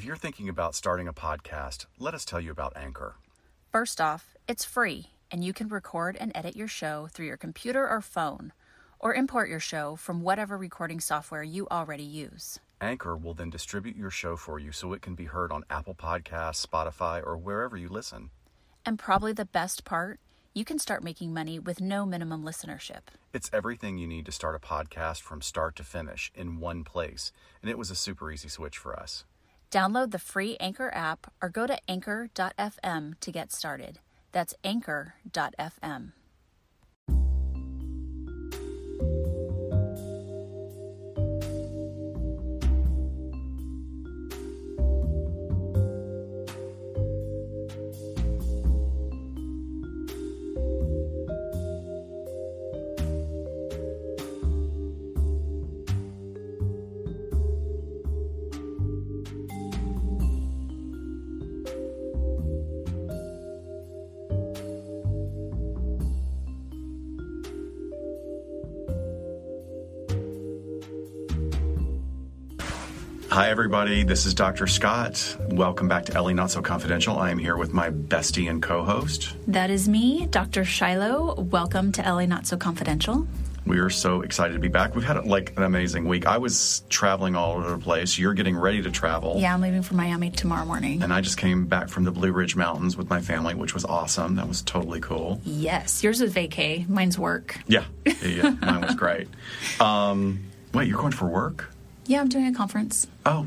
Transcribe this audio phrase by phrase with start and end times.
[0.00, 3.16] If you're thinking about starting a podcast, let us tell you about Anchor.
[3.70, 7.86] First off, it's free, and you can record and edit your show through your computer
[7.86, 8.54] or phone,
[8.98, 12.60] or import your show from whatever recording software you already use.
[12.80, 15.94] Anchor will then distribute your show for you so it can be heard on Apple
[15.94, 18.30] Podcasts, Spotify, or wherever you listen.
[18.86, 20.18] And probably the best part,
[20.54, 23.02] you can start making money with no minimum listenership.
[23.34, 27.32] It's everything you need to start a podcast from start to finish in one place,
[27.60, 29.26] and it was a super easy switch for us.
[29.70, 34.00] Download the free Anchor app or go to anchor.fm to get started.
[34.32, 36.12] That's anchor.fm.
[73.60, 74.02] everybody.
[74.04, 74.66] This is Dr.
[74.66, 75.36] Scott.
[75.50, 77.18] Welcome back to LA Not So Confidential.
[77.18, 79.34] I am here with my bestie and co host.
[79.48, 80.64] That is me, Dr.
[80.64, 81.38] Shiloh.
[81.38, 83.28] Welcome to LA Not So Confidential.
[83.66, 84.94] We are so excited to be back.
[84.94, 86.26] We've had like an amazing week.
[86.26, 88.18] I was traveling all over the place.
[88.18, 89.36] You're getting ready to travel.
[89.38, 91.02] Yeah, I'm leaving for Miami tomorrow morning.
[91.02, 93.84] And I just came back from the Blue Ridge Mountains with my family, which was
[93.84, 94.36] awesome.
[94.36, 95.38] That was totally cool.
[95.44, 97.58] Yes, yours was vacay, mine's work.
[97.66, 98.56] Yeah, yeah, yeah.
[98.62, 99.28] mine was great.
[99.80, 101.68] Um, wait, you're going for work?
[102.10, 103.06] Yeah, I'm doing a conference.
[103.24, 103.46] Oh,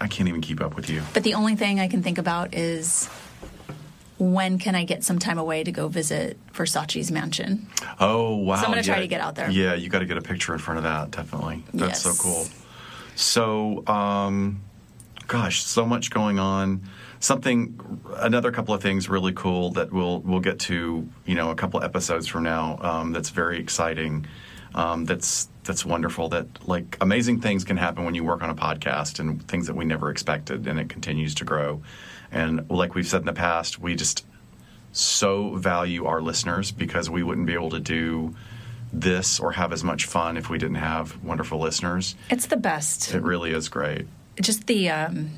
[0.00, 1.02] I can't even keep up with you.
[1.14, 3.08] But the only thing I can think about is
[4.20, 7.66] when can I get some time away to go visit Versace's mansion?
[7.98, 8.54] Oh, wow.
[8.54, 8.94] So I'm going to yeah.
[8.94, 9.50] try to get out there.
[9.50, 11.64] Yeah, you got to get a picture in front of that, definitely.
[11.74, 12.46] That's so cool.
[13.16, 14.62] So, um,
[15.26, 16.82] gosh, so much going on.
[17.18, 21.56] Something, another couple of things really cool that we'll we'll get to, you know, a
[21.56, 22.78] couple episodes from now.
[22.80, 24.26] Um, that's very exciting.
[24.74, 26.28] Um, that's that's wonderful.
[26.28, 29.76] That like amazing things can happen when you work on a podcast and things that
[29.76, 31.82] we never expected, and it continues to grow.
[32.32, 34.24] And like we've said in the past, we just
[34.92, 38.34] so value our listeners because we wouldn't be able to do
[38.92, 42.14] this or have as much fun if we didn't have wonderful listeners.
[42.30, 43.12] It's the best.
[43.12, 44.06] It really is great.
[44.40, 45.30] Just the um,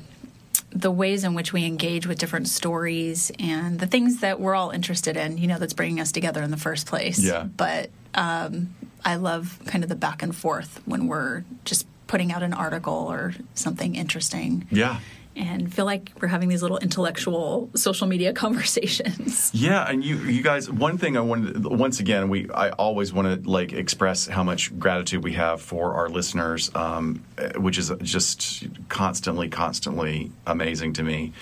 [0.71, 4.69] the ways in which we engage with different stories and the things that we're all
[4.69, 5.37] interested in.
[5.37, 7.19] You know, that's bringing us together in the first place.
[7.19, 7.43] Yeah.
[7.43, 8.75] But um,
[9.05, 12.93] I love kind of the back and forth when we're just putting out an article
[12.93, 14.67] or something interesting.
[14.71, 14.99] Yeah.
[15.35, 19.51] And feel like we're having these little intellectual social media conversations.
[19.53, 23.43] Yeah, and you you guys one thing I wanted once again we I always want
[23.43, 27.23] to like express how much gratitude we have for our listeners um,
[27.55, 31.33] which is just constantly constantly amazing to me.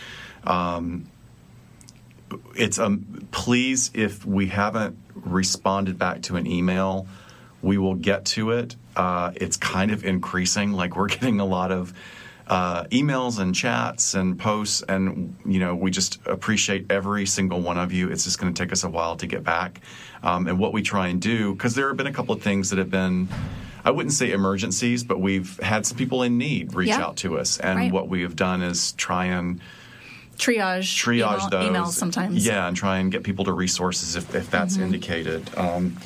[0.43, 1.09] Um,
[2.53, 7.07] it's um please if we haven't responded back to an email
[7.65, 11.71] we will get to it uh, it's kind of increasing like we're getting a lot
[11.71, 11.93] of
[12.47, 17.77] uh, emails and chats and posts and you know we just appreciate every single one
[17.77, 19.81] of you it's just going to take us a while to get back
[20.21, 22.69] um, and what we try and do because there have been a couple of things
[22.69, 23.27] that have been
[23.83, 27.01] i wouldn't say emergencies but we've had some people in need reach Yeah.
[27.05, 27.91] out to us and Right.
[27.91, 29.59] what we have done is try and
[30.37, 32.45] Triage, triage email, those emails sometimes.
[32.45, 34.83] yeah and try and get people to resources if, if that's Mm-hmm.
[34.85, 35.97] indicated um,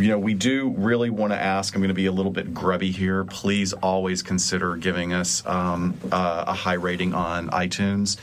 [0.00, 2.52] you know we do really want to ask i'm going to be a little bit
[2.54, 8.16] grubby here please always consider giving us um, uh, a high rating on itunes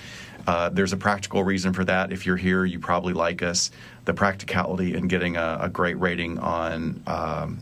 [0.48, 3.70] uh, there's a practical reason for that if you're here you probably like us
[4.06, 7.60] the practicality in getting a, a great rating on um,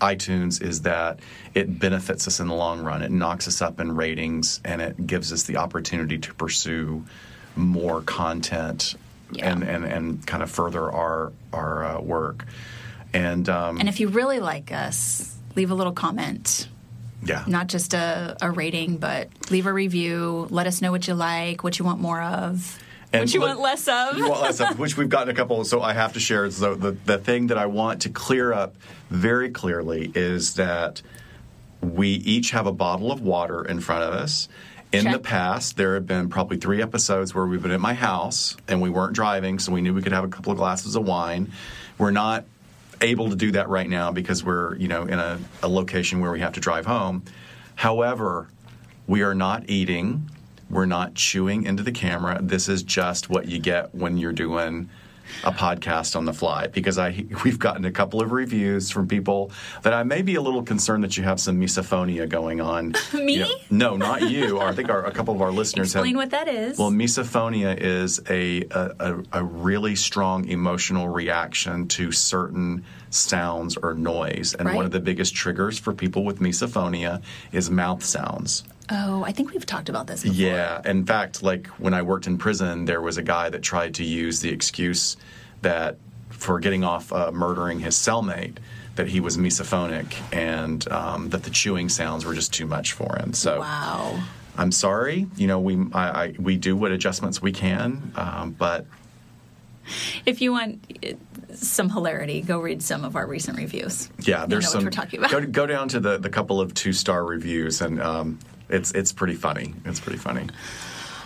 [0.00, 1.20] iTunes is that
[1.54, 3.02] it benefits us in the long run.
[3.02, 7.04] It knocks us up in ratings and it gives us the opportunity to pursue
[7.54, 8.94] more content
[9.30, 9.50] Yeah.
[9.50, 12.46] and, and, and kind of further our our uh, work.
[13.12, 16.68] And, um, And if you really like us, leave a little comment.
[17.24, 20.46] yeah, Not just a, a rating, but leave a review.
[20.50, 22.78] Let us know what you like, what you want more of,
[23.12, 24.16] And what you want less of.
[24.16, 25.64] You want less of, which we've gotten a couple.
[25.64, 26.50] So I have to share.
[26.50, 28.76] So the the thing that I want to clear up
[29.10, 31.02] very clearly is that
[31.82, 34.48] we each have a bottle of water in front of us.
[34.92, 35.12] In Check.
[35.12, 38.80] the past, there have been probably three episodes where we've been at my house and
[38.82, 41.52] we weren't driving, so we knew we could have a couple of glasses of wine.
[41.96, 42.44] We're not
[43.00, 46.32] able to do that right now because we're you know in a, a location where
[46.32, 47.22] we have to drive home.
[47.76, 48.48] However,
[49.06, 50.30] we are not eating.
[50.68, 52.38] We're not chewing into the camera.
[52.40, 54.88] This is just what you get when you're doing
[55.44, 59.50] a podcast on the fly because I we've gotten a couple of reviews from people
[59.82, 62.94] that I may be a little concerned that you have some misophonia going on.
[63.14, 63.34] Me?
[63.34, 64.50] You know- no, not you.
[64.60, 66.16] Or I think our, a couple of our listeners Explain have.
[66.16, 66.78] what that is.
[66.78, 74.54] Well, misophonia is a, a, a, really strong emotional reaction to certain sounds or noise.
[74.54, 74.76] And Right.
[74.76, 77.22] one of the biggest triggers for people with misophonia
[77.52, 78.64] is mouth sounds.
[78.90, 80.36] Oh, I think we've talked about this before.
[80.36, 80.80] Yeah.
[80.84, 84.04] In fact, like when I worked in prison, there was a guy that tried to
[84.04, 85.16] use the excuse
[85.62, 85.96] that
[86.30, 88.56] for getting off uh, murdering his cellmate,
[88.96, 93.16] that he was misophonic and um, that the chewing sounds were just too much for
[93.18, 93.32] him.
[93.32, 94.22] So Wow.
[94.56, 95.26] I'm sorry.
[95.36, 98.84] You know, we I, I, we do what adjustments we can, um, but
[100.26, 100.84] If you want
[101.54, 104.08] some hilarity, go read some of our recent reviews.
[104.20, 104.84] yeah, there's know what some.
[104.84, 105.30] we're talking about.
[105.30, 108.38] Go, go down to the, the couple of two star reviews, and um,
[108.70, 109.74] it's it's pretty funny.
[109.84, 110.46] It's pretty funny.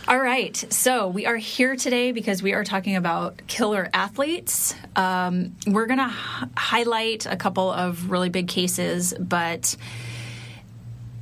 [0.06, 0.54] All right.
[0.70, 4.74] So we are here today because we are talking about killer athletes.
[4.96, 9.76] Um, we're going to h- highlight a couple of really big cases, but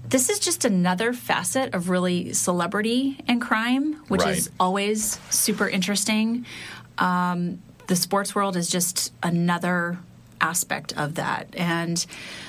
[0.08, 6.44] this is just another facet of really celebrity and crime, which is always super interesting.
[6.98, 9.98] Um, the sports world is just another
[10.42, 11.48] aspect of that.
[11.56, 12.04] And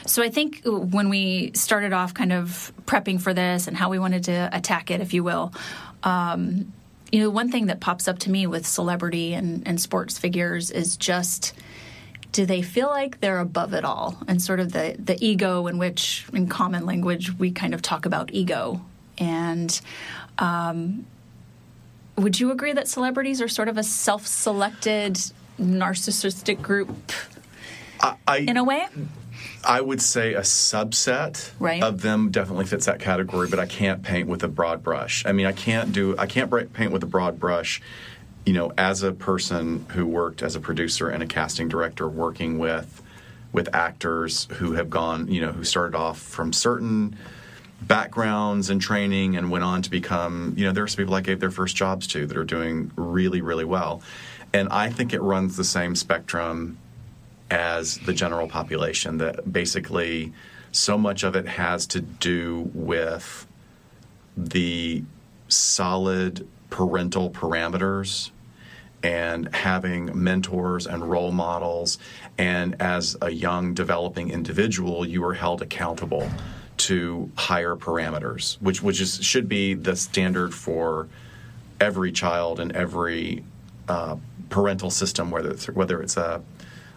[0.05, 3.99] so I think when we started off kind of prepping for this and how we
[3.99, 5.53] wanted to attack it, if you will,
[6.03, 6.73] um,
[7.11, 10.71] you know, one thing that pops up to me with celebrity and, and sports figures
[10.71, 11.53] is just
[12.31, 14.17] do they feel like they're above it all?
[14.27, 18.07] And sort of the, the ego in which in common language we kind of talk
[18.07, 18.81] about ego.
[19.19, 19.79] And
[20.39, 21.05] um,
[22.17, 25.19] would you agree that celebrities are sort of a self-selected
[25.59, 27.11] narcissistic group
[28.03, 28.85] I, I in a way
[29.63, 31.81] I would say a subset Right.
[31.81, 35.25] of them definitely fits that category, but I can't paint with a broad brush.
[35.25, 37.81] I mean, I can't do I can't paint with a broad brush.
[38.45, 42.59] You know, as a person who worked as a producer and a casting director, working
[42.59, 43.01] with
[43.53, 47.15] with actors who have gone, you know, who started off from certain
[47.81, 51.39] backgrounds and training and went on to become, you know, there's some people I gave
[51.39, 54.01] their first jobs to that are doing really, really well.
[54.53, 56.77] And I think it runs the same spectrum
[57.49, 60.33] as the general population that basically
[60.71, 63.45] so much of it has to do with
[64.35, 65.03] the
[65.47, 68.31] solid parental parameters
[69.03, 71.99] and having mentors and role models.
[72.37, 76.29] And as a young developing individual you are held accountable
[76.75, 81.07] to higher parameters which which is should be the standard for
[81.79, 83.43] every child and every
[83.87, 84.15] uh,
[84.49, 86.41] parental system whether it's, whether it's a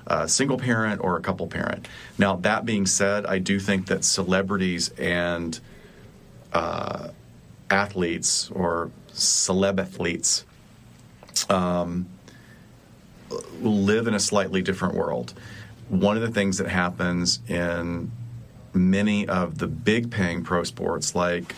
[0.07, 1.89] a single parent or a couple parent.
[2.19, 5.59] Now, that being said, I do think that celebrities and
[6.53, 7.09] uh,
[7.71, 10.45] athletes or celeb athletes
[11.51, 12.07] um,
[13.61, 15.35] live in a slightly different world.
[15.89, 18.11] One of the things that happens in
[18.75, 21.55] many of the big paying pro sports, like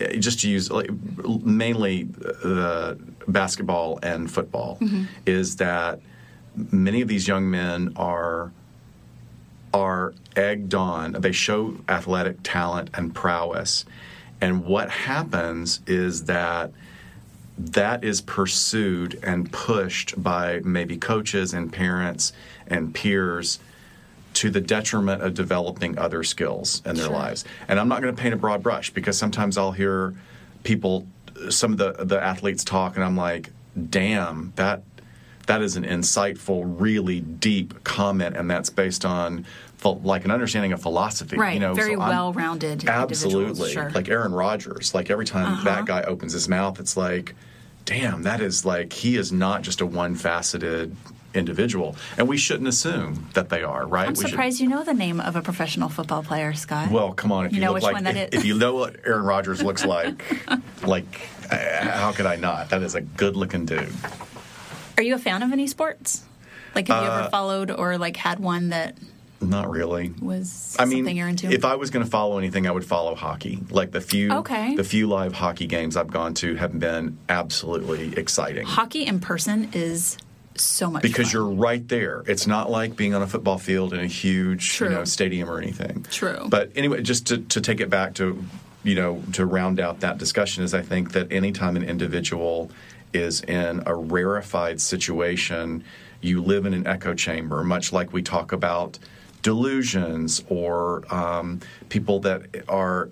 [0.00, 0.90] eh, just to use like,
[1.44, 2.98] mainly the
[3.28, 4.78] basketball and football,
[5.26, 6.00] is that
[6.54, 8.52] many of these young men are
[9.72, 11.12] are egged on.
[11.12, 13.84] They show athletic talent and prowess,
[14.40, 16.72] and what happens is that
[17.58, 22.32] that is pursued and pushed by maybe coaches and parents
[22.66, 23.58] and peers
[24.32, 27.14] to the detriment of developing other skills in their Sure.
[27.14, 27.44] lives.
[27.68, 30.14] And I'm not going to paint a broad brush because sometimes I'll hear
[30.62, 31.06] people,
[31.50, 33.50] some of the the athletes talk, and I'm like,
[33.90, 34.82] "Damn, that
[35.52, 39.44] that is an insightful, really deep comment, and that's based on."
[39.82, 43.90] Like an understanding of philosophy, Right, You know, very so well-rounded Absolutely, sure.
[43.94, 44.94] like Aaron Rodgers.
[44.94, 45.64] Like every time Uh-huh.
[45.64, 47.34] that guy opens his mouth, it's like,
[47.86, 50.94] damn, that is like he is not just a one-faceted
[51.32, 54.06] individual, and we shouldn't assume that they are, right?
[54.08, 57.12] i'm We should- surprised you know the name of a professional football player scott well,
[57.14, 58.40] come on, if You you, know which like one that if, is.
[58.40, 60.22] if you know what Aaron Rodgers looks like,
[60.86, 61.56] like uh,
[61.88, 62.68] how could I not?
[62.68, 63.88] That is a good-looking dude.
[64.96, 66.22] Are you a fan of any sports
[66.74, 68.96] like have you Uh, ever followed or like had one that
[69.40, 70.12] Not really.
[70.20, 72.84] was I mean, something you're into if I was going to follow anything, I would
[72.84, 73.58] follow hockey.
[73.70, 74.74] Like the few, Okay.
[74.76, 78.66] the few live hockey games I've gone to have been absolutely exciting.
[78.66, 80.18] hockey in person is
[80.56, 81.32] so much because fun.
[81.32, 82.22] you're right there.
[82.26, 84.88] It's not like being on a football field in a huge True.
[84.88, 86.04] you know stadium or anything.
[86.10, 86.46] True.
[86.48, 88.44] But anyway, just to, to take it back to
[88.84, 92.70] you know to round out that discussion is I think that anytime an individual
[93.12, 95.84] is in a rarefied situation,
[96.20, 98.98] you live in an echo chamber, much like we talk about
[99.42, 103.10] delusions or um, people that are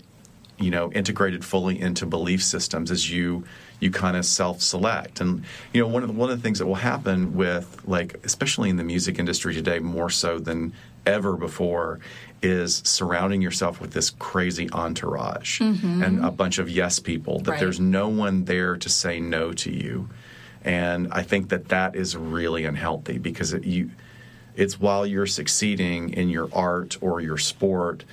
[0.58, 3.44] you know integrated fully into belief systems as you
[3.80, 5.20] you kind of self-select.
[5.20, 8.18] And you know one of the, one of the things that will happen with like
[8.24, 10.72] especially in the music industry today more so than
[11.08, 11.98] ever before
[12.42, 17.50] is surrounding yourself with this crazy entourage and a bunch of yes people that Mm-hmm.
[17.50, 17.60] Right.
[17.60, 20.08] there's no one there to say no to you
[20.64, 23.90] and i think that that is really unhealthy because it, you
[24.54, 28.04] it's while you're succeeding in your art or your sport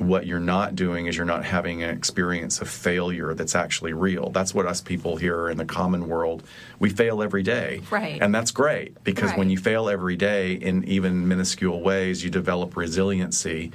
[0.00, 4.30] what you're not doing is you're not having an experience of failure that's actually real.
[4.30, 6.42] That's what us people here in the common world,
[6.78, 7.82] we fail every day.
[7.90, 8.20] Right.
[8.20, 12.76] And that's great because when you fail every day in even minuscule ways, you develop
[12.76, 13.72] resiliency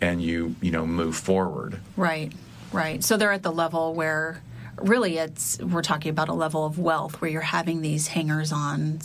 [0.00, 1.80] and you, you know, move forward.
[1.96, 2.32] Right,
[2.72, 3.02] right.
[3.02, 4.42] So they're at the level where
[4.76, 9.00] really it's we're talking about a level of wealth where you're having these hangers on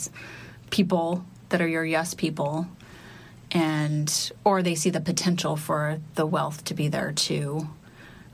[0.72, 2.68] people that are your yes people
[3.52, 7.68] and or they see the potential for the wealth to be there too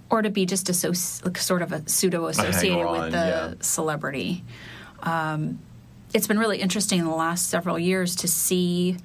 [0.09, 3.53] or to be just associ- sort of a pseudo associated with the yeah.
[3.61, 4.43] celebrity
[5.03, 5.59] um,
[6.13, 8.97] it's been really interesting in the last several years to see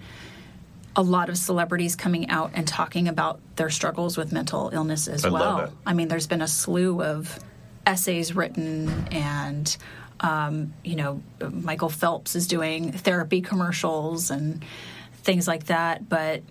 [0.97, 5.25] a lot of celebrities coming out and talking about their struggles with mental illness as
[5.25, 5.73] I well.
[5.87, 7.38] I mean, there's been a slew of
[7.87, 9.76] essays written, and
[10.21, 14.64] um, you know, Michael Phelps is doing therapy commercials and
[15.23, 16.09] things like that.
[16.09, 16.43] But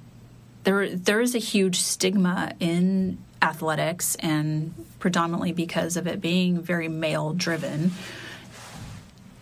[0.63, 6.87] there, there is a huge stigma in athletics, and predominantly because of it being very
[6.87, 7.91] male driven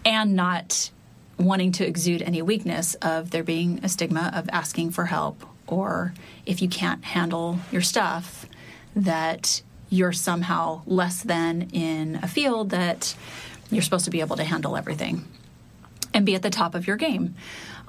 [0.05, 0.91] and not
[1.37, 6.13] wanting to exude any weakness of there being a stigma of asking for help or
[6.45, 8.47] if you can't handle your stuff
[8.95, 13.15] that you're somehow less than in a field that
[13.69, 15.25] you're supposed to be able to handle everything
[16.13, 17.35] and be at the top of your game.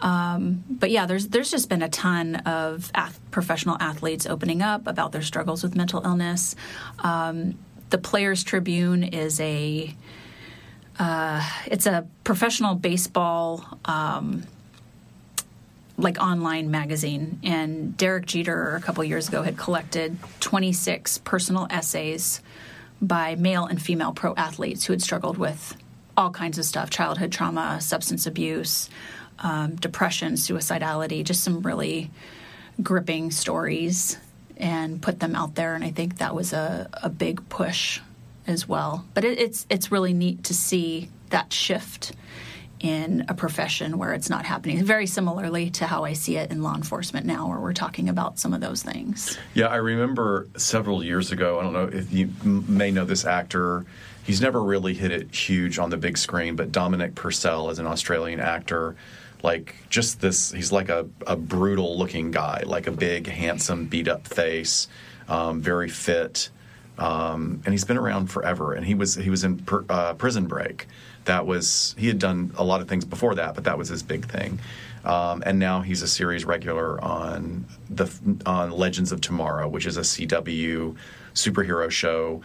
[0.01, 4.87] Um, but yeah, there's there's just been a ton of ath- professional athletes opening up
[4.87, 6.55] about their struggles with mental illness.
[7.01, 7.59] Um,
[7.91, 9.95] the Players Tribune is a
[10.99, 14.45] uh, it's a professional baseball um,
[15.97, 22.41] like online magazine and derek jeter a couple years ago had collected 26 personal essays
[23.03, 25.77] by male and female pro athletes who had struggled with
[26.17, 28.89] all kinds of stuff childhood trauma substance abuse
[29.41, 32.11] um, depression suicidality just some really
[32.83, 34.19] gripping stories
[34.57, 38.01] and put them out there and i think that was a, a big push
[38.47, 42.13] as well but it, it's it's really neat to see that shift
[42.81, 46.63] in a profession where it's not happening very similarly to how i see it in
[46.63, 51.03] law enforcement now where we're talking about some of those things Yeah, I remember several
[51.03, 51.59] years ago.
[51.59, 53.85] I don't know if you may know this actor.
[54.23, 57.87] He's never really hit it huge on the big screen, but Dominic Purcell is an
[57.87, 58.95] Australian actor.
[59.43, 64.09] Like just this, he's like a, a brutal looking guy, like a big, handsome, beat
[64.09, 64.89] up face,
[65.29, 66.51] um, very fit,
[66.99, 68.73] um, and he's been around forever.
[68.73, 70.87] And he was he was in uh, Prison Break.
[71.27, 74.03] That was he had done a lot of things before that, but that was his
[74.03, 74.59] big thing.
[75.05, 78.13] Um, and now he's a series regular on the
[78.45, 80.97] on Legends of Tomorrow, which is a CW
[81.35, 82.43] superhero show,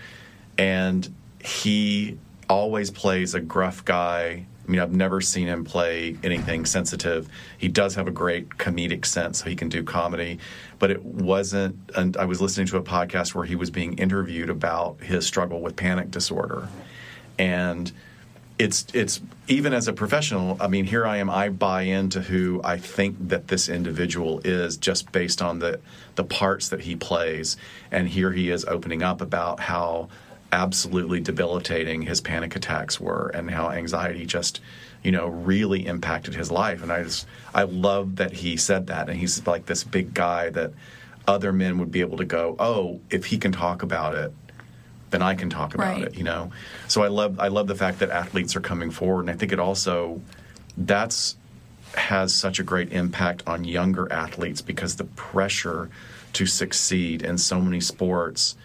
[0.58, 2.18] and he
[2.50, 4.46] always plays a gruff guy.
[4.65, 7.27] I mean, I've never seen him play anything sensitive.
[7.58, 10.39] He does have a great comedic sense, so he can do comedy.
[10.79, 11.77] But it wasn't.
[11.96, 15.62] And I was listening to a podcast where he was being interviewed about his struggle
[15.62, 16.70] with panic disorder,
[17.38, 17.91] and
[18.60, 20.58] it's it's even as a professional.
[20.60, 21.29] I mean, here I am.
[21.29, 25.79] I buy into who I think that this individual is just based on the
[26.15, 27.58] the parts that he plays,
[27.91, 30.10] and here he is opening up about how
[30.54, 34.62] absolutely debilitating his panic attacks were, and how anxiety just
[35.04, 36.82] you know really impacted his life.
[36.82, 40.50] And I just I love that he said that, and he's like this big guy
[40.52, 40.72] that
[41.28, 44.34] other men would be able to go, oh, if he can talk about it
[45.10, 46.06] then I can talk about Right.
[46.06, 46.52] it, you know.
[46.88, 49.52] So I love I love the fact that athletes are coming forward, and I think
[49.52, 50.22] it also
[50.76, 51.36] that's
[51.94, 55.90] has such a great impact on younger athletes because the pressure
[56.34, 58.56] to succeed in so many sports.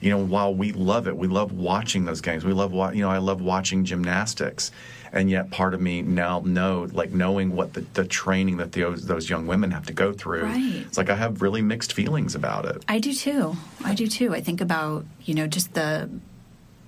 [0.00, 2.44] You know, while we love it, we love watching those games.
[2.44, 4.70] We love, wa- you know, I love watching gymnastics,
[5.12, 9.04] and yet part of me now know, like knowing what the, the training that those
[9.06, 10.44] those young women have to go through.
[10.44, 10.84] Right.
[10.86, 12.82] It's like I have really mixed feelings about it.
[12.88, 13.56] I do too.
[13.84, 14.34] I do too.
[14.34, 16.08] I think about, you know, just the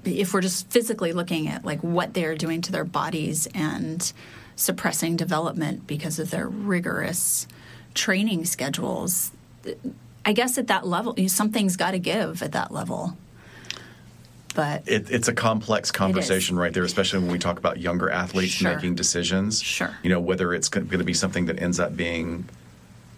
[0.04, 4.12] if we're just physically looking at like what they're doing to their bodies and
[4.56, 7.46] suppressing development because of their rigorous
[7.94, 9.32] training schedules.
[10.24, 13.16] I guess at that level, something's got to give at that level.
[14.54, 18.52] But it, it's a complex conversation right there, especially when we talk about younger athletes
[18.52, 18.74] Sure.
[18.74, 19.62] making decisions.
[19.62, 19.96] Sure.
[20.02, 22.44] You know, whether it's going to be something that ends up being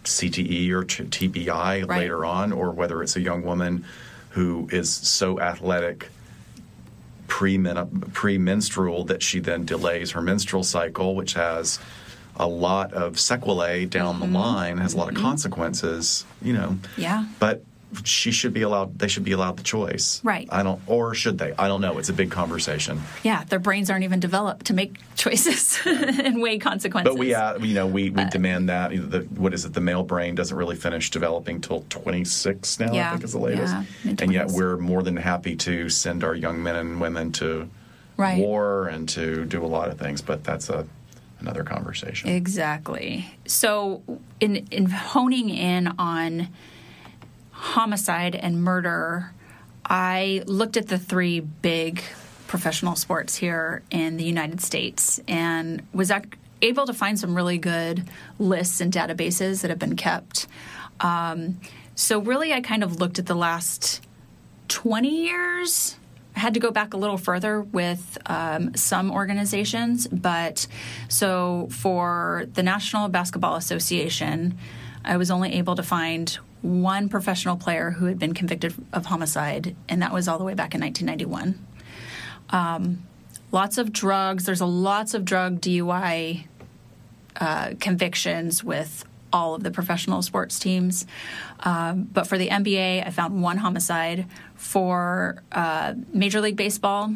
[0.05, 1.99] CTE or TBI Right.
[1.99, 3.85] later on, or whether it's a young woman
[4.31, 6.09] who is so athletic
[7.27, 11.79] pre-menstrual that she then delays her menstrual cycle, which has
[12.37, 14.33] a lot of sequelae down mm-hmm.
[14.33, 15.25] the line, has a lot of mm-hmm.
[15.25, 16.79] consequences, you know.
[16.97, 17.27] Yeah.
[17.39, 17.63] But
[18.03, 20.21] she should be allowed they should be allowed the choice.
[20.25, 20.49] Right.
[20.51, 21.53] I don't or should they?
[21.53, 21.99] I don't know.
[21.99, 23.01] It's a big conversation.
[23.23, 27.13] Yeah their brains aren't even developed to make choices and weigh consequences.
[27.13, 29.81] But we uh, you know we, we uh, demand that the, what is it the
[29.81, 33.75] male brain doesn't really finish developing till 26 now yeah, i think is the latest.
[34.05, 37.69] Yeah, and yet we're more than happy to send our young men and women to
[38.17, 38.39] right.
[38.39, 40.87] war and to do a lot of things but that's a
[41.45, 44.03] another conversation exactly so
[44.41, 46.49] in in honing in on
[47.65, 49.33] homicide and murder,
[49.87, 52.03] I looked at the three big
[52.47, 56.13] professional sports here in the United States and was
[56.63, 58.05] able to find some really good
[58.39, 60.47] lists and databases that have been kept.
[61.01, 61.61] Um,
[61.95, 64.03] so, really, I kind of looked at the last
[64.69, 65.97] 20 years.
[66.35, 70.67] Had to go back a little further with um, some organizations, but
[71.09, 74.59] so for the National Basketball Association,
[75.05, 76.31] I was only able to find
[76.63, 80.55] one professional player who had been convicted of homicide, and that was all the way
[80.55, 81.65] back in 1991.
[82.51, 83.03] Um,
[83.53, 84.45] lots of drugs.
[84.45, 86.47] There's a lots of drug DUI
[87.37, 91.07] uh, convictions with all of the professional sports teams.
[91.61, 94.27] Um, but for the NBA, I found one homicide.
[94.55, 97.13] For uh, Major League Baseball,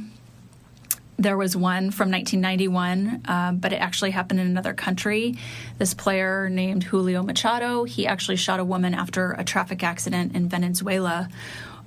[1.17, 5.37] there was one from 1991, uh, but it actually happened in another country.
[5.79, 10.49] This player named Julio Machado, he actually shot a woman after a traffic accident in
[10.49, 11.29] Venezuela.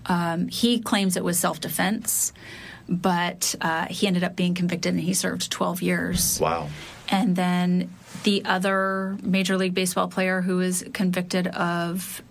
[0.05, 2.33] Um, he claims it was self defense,
[2.89, 6.39] but uh, he ended up being convicted and he served 12 years.
[6.39, 6.69] Wow.
[7.09, 7.89] And then
[8.23, 12.21] the other Major League Baseball player who was convicted of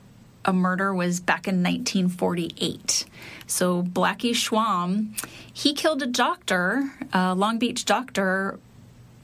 [0.44, 3.04] a murder was back in 1948.
[3.46, 5.14] So Blackie Schwamm,
[5.52, 8.58] he killed a doctor, a Long Beach doctor,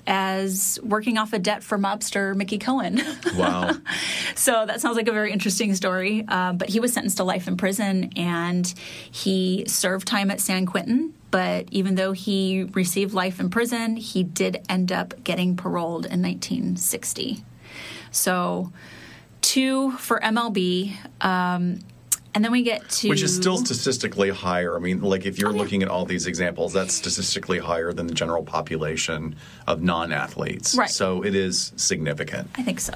[0.07, 3.01] as working off a debt for mobster Mickey Cohen.
[3.37, 3.73] Wow.
[4.35, 6.25] so that sounds like a very interesting story.
[6.27, 8.73] Uh, but he was sentenced to life in prison and
[9.11, 11.13] he served time at San Quentin.
[11.37, 16.23] But even though he received life in prison, he did end up getting paroled in
[16.23, 17.45] 1960.
[18.11, 18.73] So
[19.43, 20.97] two for MLB.
[21.21, 21.81] Um,
[22.35, 24.77] and then we get to which is still statistically higher.
[24.77, 25.61] I mean, like if you're oh, yeah.
[25.61, 30.75] looking at all these examples, that's statistically higher than the general population of non-athletes.
[30.75, 30.89] Right.
[30.89, 32.49] So it is significant.
[32.55, 32.95] I think so.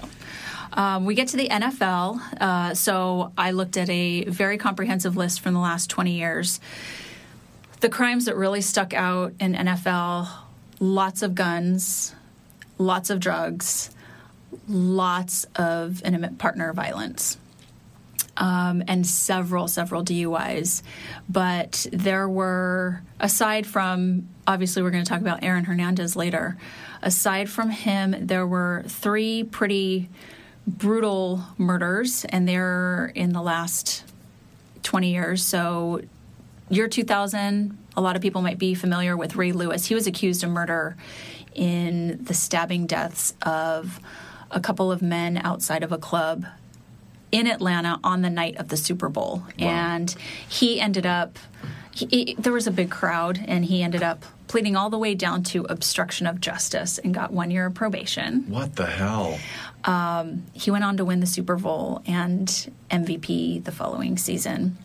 [0.72, 2.40] Um, we get to the NFL.
[2.40, 6.58] Uh, so I looked at a very comprehensive list from the last 20 years.
[7.80, 10.28] The crimes that really stuck out in NFL:
[10.78, 12.14] lots of guns,
[12.78, 13.90] lots of drugs
[14.68, 17.38] lots of intimate partner violence.
[18.36, 20.82] Um, and several, several DUIs.
[21.28, 26.56] But there were, aside from, obviously, we're going to talk about Aaron Hernandez later.
[27.02, 30.08] Aside from him, there were three pretty
[30.66, 34.04] brutal murders, and they're in the last
[34.84, 35.44] 20 years.
[35.44, 36.00] So,
[36.70, 39.86] year 2000, a lot of people might be familiar with Ray Lewis.
[39.86, 40.96] He was accused of murder
[41.54, 44.00] in the stabbing deaths of
[44.50, 46.46] a couple of men outside of a club
[47.32, 49.42] in Atlanta on the night of the Super Bowl.
[49.58, 49.66] Wow.
[49.66, 50.14] And
[50.48, 51.38] he ended up,
[51.90, 55.14] he, he, there was a big crowd, and he ended up pleading all the way
[55.14, 58.48] down to obstruction of justice and got one year of probation.
[58.48, 59.38] What the hell?
[59.84, 62.48] Um, he went on to win the Super Bowl and
[62.90, 64.76] MVP the following season.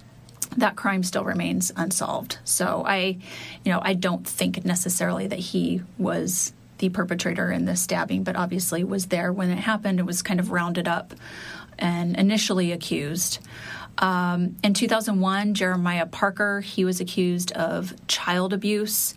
[0.57, 2.39] That crime still remains unsolved.
[2.43, 3.17] So I,
[3.63, 8.35] you know, I don't think necessarily that he was the perpetrator in the stabbing, but
[8.35, 11.13] obviously was there when it happened and was kind of rounded up
[11.77, 13.39] and initially accused.
[13.97, 19.13] Um, in 2001, Jeremiah Parker, he was accused of child abuse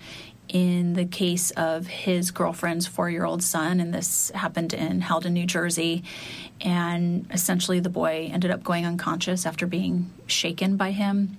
[0.49, 5.33] in the case of his girlfriend's four year old son, and this happened in Haledon,
[5.33, 6.03] New Jersey.
[6.61, 11.39] And essentially, the boy ended up going unconscious after being shaken by him.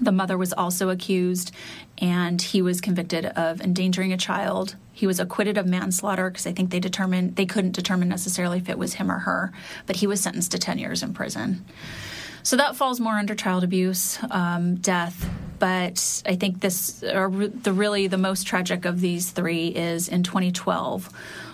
[0.00, 1.52] The mother was also accused,
[1.98, 4.76] and he was convicted of endangering a child.
[4.92, 8.68] He was acquitted of manslaughter because I think they determined they couldn't determine necessarily if
[8.68, 9.52] it was him or her,
[9.86, 11.64] but he was sentenced to 10 years in prison.
[12.42, 15.28] So that falls more under child abuse, um, death.
[15.60, 20.24] But I think this, or the really the most tragic of these three is in
[20.24, 21.08] 2012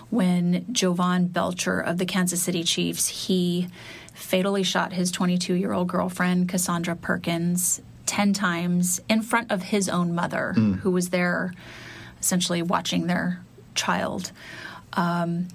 [0.09, 3.67] when Jovan Belcher of the Kansas City Chiefs he
[4.13, 9.89] fatally shot his 22 year old girlfriend Cassandra Perkins 10 times in front of his
[9.89, 10.79] own mother, mm.
[10.79, 11.53] who was there
[12.19, 13.41] essentially watching their
[13.75, 14.31] child.
[14.93, 15.49] Um,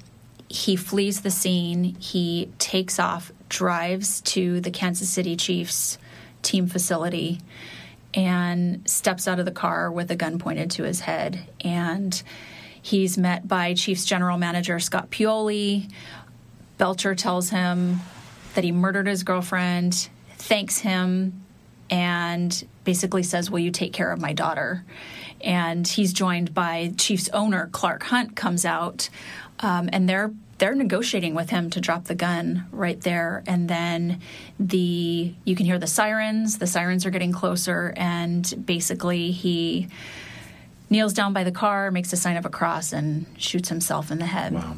[0.48, 1.96] he flees the scene.
[1.98, 5.96] He takes off, drives to the Kansas City Chiefs
[6.42, 7.40] team facility
[8.14, 11.46] and steps out of the car with a gun pointed to his head.
[11.62, 12.22] And
[12.80, 15.90] he's met by Chiefs general manager Scott Pioli.
[16.78, 18.00] Belcher tells him
[18.54, 21.44] that he murdered his girlfriend, thanks him,
[21.90, 24.84] and basically says, Will you take care of my daughter?
[25.40, 29.08] And he's joined by Chiefs owner Clark Hunt comes out,
[29.60, 34.20] um, and they're they're negotiating with him to drop the gun right there and then
[34.60, 39.88] the you can hear the sirens the sirens are getting closer and basically he
[40.88, 44.18] kneels down by the car makes a sign of a cross and shoots himself in
[44.20, 44.76] the head Wow.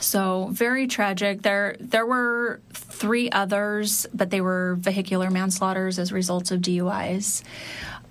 [0.00, 1.42] so very tragic.
[1.42, 7.42] There there were three others, but they were vehicular manslaughters as results of DUIs.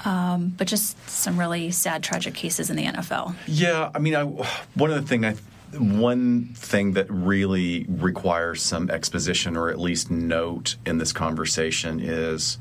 [0.06, 3.36] Um, but just some really sad, tragic cases in the NFL.
[3.48, 5.36] Yeah, I mean, I, one of the thing I,
[5.78, 12.58] one thing that really requires some exposition or at least note in this conversation is,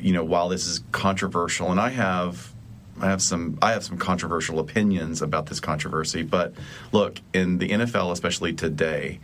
[0.00, 2.52] you know, while this is controversial, and I have.
[3.00, 6.52] I have some I have some controversial opinions about this controversy, but
[6.92, 9.18] look, in the NFL, especially today,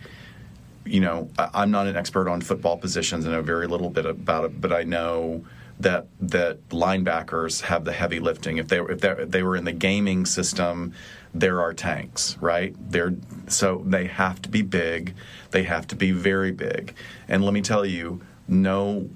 [0.87, 3.27] you know, I, I'm not an expert on football positions.
[3.27, 5.45] I know very little bit about it, but I know
[5.81, 8.57] that that linebackers have the heavy lifting.
[8.57, 9.01] If they if
[9.31, 10.95] they were in the gaming system,
[11.35, 12.75] there are tanks, right?
[12.91, 13.15] They're
[13.49, 15.15] so they have to be big.
[15.51, 16.95] They have to be very big.
[17.29, 19.09] And let me tell you, no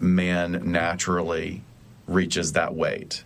[0.00, 1.62] man naturally
[2.06, 3.24] reaches that weight.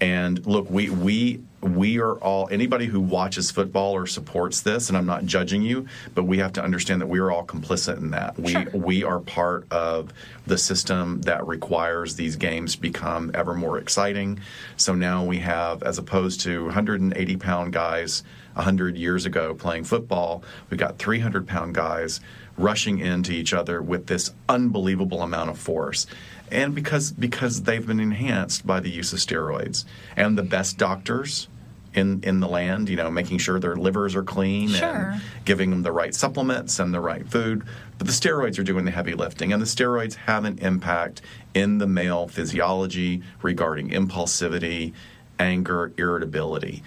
[0.00, 1.42] And look, we we
[1.74, 5.86] we are all anybody who watches football or supports this, and I'm not judging you,
[6.14, 8.38] but we have to understand that we are all complicit in that.
[8.38, 8.64] We Sure.
[8.72, 10.12] we are part of
[10.46, 14.40] the system that requires these games become ever more exciting.
[14.76, 18.22] So now we have, as opposed to 180 pound guys
[18.54, 22.20] 100 years ago playing football, we've got 300 pound guys
[22.56, 26.06] rushing into each other with this unbelievable amount of force
[26.50, 29.84] and because because they've been enhanced by the use of steroids
[30.16, 31.48] and the best doctors
[31.96, 34.88] in in the land you know making sure their livers are clean Sure.
[34.88, 37.62] and giving them the right supplements and the right food
[37.98, 41.22] but the steroids are doing the heavy lifting and the steroids have an impact
[41.54, 44.92] in the male physiology regarding impulsivity
[45.38, 46.82] anger irritability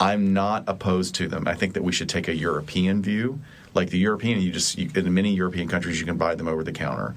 [0.00, 1.46] I'm not opposed to them.
[1.46, 3.38] I think that we should take a European view.
[3.74, 6.64] Like the European, you just you, in many European countries you can buy them over
[6.64, 7.14] the counter.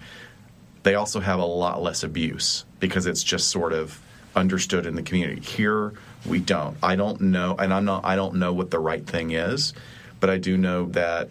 [0.84, 4.00] They also have a lot less abuse because it's just sort of
[4.36, 5.42] understood in the community.
[5.42, 5.94] Here
[6.26, 6.78] we don't.
[6.82, 8.06] I don't know, and I'm not.
[8.06, 9.74] I don't know what the right thing is,
[10.20, 11.30] but I do know that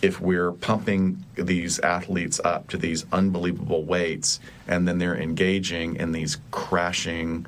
[0.00, 4.38] if we're pumping these athletes up to these unbelievable weights
[4.68, 7.46] and then they're engaging in these crashing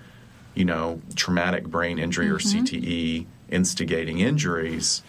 [0.54, 2.64] you know, traumatic brain injury or mm-hmm.
[2.64, 5.02] CTE instigating injuries,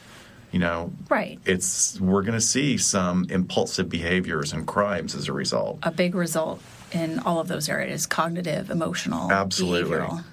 [0.51, 1.39] you know, Right.
[1.45, 5.79] it's we're going to see some impulsive behaviors and crimes as a result.
[5.83, 9.97] A big result in all of those areas cognitive, emotional, Absolutely.
[9.97, 10.23] behavioral.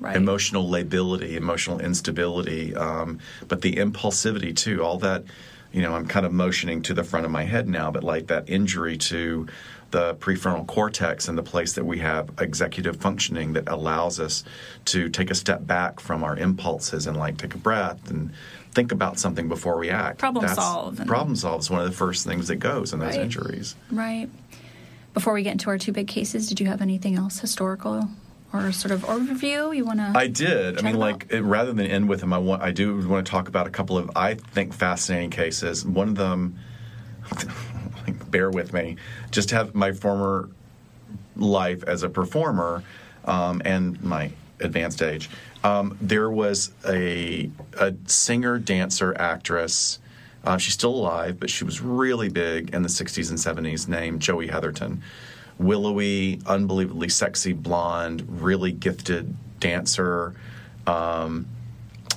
[0.00, 0.16] Right.
[0.16, 4.82] Emotional lability, emotional instability, um, but the impulsivity too.
[4.82, 5.24] All that,
[5.72, 8.28] you know, I'm kind of motioning to the front of my head now, but like
[8.28, 9.46] that injury to
[9.90, 14.42] the prefrontal cortex and the place that we have executive functioning that allows us
[14.86, 18.30] to take a step back from our impulses and like take a breath and
[18.72, 20.18] think about something before we act.
[20.18, 23.22] Problem solve Problem solve is one of the first things that goes in those Right.
[23.22, 23.74] injuries.
[23.90, 24.30] Right.
[25.12, 28.08] Before we get into our two big cases, did you have anything else historical
[28.52, 30.12] or sort of overview you want to?
[30.14, 30.78] I did.
[30.78, 31.00] I mean, about?
[31.00, 33.66] like it, rather than end with them, I want I do want to talk about
[33.66, 35.84] a couple of I think fascinating cases.
[35.84, 36.58] One of them,
[38.30, 38.96] bear with me,
[39.30, 40.50] just have my former
[41.36, 42.82] life as a performer
[43.24, 45.30] um, and my advanced age.
[45.62, 49.98] Um, there was a a singer, dancer, actress.
[50.42, 54.22] Uh, she's still alive, but she was really big in the 60s and 70s, named
[54.22, 55.02] Joey Heatherton.
[55.60, 60.34] Willowy, unbelievably sexy blonde, really gifted dancer.
[60.86, 61.46] Um,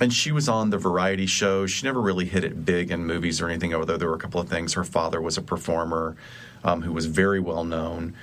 [0.00, 1.70] and she was on the variety shows.
[1.70, 4.40] She never really hit it big in movies or anything, although there were a couple
[4.40, 4.72] of things.
[4.72, 6.16] Her father was a performer
[6.64, 8.14] um, who was very well known,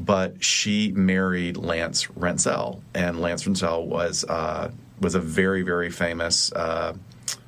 [0.00, 6.50] but she married Lance Rentzel, and Lance Rentzel was uh, was a very very famous
[6.52, 6.94] uh,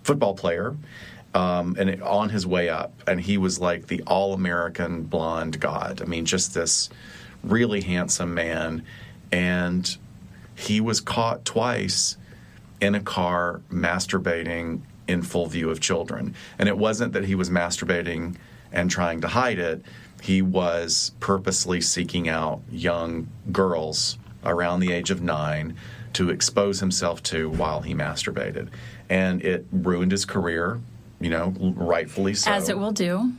[0.03, 0.77] football player.
[1.35, 6.01] Um, and it, on his way up, and he was like the all-American blonde god.
[6.01, 6.91] I mean, just this
[7.43, 8.85] really handsome man,
[9.33, 9.97] and
[10.55, 12.17] he was caught twice
[12.81, 16.35] in a car masturbating in full view of children.
[16.59, 18.37] And it wasn't that he was masturbating
[18.73, 19.83] and trying to hide it,
[20.23, 25.77] he was purposely seeking out young girls around the age of nine
[26.15, 28.69] to expose himself to while he masturbated.
[29.09, 30.81] And it ruined his career,
[31.25, 33.33] you know, rightfully so As it will do.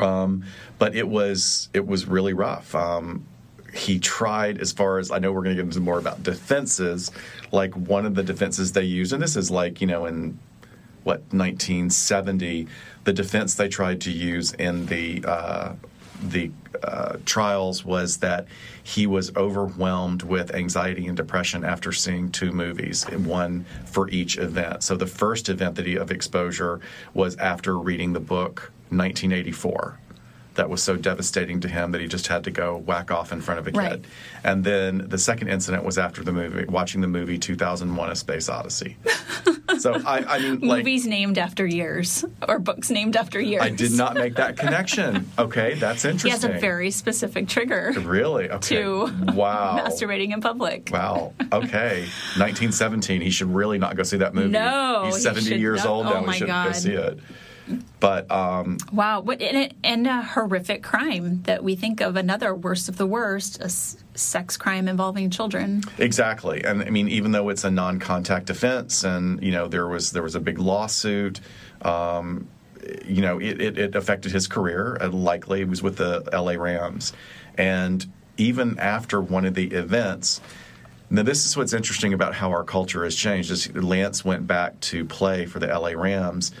[0.00, 0.44] Um,
[0.78, 2.74] but it was it was really rough.
[2.74, 3.24] Um,
[3.72, 7.12] he tried as far as I know we're going to get into more about defenses.
[7.52, 10.36] Like one of the defenses they used, and this is like you know in
[11.04, 12.66] what 1970,
[13.04, 15.72] the defense they tried to use in the uh,
[16.22, 16.50] the
[16.82, 18.46] uh, trials was that
[18.82, 24.82] he was overwhelmed with anxiety and depression after seeing two movies, one for each event.
[24.82, 26.80] So the first event that he of exposure
[27.14, 29.98] was after reading the book 1984
[30.58, 33.40] that was so devastating to him that he just had to go whack off in
[33.40, 33.78] front of a kid.
[33.78, 34.04] Right.
[34.42, 38.48] And then the second incident was after the movie, watching the movie 2001: A Space
[38.48, 38.96] Odyssey.
[39.78, 43.62] so I, I mean, like, Movies named after years or books named after years.
[43.62, 45.30] I did not make that connection.
[45.38, 46.28] Okay, that's interesting.
[46.28, 48.82] He has a very specific trigger really okay.
[48.82, 49.02] to
[49.34, 49.84] wow.
[49.86, 50.90] masturbating in public.
[50.92, 51.34] Wow.
[51.52, 52.00] Okay.
[52.36, 53.20] 1917.
[53.20, 54.48] He should really not go see that movie.
[54.48, 55.90] No, He's 70 should years not.
[55.90, 56.20] old Oh now.
[56.22, 57.20] my he shouldn't go see it.
[58.00, 62.88] But um, Wow, what and, and a horrific crime that we think of another worst
[62.88, 65.82] of the worst, a s- sex crime involving children.
[65.98, 70.12] Exactly, and I mean, even though it's a non-contact offense, and you know there was
[70.12, 71.40] there was a big lawsuit,
[71.82, 72.48] um,
[73.04, 74.96] you know it, it, it affected his career.
[75.00, 76.56] And likely, it was with the L.A.
[76.56, 77.12] Rams,
[77.56, 80.40] and even after one of the events.
[81.10, 83.50] Now, this is what's interesting about how our culture has changed.
[83.50, 86.52] Is Lance went back to play for the LA Rams,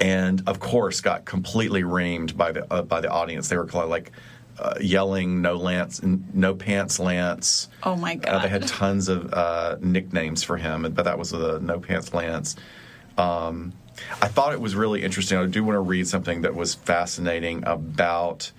[0.00, 3.48] and of course got completely reamed by the uh, by the audience.
[3.48, 4.12] They were like
[4.58, 9.76] uh, yelling "No Lance, no pants, Lance." Oh my Uh, they had tons of uh,
[9.80, 12.56] nicknames for him, but that was the "No Pants, Lance."
[13.18, 13.72] Um,
[14.20, 15.38] I thought it was really interesting.
[15.38, 18.52] I do want to read something that was fascinating about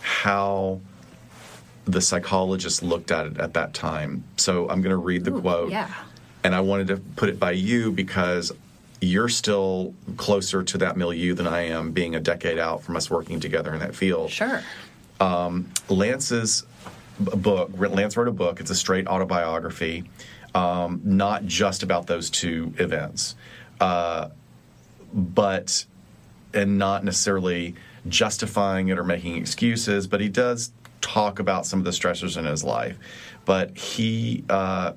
[0.00, 0.80] how
[1.84, 4.22] the psychologist looked at it at that time.
[4.36, 5.70] So I'm going to read the Ooh, quote.
[5.72, 5.92] yeah.
[6.44, 8.52] And I wanted to put it by you because
[9.00, 13.10] you're still closer to that milieu than I am, being a decade out from us
[13.10, 14.30] working together in that field.
[14.30, 14.62] Sure.
[15.88, 16.64] Lance's
[17.18, 20.04] book, Lance wrote a book, it's a straight autobiography,
[20.54, 23.34] um, not just about those two events,
[23.80, 24.28] uh,
[25.12, 25.84] but,
[26.54, 27.74] and not necessarily
[28.08, 32.44] justifying it or making excuses, but he does talk about some of the stressors in
[32.44, 32.96] his life.
[33.44, 34.92] But he, uh,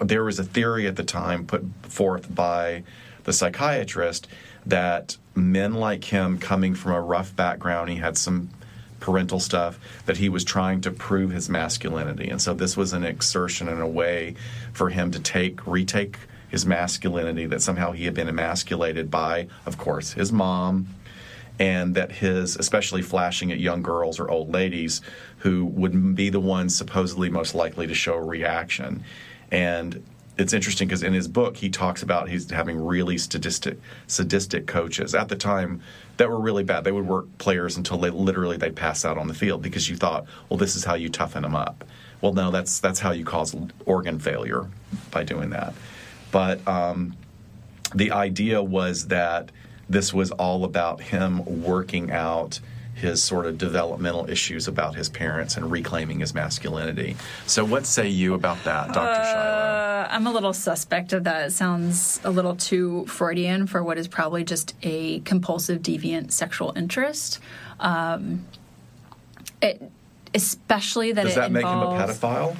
[0.00, 2.84] there was a theory at the time put forth by
[3.24, 4.26] the psychiatrist
[4.66, 8.50] that men like him coming from a rough background, he had some
[9.00, 12.28] parental stuff, that he was trying to prove his masculinity.
[12.28, 14.34] And so this was an exertion and a way
[14.72, 19.78] for him to take, retake his masculinity, that somehow he had been emasculated by, of
[19.78, 20.88] course, his mom,
[21.58, 25.00] and that his, especially flashing at young girls or old ladies
[25.38, 29.04] who would be the ones supposedly most likely to show a reaction.
[29.50, 30.04] And
[30.38, 35.14] it's interesting because in his book he talks about he's having really sadistic, sadistic coaches
[35.14, 35.82] at the time
[36.16, 36.84] that were really bad.
[36.84, 39.96] They would work players until they literally they'd pass out on the field because you
[39.96, 41.84] thought, well, this is how you toughen them up.
[42.20, 44.68] Well, no, that's that's how you cause organ failure
[45.10, 45.74] by doing that.
[46.30, 47.16] But um,
[47.94, 49.50] the idea was that
[49.88, 52.60] this was all about him working out
[52.98, 57.16] his sort of developmental issues about his parents and reclaiming his masculinity.
[57.46, 59.24] So, what say you about that, Dr.
[59.24, 59.38] Shiloh?
[59.40, 61.46] Uh, I'm a little suspect of that.
[61.46, 66.72] It sounds a little too Freudian for what is probably just a compulsive, deviant sexual
[66.76, 67.38] interest.
[67.80, 68.44] Um,
[69.62, 69.90] it,
[70.34, 72.56] especially that Does that make him a pedophile?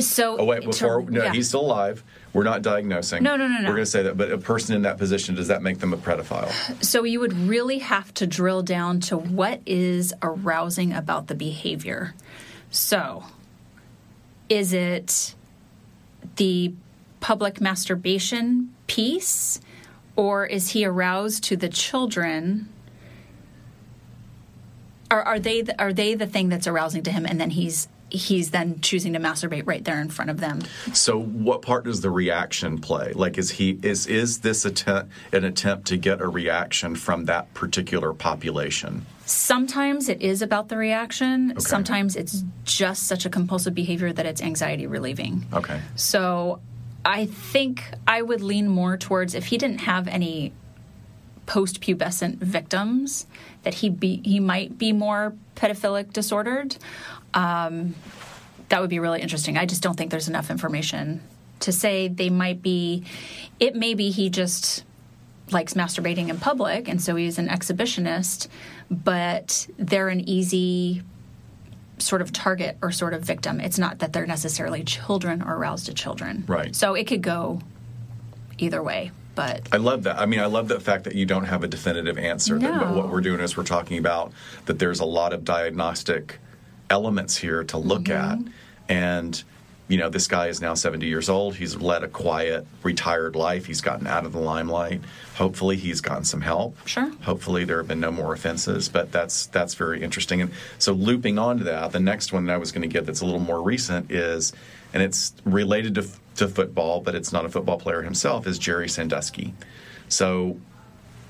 [0.00, 1.32] So, Oh wait, to- before no, yeah.
[1.32, 2.04] he's still alive.
[2.32, 3.22] We're not diagnosing.
[3.22, 3.68] No, no, no, no.
[3.68, 5.92] We're going to say that, but a person in that position does that make them
[5.92, 6.52] a pedophile?
[6.84, 12.14] So you would really have to drill down to what is arousing about the behavior.
[12.70, 13.24] So,
[14.48, 15.34] is it
[16.36, 16.74] the
[17.20, 19.60] public masturbation piece,
[20.16, 22.68] or is he aroused to the children?
[25.10, 27.88] Are, are they the, are they the thing that's arousing to him, and then he's
[28.10, 30.62] he's then choosing to masturbate right there in front of them?
[30.92, 33.12] So, what part does the reaction play?
[33.12, 37.52] Like, is he is is this attempt an attempt to get a reaction from that
[37.54, 39.06] particular population?
[39.26, 41.58] Sometimes it is about the reaction.
[41.60, 45.44] Sometimes it's just such a compulsive behavior that it's anxiety relieving.
[45.52, 45.80] Okay.
[45.96, 46.60] So
[47.04, 50.52] I think I would lean more towards if he didn't have any
[51.48, 53.26] post-pubescent victims,
[53.62, 56.76] that he be he might be more pedophilic disordered.
[57.38, 57.94] Um,
[58.68, 59.56] that would be really interesting.
[59.56, 61.22] I just don't think there's enough information
[61.60, 63.04] to say they might be.
[63.60, 64.84] It may be he just
[65.50, 68.48] likes masturbating in public, and so he's an exhibitionist.
[68.90, 71.02] But they're an easy
[71.98, 73.60] sort of target or sort of victim.
[73.60, 76.44] It's not that they're necessarily children or aroused to children.
[76.46, 76.74] Right.
[76.76, 77.60] So it could go
[78.58, 79.10] either way.
[79.34, 80.18] but I love that.
[80.18, 82.58] I mean, I love the fact that you don't have a definitive answer.
[82.58, 82.92] That No.
[82.92, 84.32] what we're doing is we're talking about
[84.66, 86.40] that there's a lot of diagnostic
[86.90, 88.46] elements here to look Mm-hmm.
[88.48, 88.52] at,
[88.88, 89.42] and
[89.88, 91.56] you know, this guy is now 70 years old.
[91.56, 93.64] He's led a quiet, retired life.
[93.64, 95.00] He's gotten out of the limelight.
[95.36, 96.76] Hopefully, he's gotten some help.
[96.86, 97.10] Sure.
[97.22, 98.90] Hopefully, there have been no more offenses.
[98.90, 100.42] But that's that's very interesting.
[100.42, 103.06] And so, looping on to that, the next one that I was going to get
[103.06, 104.52] that's a little more recent is,
[104.92, 108.46] and it's related to to football, but it's not a football player himself.
[108.46, 109.54] Is Jerry Sandusky.
[110.10, 110.58] So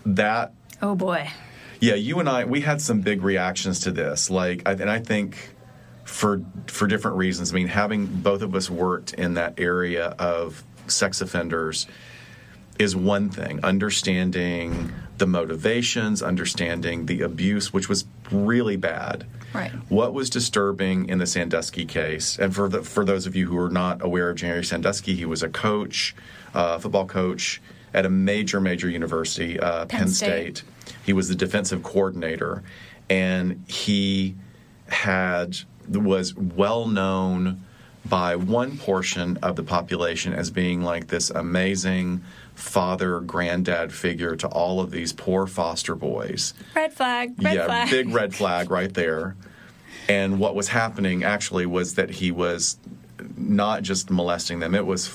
[0.05, 1.31] that oh boy.
[1.80, 4.30] Yeah, you and I, we had some big reactions to this.
[4.30, 5.54] Like, and I think
[6.08, 7.52] for for different reasons.
[7.52, 11.86] I mean, having both of us worked in that area of sex offenders
[12.78, 13.60] is one thing.
[13.62, 19.26] Understanding the motivations, understanding the abuse, which was really bad.
[19.52, 19.70] Right.
[19.88, 23.58] What was disturbing in the Sandusky case, and for the, for those of you who
[23.58, 26.14] are not aware of Jerry Sandusky, he was a coach,
[26.54, 27.60] uh, football coach
[27.92, 30.58] at a major major university, uh, Penn, Penn State.
[30.58, 30.70] State.
[31.05, 32.62] He was the defensive coordinator,
[33.09, 34.35] and he
[34.88, 37.64] had was well known
[38.05, 42.22] by one portion of the population as being like this amazing
[42.55, 47.35] father granddad figure to all of these poor foster boys Red flag.
[47.42, 47.90] Red yeah, flag.
[47.90, 49.37] big red flag right there.
[50.09, 52.79] And what was happening actually was that he was
[53.37, 55.07] not just molesting them; it was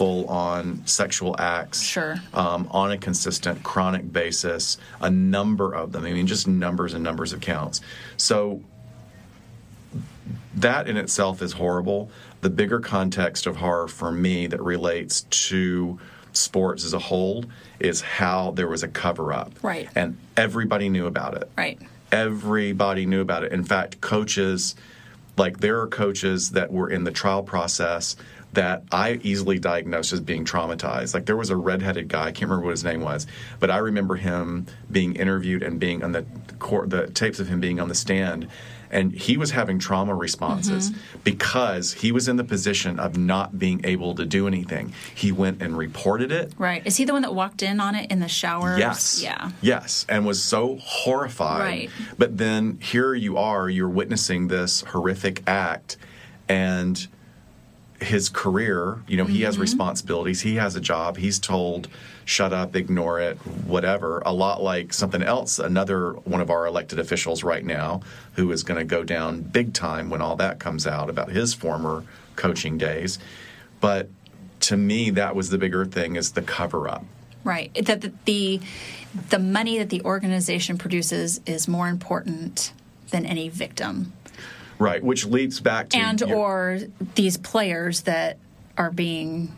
[0.00, 1.82] full on sexual acts.
[1.82, 2.16] Sure.
[2.32, 6.06] Um, on a consistent, chronic basis, a number of them.
[6.06, 7.82] I mean, just numbers and numbers of counts.
[8.16, 8.62] So
[10.54, 12.10] that in itself is horrible.
[12.40, 15.98] The bigger context of horror for me that relates to
[16.32, 17.44] sports as a whole
[17.78, 19.52] is how there was a cover up.
[19.60, 19.90] Right.
[19.94, 21.50] And everybody knew about it.
[21.58, 21.78] Right.
[22.10, 23.52] Everybody knew about it.
[23.52, 24.76] In fact, coaches,
[25.36, 28.16] like there are coaches that were in the trial process
[28.52, 31.14] that I easily diagnosed as being traumatized.
[31.14, 33.26] Like there was a redheaded guy, I can't remember what his name was,
[33.60, 36.24] but I remember him being interviewed and being on the
[36.58, 38.48] court, the tapes of him being on the stand,
[38.90, 41.18] and he was having trauma responses mm-hmm.
[41.22, 44.92] because he was in the position of not being able to do anything.
[45.14, 46.52] He went and reported it.
[46.58, 46.84] Right.
[46.84, 48.76] Is he the one that walked in on it in the shower?
[48.76, 49.22] Yes.
[49.22, 49.52] Yeah.
[49.60, 51.60] Yes, and was so horrified.
[51.60, 51.90] Right.
[52.18, 55.96] But then here you are, you're witnessing this horrific act,
[56.48, 57.06] and
[58.00, 59.62] his career, you know, he has Mm-hmm.
[59.62, 61.88] responsibilities, he has a job, he's told,
[62.24, 63.36] shut up, ignore it,
[63.66, 64.22] whatever.
[64.24, 68.00] A lot like something else, another one of our elected officials right now,
[68.34, 71.52] who is going to go down big time when all that comes out about his
[71.54, 72.04] former
[72.36, 73.18] coaching days.
[73.80, 74.08] But
[74.60, 77.04] to me, that was the bigger thing is the cover up.
[77.44, 77.72] Right.
[77.86, 78.60] That the, the
[79.30, 82.72] the money that the organization produces is more important
[83.10, 84.12] than any victim,
[84.80, 86.78] Right, which leads back to and your- or
[87.14, 88.38] these players that
[88.76, 89.54] are being,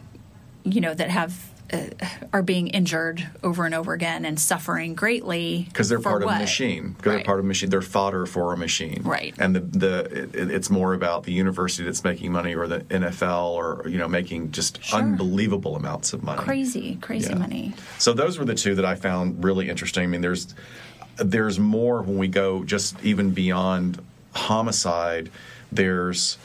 [0.64, 1.48] you know, that have.
[1.72, 1.86] Uh,
[2.34, 6.38] are being injured over and over again and suffering greatly because they're part of a
[6.38, 6.90] machine.
[6.98, 7.70] Because they're part of a machine.
[7.70, 9.00] They're fodder for a machine.
[9.04, 9.34] Right.
[9.38, 10.00] And the the
[10.34, 14.06] it, it's more about the university that's making money or the NFL or you know
[14.06, 14.98] making just Sure.
[14.98, 16.42] unbelievable amounts of money.
[16.42, 17.38] crazy, crazy Yeah.
[17.38, 17.72] money.
[17.96, 20.02] So those were the two that I found really interesting.
[20.02, 20.54] I mean, there's
[21.16, 23.98] there's more when we go just even beyond
[24.32, 25.30] homicide.
[25.70, 26.38] There's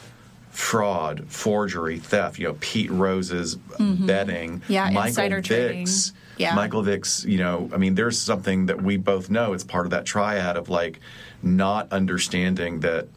[0.50, 2.38] fraud, forgery, theft.
[2.38, 4.60] You know, Pete Rose's betting.
[4.60, 4.72] Mm-hmm.
[4.72, 5.86] Yeah, Michael insider trading.
[5.86, 6.12] Vick's.
[6.36, 6.54] Yeah.
[6.54, 7.24] Michael Vick's.
[7.24, 9.52] You know, I mean, there's something that we both know.
[9.52, 11.00] It's part of that triad of like
[11.42, 13.08] not understanding that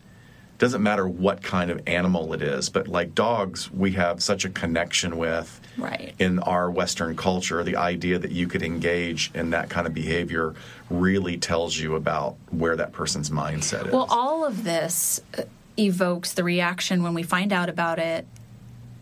[0.57, 4.49] doesn't matter what kind of animal it is, but like dogs, we have such a
[4.49, 6.13] connection with Right.
[6.19, 7.63] in our Western culture.
[7.63, 10.53] The idea that you could engage in that kind of behavior
[10.89, 13.93] really tells you about where that person's mindset is.
[13.93, 15.43] Well, all of this uh,
[15.77, 18.27] evokes the reaction when we find out about it,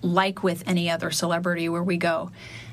[0.02, 2.32] like with any other celebrity, where we go,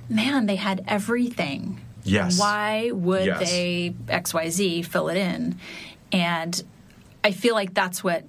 [0.09, 1.81] man, they had everything.
[2.05, 2.39] Yes.
[2.39, 3.51] Why would Yes.
[3.51, 5.59] they XYZ fill it in?
[6.13, 6.63] And
[7.25, 8.25] I feel like that's what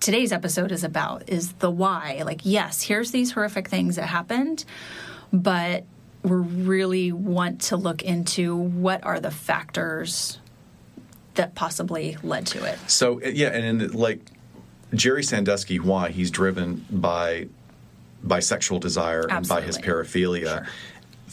[0.00, 2.22] today's episode is about is the why.
[2.26, 4.64] Like, yes, here's these horrific things that happened,
[5.32, 5.84] but
[6.22, 10.38] we really want to look into what are the factors
[11.34, 12.78] that possibly led to it.
[12.88, 14.20] So uh, yeah, and in, like
[14.94, 17.48] Jerry Sandusky, why he's driven by
[18.22, 20.42] by sexual desire and by his Absolutely.
[20.42, 20.68] paraphilia.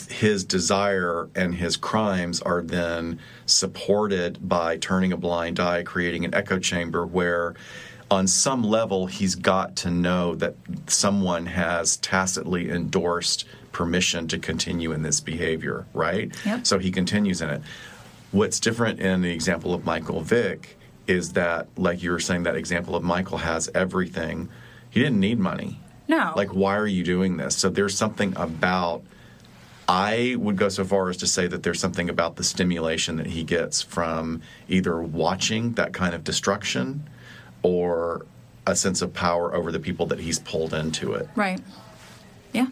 [0.09, 6.33] His desire and his crimes are then supported by turning a blind eye, creating an
[6.33, 7.53] echo chamber where,
[8.09, 10.55] on some level, he's got to know that
[10.87, 16.33] someone has tacitly endorsed permission to continue in this behavior, right?
[16.45, 16.65] Yep.
[16.65, 17.61] So he continues in it.
[18.31, 22.55] What's different in the example of Michael Vick is that, like you were saying, that
[22.55, 24.49] example of Michael has everything.
[24.89, 25.79] He didn't need money.
[26.07, 26.33] No.
[26.35, 27.55] Like, why are you doing this?
[27.55, 29.03] So there's something about
[29.87, 33.25] I would go so far as to say that there's something about the stimulation that
[33.25, 37.09] he gets from either watching that kind of destruction
[37.63, 38.27] or
[38.67, 41.27] a sense of power over the people that he's pulled into it.
[41.35, 41.59] Right.
[42.53, 42.67] Yeah.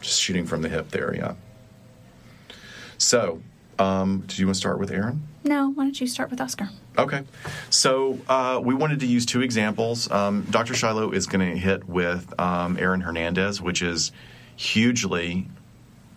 [0.00, 1.34] Just shooting from the hip there, yeah.
[2.98, 3.42] So,
[3.78, 5.22] um, do you want to start with Aaron?
[5.44, 6.68] No, why don't you start with Oscar?
[6.98, 7.22] Okay.
[7.70, 10.10] So uh, we wanted to use two examples.
[10.10, 10.74] Um, Dr.
[10.74, 14.12] Shiloh is going to hit with um, Aaron Hernandez, which is
[14.56, 15.46] hugely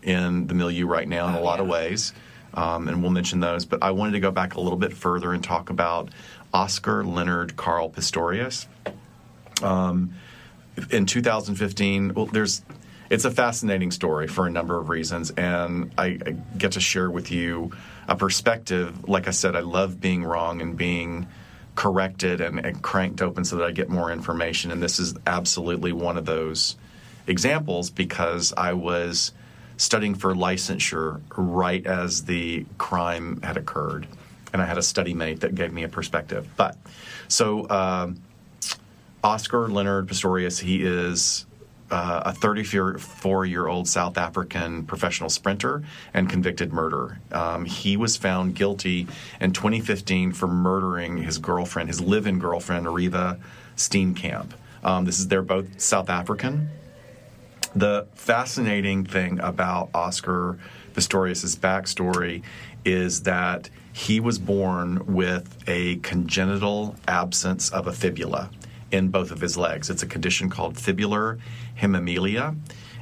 [0.02, 2.14] in the milieu right now in Oh, a lot of ways.
[2.54, 3.66] Um, and we'll mention those.
[3.66, 6.10] But I wanted to go back a little bit further and talk about
[6.54, 8.66] Oscar Leonard Carl Pistorius.
[9.62, 10.14] Um,
[10.90, 12.64] in 2015, well, there's
[13.10, 17.10] it's a fascinating story for a number of reasons, and I, I get to share
[17.10, 17.72] with you
[18.08, 19.10] a perspective.
[19.10, 21.28] Like I said, I love being wrong and being
[21.76, 24.72] corrected and, and cranked open so that I get more information.
[24.72, 26.76] And this is absolutely one of those
[27.26, 29.32] examples because I was
[29.78, 34.08] studying for licensure right as the crime had occurred,
[34.54, 36.48] and I had a study mate that gave me a perspective.
[36.56, 36.78] But
[37.28, 37.70] so.
[37.70, 38.22] Um,
[39.22, 41.46] Oscar Leonard Pistorius, he is
[41.92, 45.84] uh, a 34 year old South African professional sprinter
[46.14, 47.20] and convicted murderer.
[47.32, 49.08] Um, he was found guilty
[49.40, 53.40] in 2015 for murdering his girlfriend, his live in girlfriend, Ariva
[53.76, 54.52] Steenkamp.
[54.84, 56.70] Um, this is, they're both South African.
[57.76, 60.58] The fascinating thing about Oscar
[60.94, 62.44] Pistorius' backstory
[62.86, 68.50] is that he was born with a congenital absence of a fibula
[68.92, 69.90] in both of his legs.
[69.90, 71.40] It's a condition called fibular
[71.76, 72.56] hemimelia,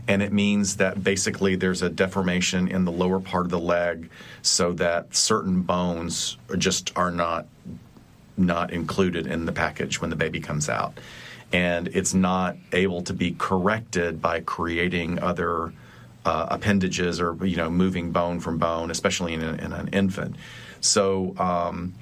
[0.08, 4.10] and it means that basically there's a deformation in the lower part of the leg
[4.42, 7.48] so that certain bones just are not
[8.38, 11.00] not included in the package when the baby comes out.
[11.52, 15.74] And it's not able to be corrected by creating other
[16.24, 20.36] uh, appendages or you know moving bone from bone, especially in, a, in an infant.
[20.82, 21.94] So um,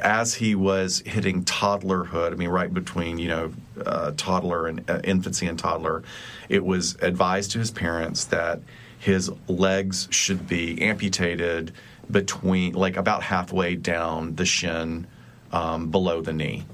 [0.00, 3.52] as he was hitting toddlerhood, I mean, right between you know
[3.84, 6.02] uh, toddler and uh, infancy and toddler,
[6.48, 8.60] it was advised to his parents that
[8.98, 11.72] his legs should be amputated
[12.10, 15.06] between like about halfway down the shin
[15.52, 16.64] um, below the knee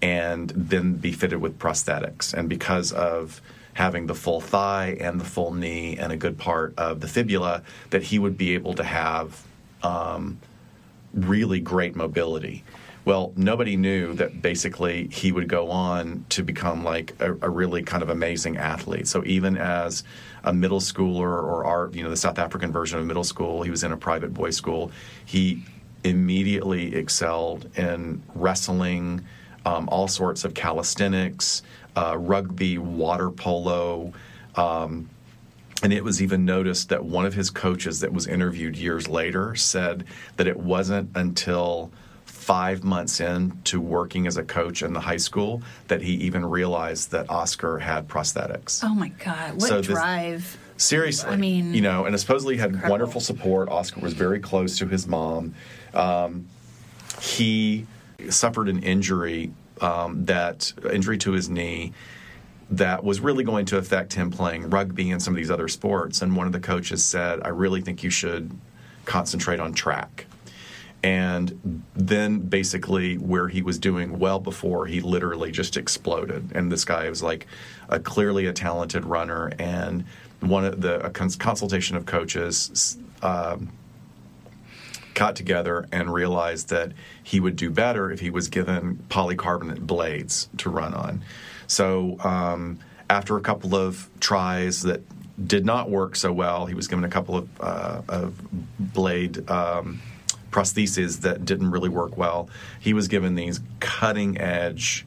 [0.00, 2.34] and then be fitted with prosthetics.
[2.34, 3.40] And because of
[3.74, 7.62] having the full thigh and the full knee and a good part of the fibula,
[7.90, 9.42] that he would be able to have
[9.82, 10.38] um,
[11.14, 12.64] really great mobility.
[13.04, 17.82] Well, nobody knew that basically he would go on to become like a, a really
[17.82, 19.08] kind of amazing athlete.
[19.08, 20.04] So even as
[20.44, 23.70] a middle schooler or our, you know, the South African version of middle school, he
[23.70, 24.92] was in a private boys' school.
[25.24, 25.64] He
[26.04, 29.24] immediately excelled in wrestling,
[29.66, 31.62] um, all sorts of calisthenics,
[31.96, 34.12] uh, rugby, water polo.
[34.54, 35.08] Um,
[35.82, 39.54] and it was even noticed that one of his coaches that was interviewed years later
[39.54, 40.04] said
[40.36, 41.90] that it wasn't until
[42.24, 47.10] five months into working as a coach in the high school that he even realized
[47.12, 48.82] that Oscar had prosthetics.
[48.82, 50.58] Oh my God, what So this- drive!
[50.78, 52.90] Seriously, I mean, you know, and supposedly had incredible.
[52.90, 53.68] wonderful support.
[53.68, 55.54] Oscar was very close to his mom.
[55.94, 56.46] Um,
[57.20, 57.86] he
[58.30, 61.92] suffered an injury um, that injury to his knee
[62.72, 66.22] that was really going to affect him playing rugby and some of these other sports.
[66.22, 68.50] And one of the coaches said, "I really think you should
[69.04, 70.26] concentrate on track."
[71.04, 76.52] And then basically, where he was doing well before, he literally just exploded.
[76.54, 77.46] And this guy was like
[77.88, 79.52] a clearly a talented runner.
[79.58, 80.04] And
[80.40, 83.70] one of the consultation of coaches um,
[85.14, 86.92] got together and realized that
[87.22, 91.22] he would do better if he was given polycarbonate blades to run on.
[91.72, 95.00] So um, after a couple of tries that
[95.48, 98.34] did not work so well, he was given a couple of, uh, of
[98.78, 100.02] blade um,
[100.50, 102.50] prostheses that didn't really work well.
[102.78, 105.06] He was given these cutting edge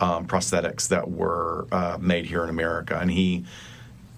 [0.00, 3.44] um, prosthetics that were uh, made here in America, and he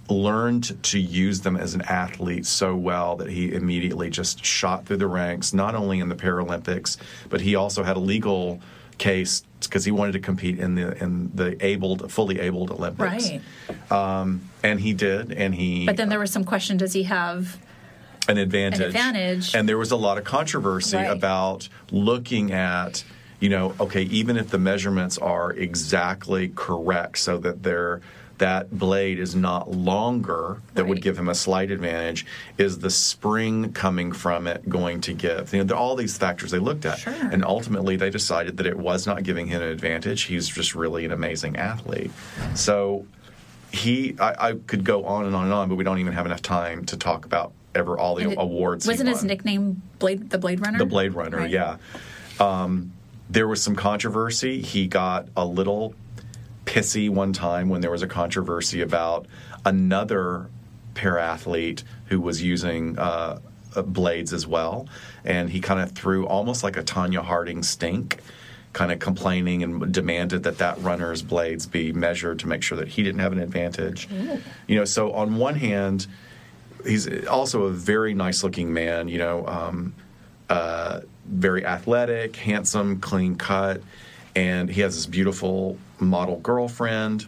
[0.09, 4.99] learned to use them as an athlete so well that he immediately just shot through
[4.99, 6.97] the ranks, not only in the Paralympics,
[7.29, 8.61] but he also had a legal
[8.99, 13.31] case because he wanted to compete in the in the abled, fully abled Olympics.
[13.31, 13.93] Right.
[13.93, 17.59] Um, and he did, and he But then there was some question: Does he have?
[18.29, 18.81] an advantage.
[18.83, 19.55] advantage.
[19.55, 21.07] And there was a lot of controversy Right.
[21.11, 23.03] about looking at,
[23.41, 28.03] you know, okay, even if the measurements are exactly correct so that they're
[28.39, 32.25] that blade is not longer that would give him a slight advantage
[32.57, 36.59] is the spring coming from it going to give you know all these factors they
[36.59, 37.13] looked at Sure.
[37.33, 41.05] and ultimately they decided that it was not giving him an advantage he's just really
[41.05, 42.11] an amazing athlete
[42.55, 43.07] so
[43.71, 46.25] he, I, I could go on and on and on, but we don't even have
[46.25, 48.87] enough time to talk about ever all the it- awards.
[48.87, 50.79] Wasn't his nickname Blade the Blade Runner?
[50.79, 51.51] The Blade Runner, Right.
[51.51, 51.77] yeah.
[52.41, 52.93] Um,
[53.29, 54.63] there was some controversy.
[54.63, 55.95] He got a little
[56.69, 59.27] pissy one time when there was a controversy about
[59.65, 60.51] another
[60.95, 63.39] parathlete who was using uh,
[63.87, 64.87] blades as well,
[65.25, 68.21] and he kind of threw almost like a Tonya Harding stink.
[68.75, 72.87] Kind of complaining and demanded that that runner's blades be measured to make sure that
[72.87, 74.07] he didn't have an advantage.
[74.67, 76.07] You know, so on one hand,
[76.85, 79.95] he's also a very nice looking man, you know, um,
[80.51, 83.81] uh, very athletic, handsome, clean cut,
[84.37, 87.27] and he has this beautiful model girlfriend.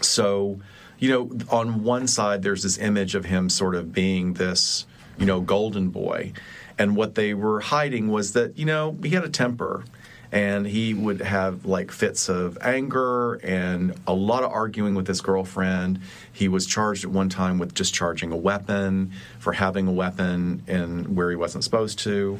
[0.00, 0.60] So,
[0.98, 4.86] you know, on one side, there's this image of him sort of being this,
[5.18, 6.32] you know, golden boy.
[6.78, 9.84] And what they were hiding was that, you know, he had a temper
[10.30, 15.20] and he would have like fits of anger and a lot of arguing with his
[15.20, 16.00] girlfriend.
[16.32, 21.14] He was charged at one time with discharging a weapon for having a weapon in
[21.14, 22.38] where he wasn't supposed to.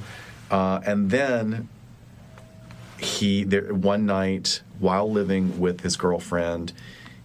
[0.51, 1.69] Uh, and then
[2.99, 6.73] he there, one night while living with his girlfriend,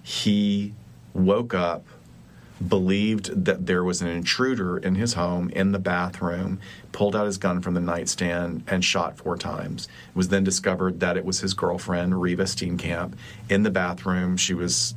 [0.01, 0.73] he
[1.13, 1.85] woke up,
[2.65, 6.59] believed that there was an intruder in his home in the bathroom,
[6.91, 9.87] pulled out his gun from the nightstand and shot four times.
[10.09, 13.13] It was then discovered that it was his girlfriend Reeva Steenkamp
[13.49, 14.37] in the bathroom.
[14.37, 14.95] She was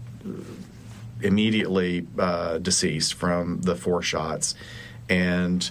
[1.22, 4.54] immediately uh, deceased from the four shots,
[5.08, 5.70] and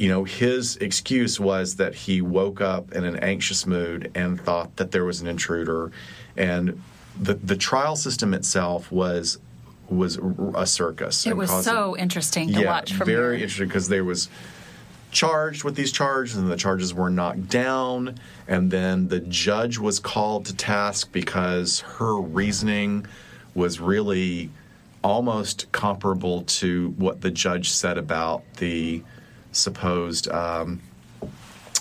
[0.00, 4.76] you know his excuse was that he woke up in an anxious mood and thought
[4.76, 5.92] that there was an intruder,
[6.38, 6.82] and
[7.20, 9.38] the the trial system itself was
[9.90, 10.18] was
[10.54, 11.26] a circus.
[11.26, 13.44] It was so interesting to yeah, watch from very here.
[13.44, 14.30] interesting because there was
[15.10, 18.14] charged with these charges and the charges were knocked down
[18.46, 23.04] and then the judge was called to task because her reasoning
[23.52, 24.48] was really
[25.02, 29.02] almost comparable to what the judge said about the
[29.52, 30.80] supposed um,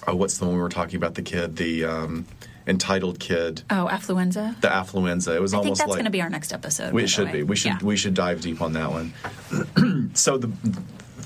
[0.07, 2.25] oh, what's the one we were talking about the kid the um,
[2.67, 4.59] entitled kid Oh, affluenza.
[4.61, 6.93] the affluenza it was I think almost that's like going to be our next episode.
[6.93, 7.43] we by should be.
[7.43, 7.79] We should Yeah.
[7.83, 9.13] we should dive deep on that one.
[10.13, 10.47] so the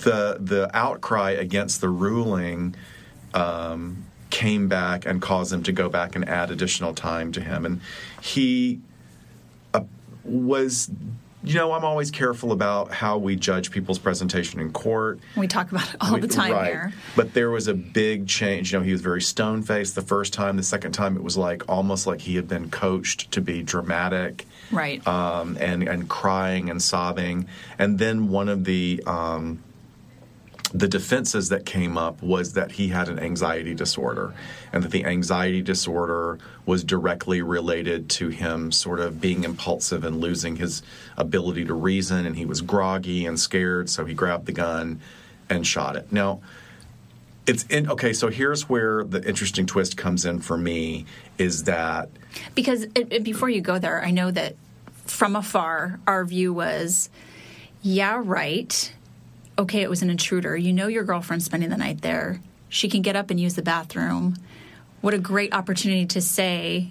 [0.04, 2.76] the the outcry against the ruling
[3.34, 7.66] um, came back and caused them to go back and add additional time to him,
[7.66, 7.82] and
[8.22, 8.82] he
[9.74, 9.82] uh,
[10.24, 10.90] was.
[11.46, 15.20] You know, I'm always careful about how we judge people's presentation in court.
[15.36, 16.66] We talk about it all We- the time right.
[16.72, 16.94] here.
[17.18, 18.72] But there was a big change.
[18.72, 20.56] You know, he was very stone faced the first time.
[20.56, 24.46] The second time, it was like almost like he had been coached to be dramatic
[24.72, 25.06] Right.
[25.06, 27.48] um, and and crying and sobbing.
[27.78, 29.62] And then one of the um,
[30.74, 34.34] the defenses that came up was that he had an anxiety disorder,
[34.72, 40.20] and that the anxiety disorder was directly related to him sort of being impulsive and
[40.20, 40.82] losing his
[41.16, 45.00] ability to reason, and he was groggy and scared, so he grabbed the gun
[45.50, 46.12] and shot it.
[46.12, 46.42] Now.
[47.46, 48.14] It's in, okay.
[48.14, 51.06] So here's where the interesting twist comes in for me:
[51.38, 52.08] is that
[52.56, 54.56] Because it, it- before you go there, I know that
[55.04, 57.10] from afar, our view was,
[57.82, 58.94] yeah, right.
[59.58, 60.58] Okay, it was an intruder.
[60.58, 62.42] You know your girlfriend's spending the night there.
[62.70, 64.36] She can get up and use the bathroom.
[65.02, 66.90] What a great opportunity to say,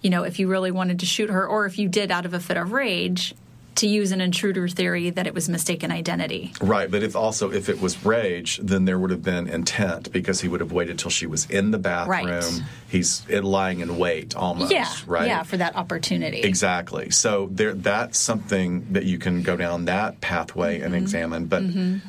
[0.00, 2.32] you know, if you really wanted to shoot her, or if you did out of
[2.32, 3.34] a fit of rage,
[3.78, 6.52] to use an intruder theory that it was mistaken identity.
[6.60, 10.40] Right, but if also if it was rage, then there would have been intent because
[10.40, 12.26] he would have waited till she was in the bathroom.
[12.28, 12.62] Right.
[12.88, 14.72] He's lying in wait almost.
[14.72, 15.26] yeah, right.
[15.26, 16.40] yeah, for that opportunity.
[16.40, 17.10] Exactly.
[17.10, 20.84] So there, that's something that you can go down that pathway Mm-hmm.
[20.84, 21.46] and examine.
[21.46, 21.62] But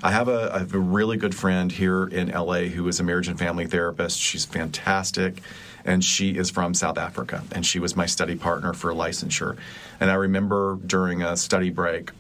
[0.03, 3.03] I have a I have a really good friend here in LA who is a
[3.03, 4.19] marriage and family therapist.
[4.19, 5.41] She's fantastic,
[5.89, 9.57] and she is from South Africa, and she was my study partner for licensure.
[9.99, 12.11] And I remember during a study break,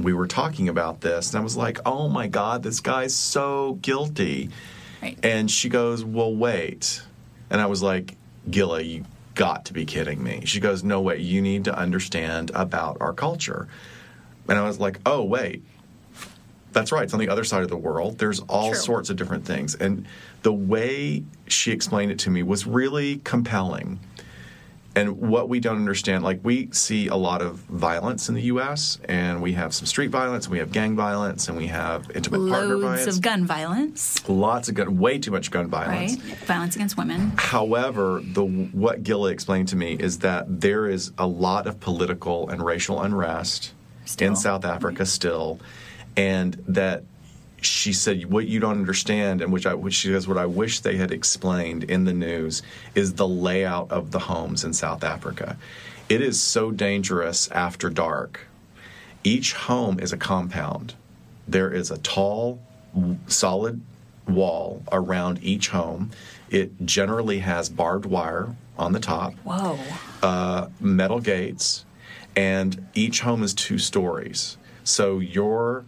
[0.00, 3.78] we were talking about this, and I was like, "Oh my God, this guy's so
[3.82, 4.50] guilty."
[5.02, 5.18] Right.
[5.22, 7.02] And she goes, Well, wait.
[7.50, 8.16] And I was like,
[8.48, 9.04] Gilla, you
[9.34, 10.42] got to be kidding me.
[10.44, 13.68] She goes, No, wait, you need to understand about our culture.
[14.48, 15.62] And I was like, Oh, wait.
[16.72, 17.02] That's right.
[17.02, 18.18] It's on the other side of the world.
[18.18, 18.80] There's all True.
[18.80, 19.74] sorts of different things.
[19.74, 20.06] And
[20.42, 24.00] the way she explained it to me was really compelling.
[24.94, 28.98] And what we don't understand, like we see a lot of violence in the U.S.,
[29.06, 32.50] and we have some street violence, and we have gang violence, and we have intimate
[32.50, 35.86] partner Loads violence of gun violence, lots of gun, way too much gun right?
[35.86, 36.16] violence.
[36.44, 37.32] Violence against women.
[37.36, 42.50] However, the what Gilla explained to me is that there is a lot of political
[42.50, 43.72] and racial unrest
[44.04, 44.28] Still.
[44.28, 45.58] in South Africa still,
[46.18, 47.04] and that
[47.64, 50.80] she said what you don't understand, and which I which she says what I wish
[50.80, 52.62] they had explained in the news
[52.94, 55.56] is the layout of the homes in South Africa.
[56.08, 58.46] It is so dangerous after dark
[59.24, 60.94] Each home is a compound.
[61.46, 62.60] There is a tall,
[63.26, 63.80] solid
[64.28, 66.10] wall around each home.
[66.50, 69.78] It generally has barbed wire on the top, Whoa.
[70.22, 71.84] uh, metal gates,
[72.34, 74.56] and each home is two stories.
[74.84, 75.84] So your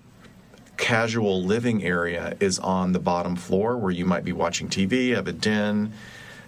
[0.77, 5.29] casual living area is on the bottom floor where you might be watching TV, have
[5.29, 5.93] a den.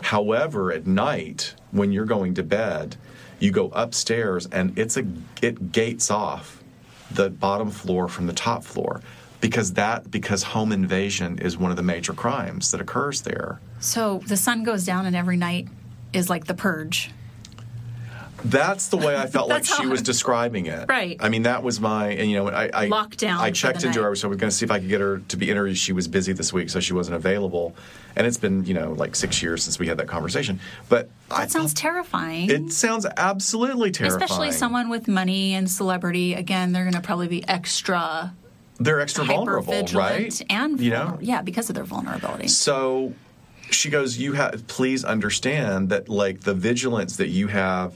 [0.02, 2.96] However, at night when you're going to bed,
[3.38, 5.06] you go upstairs and it's a
[5.42, 6.62] it gates off
[7.10, 9.00] the bottom floor from the top floor
[9.40, 13.60] because that because home invasion is one of the major crimes that occurs there.
[13.80, 15.68] So the sun goes down, and every night
[16.12, 17.10] is like the purge.
[18.44, 20.86] That's the way I felt like she was describing it.
[20.88, 21.16] Right.
[21.20, 24.04] I mean, that was my, and you know, I, I Lockdown I checked into night.
[24.06, 25.78] her, so I was going to see if I could get her to be interviewed.
[25.78, 27.74] She was busy this week, so she wasn't available.
[28.14, 30.60] And it's been, you know, like six years since we had that conversation.
[30.88, 32.50] But I sounds thought- terrifying.
[32.50, 34.22] It sounds absolutely terrifying.
[34.22, 36.34] Especially someone with money and celebrity.
[36.34, 38.34] Again, they're going to probably be extra
[38.78, 40.40] They're extra vulnerable, right?
[40.50, 42.48] and you know, yeah, because of their vulnerability.
[42.48, 43.14] So
[43.70, 47.94] she goes, You have, please understand that, like, the vigilance that you have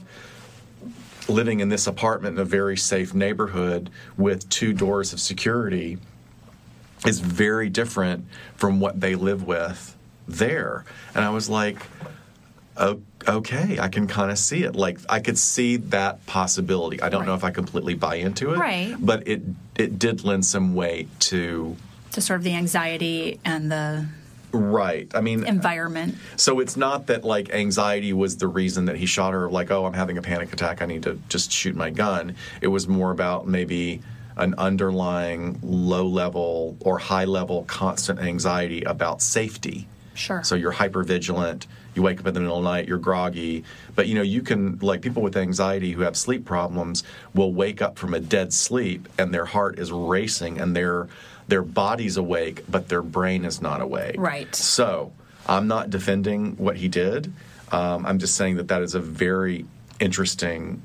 [1.31, 5.97] living in this apartment in a very safe neighborhood with two doors of security
[7.05, 8.25] is very different
[8.55, 9.95] from what they live with
[10.27, 10.85] there.
[11.15, 11.77] And I was like,
[12.77, 14.75] "O- okay, I can kind of see it.
[14.75, 17.01] Like I could see that possibility.
[17.01, 18.95] I don't know if I completely buy into it, Right.
[18.99, 19.41] But it
[19.75, 21.75] it did lend some weight to
[22.11, 24.05] to sort of the anxiety and the
[24.53, 25.11] right.
[25.13, 26.15] I mean, environment.
[26.35, 29.49] so it's not that like anxiety was the reason that he shot her.
[29.49, 30.81] Like, oh, I'm having a panic attack.
[30.81, 32.35] I need to just shoot my gun.
[32.61, 34.01] It was more about maybe
[34.37, 39.87] an underlying low level or high level constant anxiety about safety.
[40.13, 40.43] Sure.
[40.43, 41.67] So you're hyper vigilant.
[41.95, 42.87] You wake up in the middle of the night.
[42.87, 43.63] You're groggy.
[43.95, 47.81] But you know you can like people with anxiety who have sleep problems will wake
[47.81, 51.07] up from a dead sleep and their heart is racing and their
[51.51, 54.15] their body's awake but their brain is not awake.
[54.17, 54.55] Right.
[54.55, 55.11] So
[55.45, 57.33] I'm not defending what he did.
[57.73, 59.65] Um, I'm just saying that that is a very
[59.99, 60.81] interesting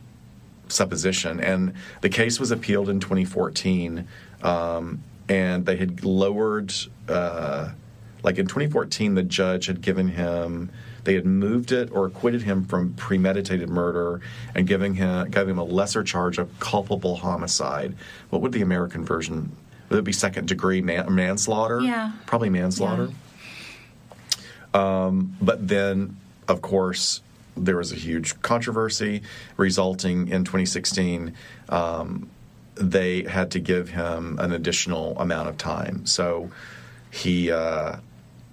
[0.66, 1.38] supposition.
[1.38, 4.08] And the case was appealed in 2014,
[4.42, 6.74] um, and they had lowered,
[7.08, 7.70] uh,
[8.24, 10.70] like in 2014, the judge had given him,
[11.04, 14.20] they had moved it or acquitted him from premeditated murder
[14.56, 17.94] and giving him, gave him a lesser charge of culpable homicide.
[18.30, 19.52] What would the American version?
[19.90, 21.80] It would be second degree man- manslaughter?
[21.80, 22.12] Yeah.
[22.26, 23.10] Probably manslaughter.
[24.74, 26.16] But then,
[26.48, 27.22] of course,
[27.56, 29.22] there was a huge controversy
[29.56, 31.34] resulting in 2016.
[31.68, 32.28] Um,
[32.74, 36.04] they had to give him an additional amount of time.
[36.04, 36.50] So
[37.10, 37.96] he uh,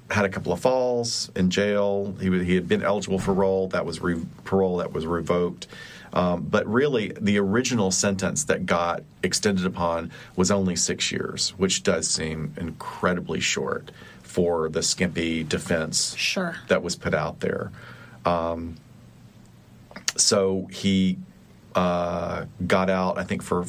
[0.10, 2.16] had a couple of falls in jail.
[2.22, 3.68] He, he had been eligible for parole.
[3.70, 5.68] That was re- parole that was revoked.
[6.14, 11.84] Um, but really, the original sentence that got extended upon was only six years, which
[11.84, 13.92] does seem incredibly short
[14.22, 16.56] for the skimpy defense Sure.
[16.68, 17.72] that was put out there.
[18.26, 18.76] Um,
[20.16, 21.18] so he
[21.76, 23.66] uh, got out, I think, for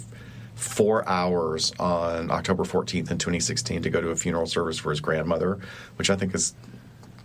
[0.54, 5.00] four hours on October 14th in 2016 to go to a funeral service for his
[5.00, 5.58] grandmother,
[5.96, 6.54] which I think is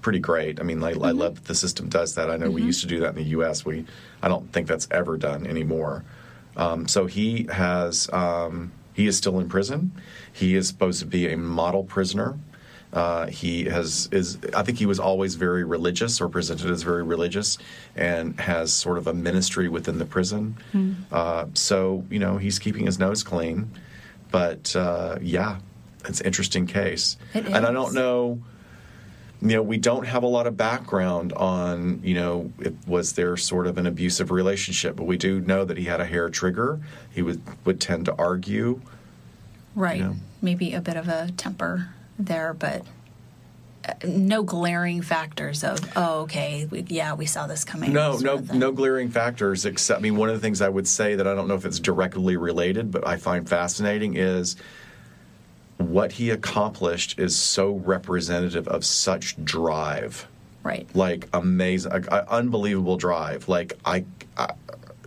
[0.02, 0.60] pretty great.
[0.60, 2.30] I mean, I, I love that the system does that.
[2.30, 3.66] I know we used to do that in the U.S.
[3.66, 3.86] We,
[4.22, 6.04] I don't think that's ever done anymore.
[6.58, 9.92] Um, so he has, um, he is still in prison.
[10.32, 12.38] He is supposed to be a model prisoner.
[12.92, 17.04] Uh, he has is I think he was always very religious or presented as very
[17.04, 17.60] religious
[17.96, 20.58] and has sort of a ministry within the prison.
[21.12, 23.70] Uh, so you know he's keeping his nose clean,
[24.32, 25.60] but uh, yeah,
[26.06, 27.16] it's an interesting case.
[27.54, 28.42] And I don't know.
[29.42, 33.38] You know, we don't have a lot of background on, you know, it, was there
[33.38, 36.80] sort of an abusive relationship, but we do know that he had a hair trigger.
[37.10, 38.82] He would would tend to argue.
[39.76, 40.02] Right.
[40.02, 40.14] Yeah.
[40.42, 42.84] Maybe a bit of a temper there, but
[43.88, 47.94] uh, no glaring factors of, oh, okay, we, yeah, we saw this coming.
[47.94, 49.66] No, no, no glaring factors.
[49.66, 51.64] Except, I mean, one of the things I would say that I don't know if
[51.64, 54.58] it's directly related, but I find fascinating is
[55.80, 60.28] what he accomplished is so representative of such drive,
[60.62, 60.88] Right.
[60.94, 63.48] like amazing, uh, uh, unbelievable drive.
[63.48, 64.04] Like I,
[64.38, 64.50] I,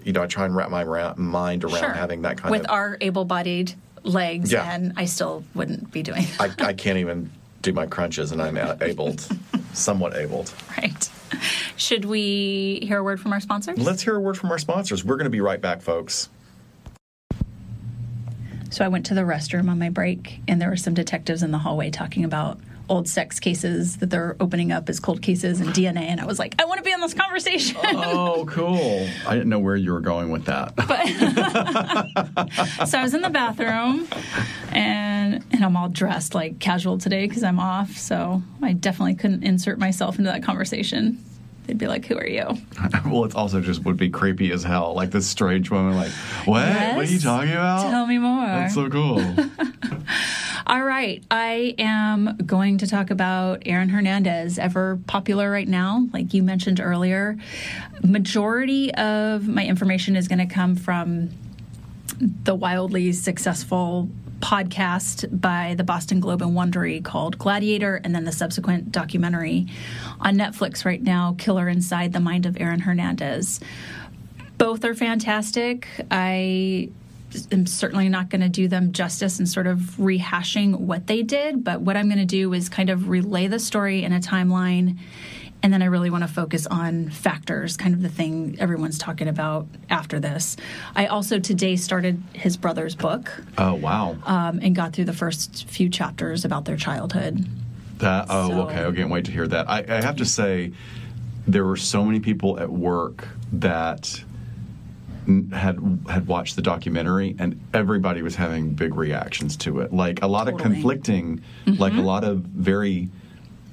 [0.02, 1.92] you know, I try and wrap my ra- mind around Sure.
[1.92, 2.64] having that kind With of.
[2.64, 4.72] With our able bodied legs, Yeah.
[4.74, 8.56] and I still wouldn't be doing I, I can't even do my crunches, and I'm
[8.82, 9.28] abled,
[9.74, 10.52] somewhat abled.
[10.76, 11.08] Right.
[11.76, 13.78] Should we hear a word from our sponsors?
[13.78, 15.04] Let's hear a word from our sponsors.
[15.04, 16.28] We're going to be right back, folks.
[18.72, 21.50] So I went to the restroom on my break, and there were some detectives in
[21.50, 22.58] the hallway talking about
[22.88, 26.04] old sex cases that they're opening up as cold cases and DNA.
[26.04, 27.76] And I was like, I want to be in this conversation.
[27.84, 29.06] Oh, cool.
[29.26, 30.72] I didn't know where you were going with that.
[32.86, 34.08] so I was in the bathroom
[34.72, 37.96] and and I'm all dressed like casual today because I'm off.
[37.96, 41.22] So I definitely couldn't insert myself into that conversation.
[41.66, 42.46] They'd be like, "Who are you?"
[43.06, 44.94] well, it also just would be creepy as hell.
[44.94, 46.10] Like this strange woman, like,
[46.44, 46.60] "What?
[46.60, 46.96] Yes?
[46.96, 47.90] What are you talking about?
[47.90, 49.20] Tell me more." That's so cool.
[50.66, 56.32] All right, I am going to talk about Aaron Hernandez, ever popular right now, like
[56.34, 57.36] you mentioned earlier.
[58.02, 61.30] Majority of my information is going to come from
[62.44, 64.08] the wildly successful
[64.42, 69.68] podcast by the Boston Globe and Wondery called Gladiator, and then the subsequent documentary
[70.20, 73.60] on Netflix right now, Killer Inside the Mind of Aaron Hernandez.
[74.58, 75.88] Both are fantastic.
[76.10, 76.90] I
[77.50, 81.64] am certainly not going to do them justice and sort of rehashing what they did,
[81.64, 84.98] but what I'm going to do is kind of relay the story in a timeline.
[85.62, 89.28] And then I really want to focus on factors, kind of the thing everyone's talking
[89.28, 90.56] about after this.
[90.96, 93.32] I also today started his brother's book.
[93.56, 94.16] Oh, wow.
[94.24, 97.46] Um, and got through the first few chapters about their childhood.
[97.98, 98.84] That, oh, So- okay.
[98.84, 99.70] I can't wait to hear that.
[99.70, 100.72] I, I have to say,
[101.46, 104.22] there were so many people at work that
[105.52, 110.26] had had watched the documentary and everybody was having big reactions to it like a
[110.26, 110.64] lot of Totally.
[110.64, 110.72] Mm-hmm.
[110.74, 111.42] conflicting
[111.78, 113.08] like a lot of very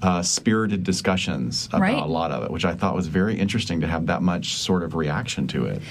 [0.01, 1.97] uh, spirited discussions about Right.
[1.97, 4.83] a lot of it which i thought was very interesting to have that much sort
[4.83, 5.81] of reaction to it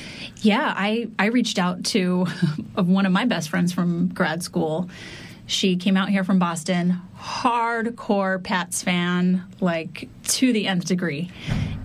[0.41, 2.25] Yeah, I, I reached out to
[2.75, 4.89] one of my best friends from grad school.
[5.47, 11.31] She came out here from Boston, hardcore Pats fan, like to the nth degree.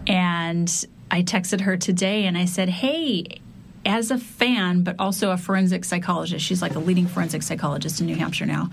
[0.05, 0.69] And
[1.09, 3.39] I texted her today and I said, Hey,
[3.85, 8.05] as a fan, but also a forensic psychologist, she's like a leading forensic psychologist in
[8.07, 8.69] New Hampshire now.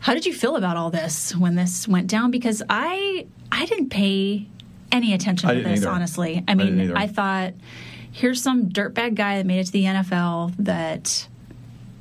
[0.00, 2.30] How did you feel about all this when this went down?
[2.30, 4.46] Because I I didn't pay
[4.92, 5.90] any attention I to this, either.
[5.90, 6.44] honestly.
[6.48, 6.96] I I mean, either.
[6.96, 7.54] I thought
[8.12, 11.28] here's some dirtbag guy that made it to the NFL that,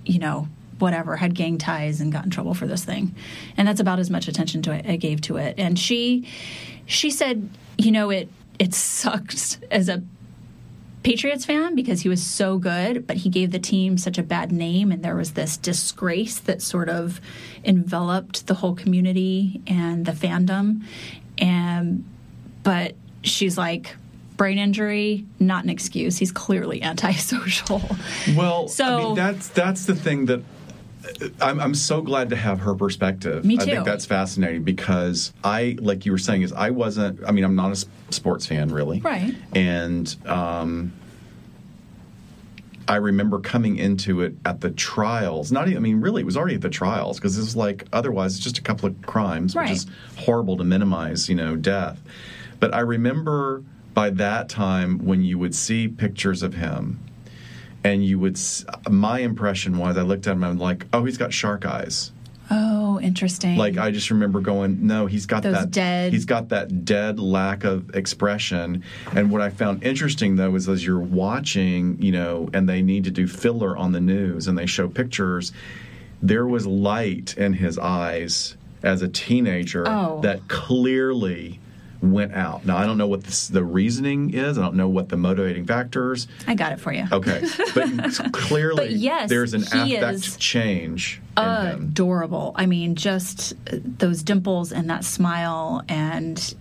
[0.06, 0.48] you know,
[0.80, 3.14] whatever, had gang ties and got in trouble for this thing.
[3.58, 5.56] And that's about as much attention to it I gave to it.
[5.58, 6.28] And she
[6.86, 10.02] she said, you know, it it sucks as a
[11.10, 14.52] Patriots fan because he was so good, but he gave the team such a bad
[14.52, 17.20] name, and there was this disgrace that sort of
[17.66, 20.84] enveloped the whole community and the fandom.
[21.40, 22.06] And
[22.62, 22.94] but
[23.24, 23.96] she's like,
[24.38, 26.20] brain injury, not an excuse.
[26.20, 27.82] He's clearly antisocial.
[28.36, 30.44] Well, I So- mean, that's that's the thing that
[31.42, 33.44] I'm, I'm so glad to have her perspective.
[33.44, 33.64] Me too.
[33.64, 37.22] I think that's fascinating because I, like you were saying, is I wasn't.
[37.26, 39.34] I mean, I'm not a sports fan really, Right.
[39.56, 40.94] And um,
[42.90, 45.52] I remember coming into it at the trials.
[45.52, 45.78] Not even.
[45.78, 48.44] I mean, really, it was already at the trials because it was like otherwise it's
[48.44, 49.70] just a couple of crimes, Right.
[49.70, 49.88] which is
[50.18, 52.02] horrible to minimize, you know, death.
[52.60, 53.64] But I remember
[53.94, 57.00] by that time when you would see pictures of him
[57.84, 58.38] and you would
[58.90, 62.12] my impression was i looked at him and i'm like oh he's got shark eyes
[62.52, 63.56] Oh, interesting.
[63.58, 67.20] like i just remember going no he's got Those that dead- he's got that dead
[67.20, 68.84] lack of expression
[69.16, 73.04] and what i found interesting though is as you're watching you know and they need
[73.06, 75.52] to do filler on the news and they show pictures
[76.22, 80.20] there was light in his eyes as a teenager Oh.
[80.22, 81.60] that clearly
[82.02, 85.10] went out now i don't know what this, the reasoning is i don't know what
[85.10, 87.06] the motivating factors I got it for you.
[87.12, 87.44] Okay,
[87.76, 91.22] but clearly But yes, there's an affect change.
[91.38, 92.54] Adorable.
[92.56, 96.56] I mean, just those dimples and that smile, and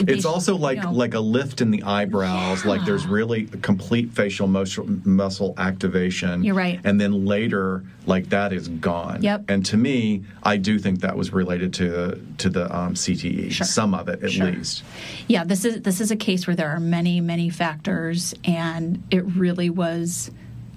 [0.00, 2.64] It's also like you know, like a lift in the eyebrows.
[2.64, 6.44] Like there's really a complete facial muscle, muscle activation.
[6.44, 6.80] You're right.
[6.84, 9.22] And then later, like that is gone.
[9.22, 9.44] Yep.
[9.48, 13.50] And to me, I do think that was related to the to the um, CTE.
[13.52, 13.66] Sure.
[13.66, 14.46] Some of it, at Sure.
[14.50, 14.82] least.
[15.28, 19.24] yeah this is this is a case where there are many many factors and it
[19.36, 20.30] really was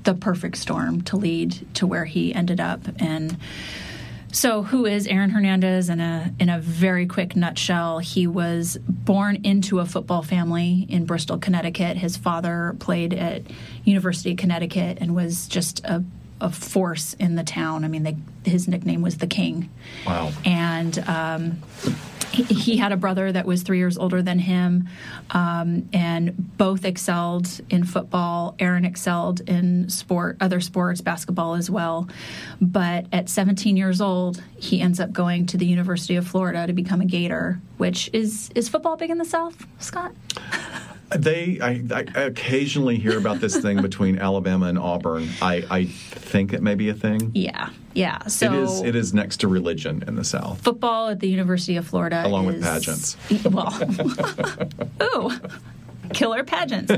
[0.06, 3.38] the perfect storm to lead to where he ended up and
[4.32, 5.90] so who is Aaron Hernandez?
[5.90, 11.06] In a in a very quick nutshell he was born into a football family in
[11.06, 11.98] Bristol Connecticut.
[11.98, 13.44] His father played at
[13.84, 16.04] University of Connecticut and was just a
[16.42, 17.84] a force in the town.
[17.84, 18.18] I mean, they,
[18.50, 19.70] his nickname was the King
[20.06, 20.32] Wow.
[20.46, 21.62] and um,
[22.32, 24.88] he, he had a brother that was three years older than him,
[25.32, 28.56] um, and both excelled in football.
[28.60, 32.08] Aaron excelled in sport, other sports, basketball as well.
[32.62, 36.74] But at 17 years old, he ends up going to the University of Florida to
[36.74, 37.60] become a Gator.
[37.78, 40.14] Which is is football big in the South, Scott?
[41.16, 45.28] They, I, I occasionally hear about this thing between Alabama and Auburn.
[45.42, 47.32] I, I think it may be a thing.
[47.34, 48.26] Yeah, yeah.
[48.28, 48.82] So it is.
[48.82, 50.62] It is next to religion in the South.
[50.62, 53.18] Football at the University of Florida, along is, with pageants.
[53.50, 53.74] Well,
[55.04, 55.32] ooh,
[56.14, 56.92] killer pageants.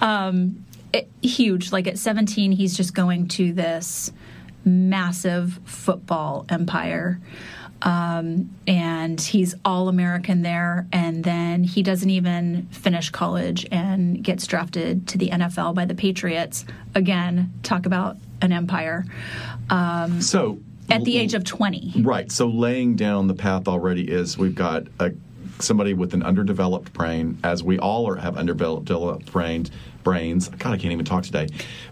[0.00, 1.72] Um, it, huge.
[1.72, 4.12] Like at 17, he's just going to this
[4.64, 7.20] massive football empire.
[7.82, 10.86] Um, and he's all American there.
[10.92, 15.94] And then he doesn't even finish college and gets drafted to the NFL by the
[15.94, 16.64] Patriots.
[16.94, 19.04] Again, talk about an empire.
[19.70, 20.58] Um, so
[20.90, 22.02] at the age of 20.
[22.02, 22.30] Right.
[22.30, 25.12] So laying down the path already is we've got a
[25.60, 29.70] somebody with an underdeveloped brain, as we all are, have underdeveloped brains,
[30.02, 30.48] brains.
[30.48, 31.48] God, I can't even talk today.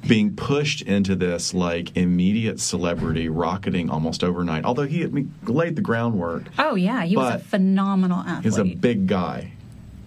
[0.07, 4.65] Being pushed into this like immediate celebrity, rocketing almost overnight.
[4.65, 5.13] Although he had
[5.49, 6.45] laid the groundwork.
[6.59, 8.45] Oh yeah, he was a phenomenal athlete.
[8.45, 9.53] He's a big guy.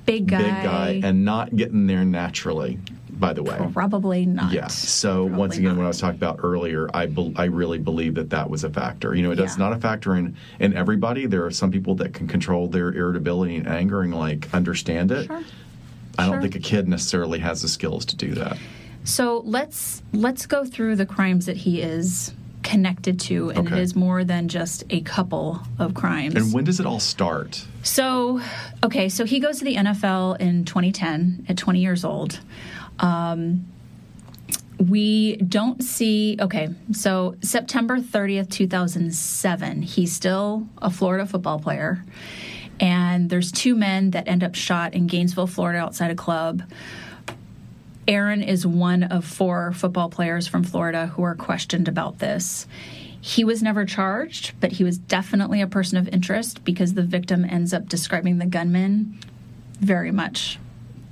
[0.05, 0.37] Big guy.
[0.37, 2.79] Big guy, and not getting there naturally
[3.19, 3.57] by the way.
[3.73, 4.51] Probably not.
[4.51, 4.67] Yeah.
[4.67, 5.77] So Probably once again, not.
[5.77, 8.69] what I was talking about earlier, I be, I really believe that that was a
[8.69, 9.15] factor.
[9.15, 9.63] You know, it's Yeah.
[9.63, 11.25] not a factor in in everybody.
[11.25, 15.27] There are some people that can control their irritability and anger and like understand it.
[15.27, 15.41] Sure.
[16.17, 18.57] I don't think a kid necessarily has the skills to do that.
[19.03, 23.77] So let's let's go through the crimes that he is connected to, and Okay.
[23.77, 26.33] it is more than just a couple of crimes.
[26.33, 27.63] And when does it all start?
[27.83, 28.41] So,
[28.83, 32.39] okay, so he goes to the NFL in 2010 at 20 years old.
[32.99, 33.65] Um,
[34.77, 42.03] we don't see, okay, so September 30th, 2007, he's still a Florida football player.
[42.79, 46.63] And there's two men that end up shot in Gainesville, Florida, outside a club.
[48.07, 52.67] Aaron is one of four football players from Florida who are questioned about this.
[53.19, 57.45] He was never charged, but he was definitely a person of interest because the victim
[57.45, 59.17] ends up describing the gunman
[59.79, 60.59] very much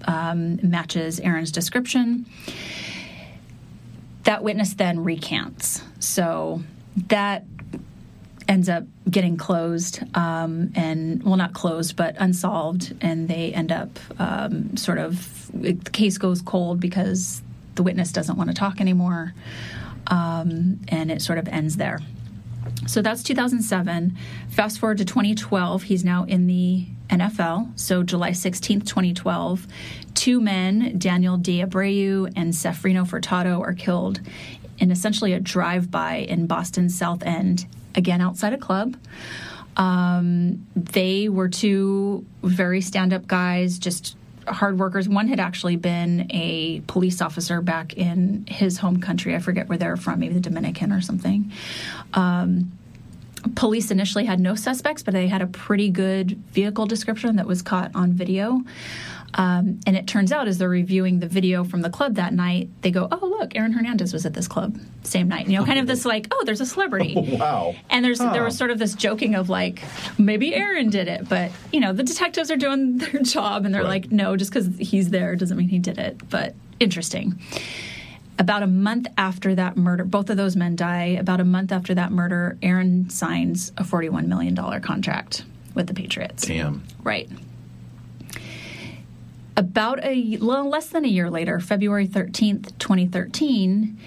[0.06, 2.26] um, matches Aaron's description.
[4.24, 5.82] That witness then recants.
[5.99, 6.62] So
[7.08, 7.45] that
[8.47, 13.99] ends up getting closed um, and well not closed but unsolved and they end up
[14.20, 17.41] um, sort of the case goes cold because
[17.76, 19.34] the witness doesn't want to talk anymore
[20.08, 21.99] um, and it sort of ends there
[22.88, 24.18] so that's 2007
[24.49, 29.68] fast forward to 2012 he's now in the nfl so july 16th 2012
[30.14, 34.22] two men daniel de Abreu and Safiro Furtado are killed
[34.80, 38.97] in essentially a drive-by in boston's south end again outside a club.
[39.78, 45.08] Um, they were two very stand-up guys just hard workers.
[45.08, 49.36] One had actually been a police officer back in his home country.
[49.36, 51.51] I forget where they're from maybe the dominican or something.
[52.14, 52.72] Um,
[53.56, 57.62] police initially had no suspects, but they had a pretty good vehicle description that was
[57.62, 58.62] caught on video.
[59.36, 62.70] Um, and it turns out, as they're reviewing the video from the club that night,
[62.82, 65.80] they go, "Oh, look, Aaron Hernandez was at this club same night." You know, kind
[65.80, 67.74] of this like, "Oh, there's a celebrity." Wow.
[67.89, 69.82] And there's there was sort of this joking of like,
[70.20, 73.82] maybe Aaron did it, but you know, the detectives are doing their job, and they're
[73.82, 74.04] Right.
[74.04, 77.39] like, "No, just because he's there doesn't mean he did it." But interesting
[78.39, 81.17] about a month after that murder, both of those men die.
[81.19, 86.45] About a month after that murder, Aaron signs a $41 million contract with the Patriots.
[86.45, 86.84] Damn.
[87.03, 87.29] Right.
[89.55, 93.99] About a little less than a year later, February 13th, 2013,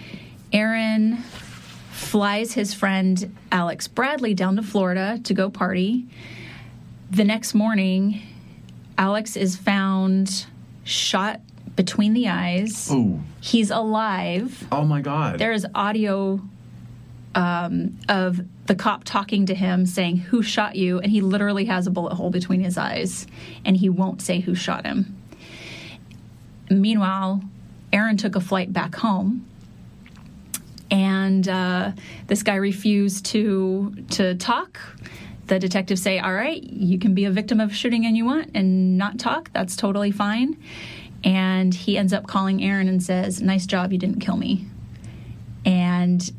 [0.52, 1.18] Aaron
[1.90, 6.06] flies his friend Alex Bradley down to Florida to go party.
[7.10, 8.22] The next morning,
[8.98, 10.46] Alex is found
[10.84, 11.40] shot
[11.76, 12.90] between the eyes.
[12.90, 13.20] Ooh.
[13.40, 14.66] He's alive.
[14.72, 15.38] Oh my God.
[15.38, 16.40] There is audio
[17.34, 20.98] um, of the cop talking to him saying, Who shot you?
[20.98, 23.26] And he literally has a bullet hole between his eyes,
[23.64, 25.16] and he won't say who shot him.
[26.70, 27.42] Meanwhile,
[27.92, 29.46] Aaron took a flight back home.
[30.90, 31.92] And uh,
[32.26, 34.80] this guy refused to to talk.
[35.46, 38.52] The detectives say, "All right, you can be a victim of shooting and you want
[38.54, 39.50] and not talk.
[39.52, 40.56] That's totally fine."
[41.26, 44.64] And he ends up calling Aaron and says, "Nice job, you didn't kill me."
[45.66, 46.30] And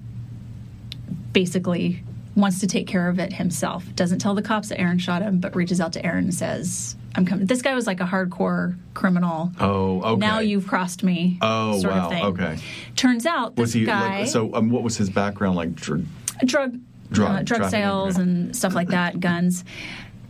[1.34, 2.02] basically
[2.36, 3.84] wants to take care of it himself.
[3.96, 6.96] Doesn't tell the cops that Aaron shot him, but reaches out to Aaron and says,
[7.16, 9.52] "I'm coming." This guy was like a hardcore criminal.
[9.60, 10.20] oh, okay.
[10.20, 11.38] Now you've crossed me.
[11.42, 12.06] Oh, sort wow.
[12.06, 12.24] Of thing.
[12.24, 12.58] Okay.
[12.96, 14.54] Turns out this Was he guy like, so?
[14.56, 15.76] Um, what was his background like?
[15.76, 16.06] Dr-
[16.46, 16.80] drug
[17.12, 19.64] Drug uh, drug sales and stuff like that, guns.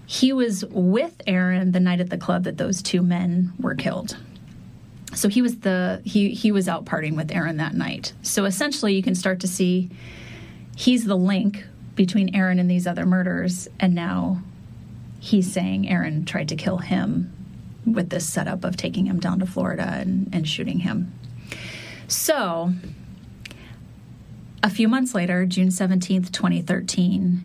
[0.05, 4.17] He was with Aaron the night at the club that those two men were killed.
[5.17, 8.13] So he was the he he was out partying with Aaron that night.
[8.21, 9.89] So essentially, you can start to see
[10.75, 11.65] he's the link
[11.95, 14.43] between Aaron and these other murders, and now
[15.19, 17.33] he's saying Aaron tried to kill him
[17.83, 21.11] with this setup of taking him down to Florida and, and shooting him.
[22.07, 22.73] So,
[24.61, 27.43] a few months later, June 17th, 2013,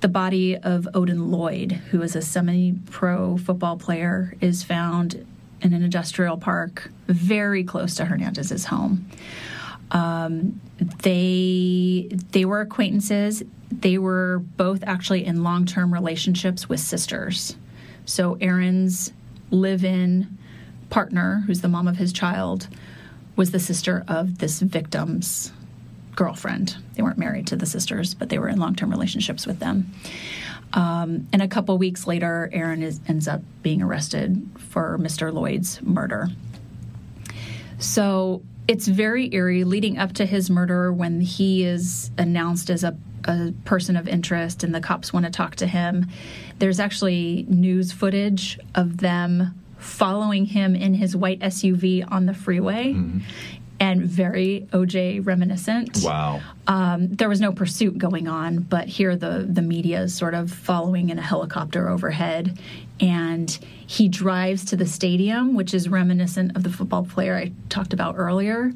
[0.00, 5.24] the body of Odin Lloyd, who is a semi pro football player, is found
[5.62, 9.08] in an industrial park very close to Hernandez's home.
[9.90, 10.60] Um,
[11.02, 13.42] they they were acquaintances.
[13.70, 17.56] They were both actually in long term relationships with sisters.
[18.04, 19.12] So Aaron's
[19.50, 20.38] live in
[20.90, 22.68] partner, who's the mom of his child,
[23.36, 25.52] was the sister of this victim's
[26.16, 26.76] girlfriend.
[26.94, 29.92] They weren't married to the sisters, but they were in long term relationships with them.
[30.72, 35.32] Um, and a couple weeks later, Aaron is, ends up being arrested for Mr.
[35.32, 36.28] Lloyd's murder.
[37.78, 42.96] So it's very eerie leading up to his murder when he is announced as a,
[43.24, 46.06] a person of interest and the cops want to talk to him.
[46.58, 52.92] There's actually news footage of them following him in his white SUV on the freeway.
[52.92, 53.18] Mm-hmm
[53.80, 56.00] and very OJ reminiscent.
[56.02, 56.40] Wow.
[56.66, 60.50] Um, there was no pursuit going on, but here the the media is sort of
[60.50, 62.58] following in a helicopter overhead,
[63.00, 67.92] and he drives to the stadium, which is reminiscent of the football player I talked
[67.92, 68.72] about earlier.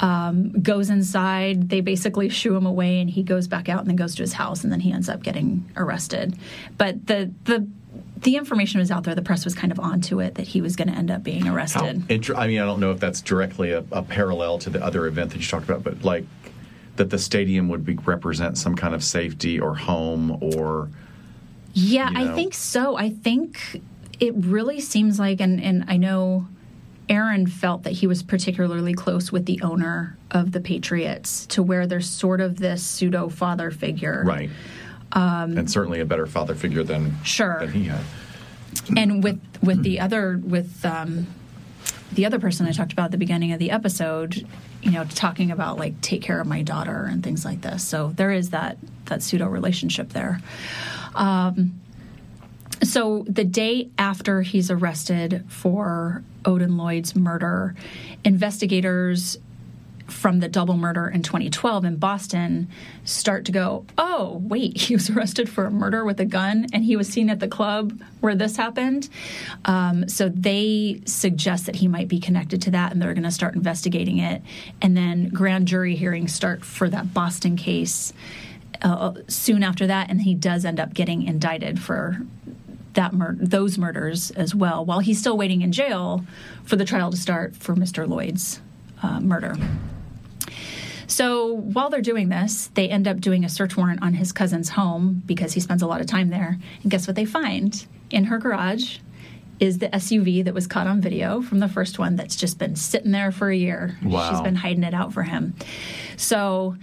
[0.00, 3.96] Um, goes inside, they basically shoo him away, and he goes back out and then
[3.96, 6.38] goes to his house, and then he ends up getting arrested.
[6.78, 7.66] But the the
[8.16, 9.14] the information was out there.
[9.14, 11.46] The press was kind of onto it that he was going to end up being
[11.46, 12.04] arrested.
[12.08, 15.06] How, I mean, I don't know if that's directly a, a, parallel to the other
[15.06, 16.24] event that you talked about, but like
[16.96, 20.88] that the stadium would be, represent some kind of safety or home or.
[21.74, 22.32] Yeah, you know.
[22.32, 22.96] I think so.
[22.96, 23.82] I think
[24.18, 26.46] it really seems like, and, and I know
[27.10, 31.86] Aaron felt that he was particularly close with the owner of the Patriots to where
[31.86, 34.22] there's sort of this pseudo father figure.
[34.24, 34.48] Right
[35.12, 38.04] um, and certainly a better father figure than sure than he had.
[38.96, 41.26] And with with the other with um,
[42.12, 44.46] the other person I talked about at the beginning of the episode,
[44.82, 47.86] you know, talking about like take care of my daughter and things like this.
[47.86, 50.40] So there is that that pseudo relationship there.
[51.14, 51.80] Um,
[52.82, 57.74] so the day after he's arrested for Odin Lloyd's murder,
[58.24, 59.38] investigators
[60.06, 62.68] from the double murder in 2012 in Boston
[63.04, 66.84] start to go, oh, wait, he was arrested for a murder with a gun and
[66.84, 69.08] he was seen at the club where this happened.
[69.64, 73.30] Um, so they suggest that he might be connected to that and they're going to
[73.30, 74.42] start investigating it.
[74.80, 78.12] And then grand jury hearings start for that Boston case
[78.82, 80.10] uh, soon after that.
[80.10, 82.18] And he does end up getting indicted for
[82.96, 86.24] that mur- those murders as well, while he's still waiting in jail
[86.64, 88.08] for the trial to start for Mr.
[88.08, 88.60] Lloyd's
[89.02, 89.56] uh, murder.
[91.06, 94.70] So while they're doing this, they end up doing a search warrant on his cousin's
[94.70, 96.58] home because he spends a lot of time there.
[96.82, 97.86] And guess what they find?
[98.10, 98.98] In her garage
[99.58, 102.76] is the SUV that was caught on video from the first one that's just been
[102.76, 103.96] sitting there for a year.
[104.02, 104.30] Wow.
[104.30, 105.54] She's been hiding it out for him.
[106.16, 106.76] So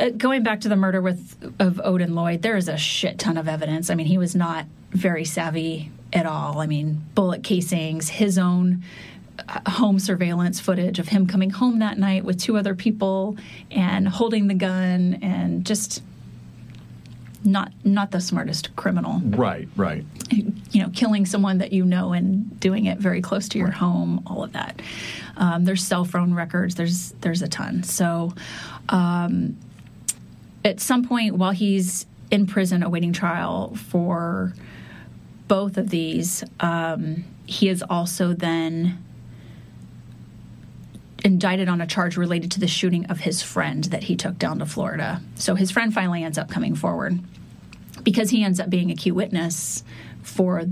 [0.00, 3.36] uh, going back to the murder with of Odin Lloyd, there is a shit ton
[3.36, 3.90] of evidence.
[3.90, 6.60] I mean, he was not very savvy at all.
[6.60, 8.82] I mean, bullet casings, his own
[9.66, 13.36] home surveillance footage of him coming home that night with two other people
[13.70, 16.02] and holding the gun and just
[17.44, 19.20] not not the smartest criminal.
[19.24, 20.04] Right, right.
[20.30, 23.76] You know, killing someone that you know and doing it very close to your right.
[23.76, 24.22] home.
[24.26, 24.80] All of that.
[25.36, 26.76] Um, there's cell phone records.
[26.76, 27.82] There's there's a ton.
[27.82, 28.32] So,
[28.88, 29.56] um,
[30.64, 34.54] at some point while he's in prison awaiting trial for
[35.48, 39.02] both of these, um, he is also then
[41.24, 44.58] indicted on a charge related to the shooting of his friend that he took down
[44.58, 45.20] to Florida.
[45.36, 47.18] So his friend finally ends up coming forward
[48.02, 49.84] because he ends up being a key witness
[50.22, 50.64] for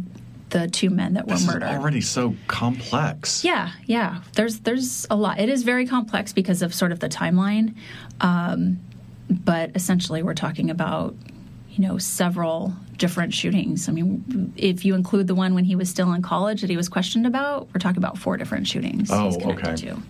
[0.51, 1.69] the two men that were this murdered.
[1.69, 3.45] Already so complex.
[3.45, 4.23] Yeah, yeah.
[4.35, 5.39] There's there's a lot.
[5.39, 7.77] It is very complex because of sort of the timeline,
[8.21, 8.81] um,
[9.29, 11.15] but essentially we're talking about
[11.81, 13.89] you know several different shootings.
[13.89, 16.77] I mean, if you include the one when he was still in college that he
[16.77, 19.09] was questioned about, we're talking about four different shootings.
[19.11, 19.75] Oh, okay.
[19.77, 20.03] To.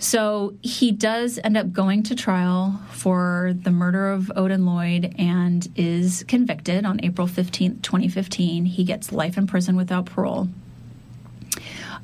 [0.00, 5.68] So he does end up going to trial for the murder of Odin Lloyd and
[5.76, 8.64] is convicted on April 15th, 2015.
[8.64, 10.48] He gets life in prison without parole.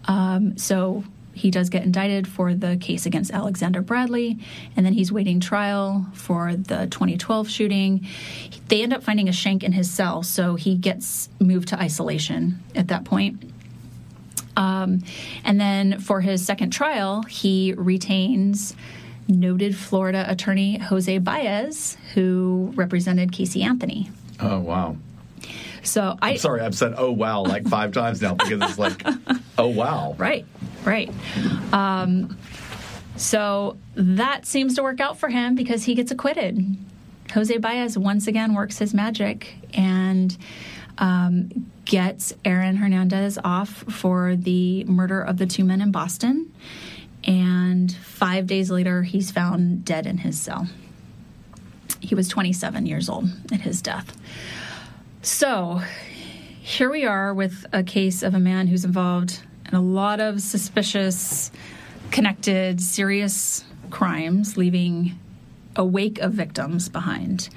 [0.05, 1.03] Um, so
[1.39, 4.39] he does get indicted for the case against Alexander Bradley,
[4.77, 8.07] and then he's waiting trial for the 2012 shooting.
[8.69, 12.63] They end up finding a shank in his cell, so he gets moved to isolation
[12.75, 13.43] at that point.
[14.57, 15.05] Um,
[15.45, 18.75] and then for his second trial, he retains
[19.29, 24.11] noted Florida attorney Jose Baez, who represented Casey Anthony.
[24.41, 24.97] Oh, wow.
[25.89, 29.03] So I I'm sorry, I've said "oh wow" like five times now because it's like,
[29.59, 30.47] "oh wow." Right,
[30.85, 31.11] right.
[31.73, 32.37] Um,
[33.17, 36.77] so that seems to work out for him because he gets acquitted.
[37.33, 40.37] Jose Baez once again works his magic and
[40.99, 46.53] um, gets Aaron Hernandez off for the murder of the two men in Boston.
[47.25, 50.69] And five days later, he's found dead in his cell.
[52.01, 54.17] He was 27 years old at his death.
[55.23, 55.81] So
[56.61, 60.41] here we are with a case of a man who's involved in a lot of
[60.41, 61.51] suspicious,
[62.13, 65.19] connected, serious crimes, leaving
[65.75, 67.49] a wake of victims behind.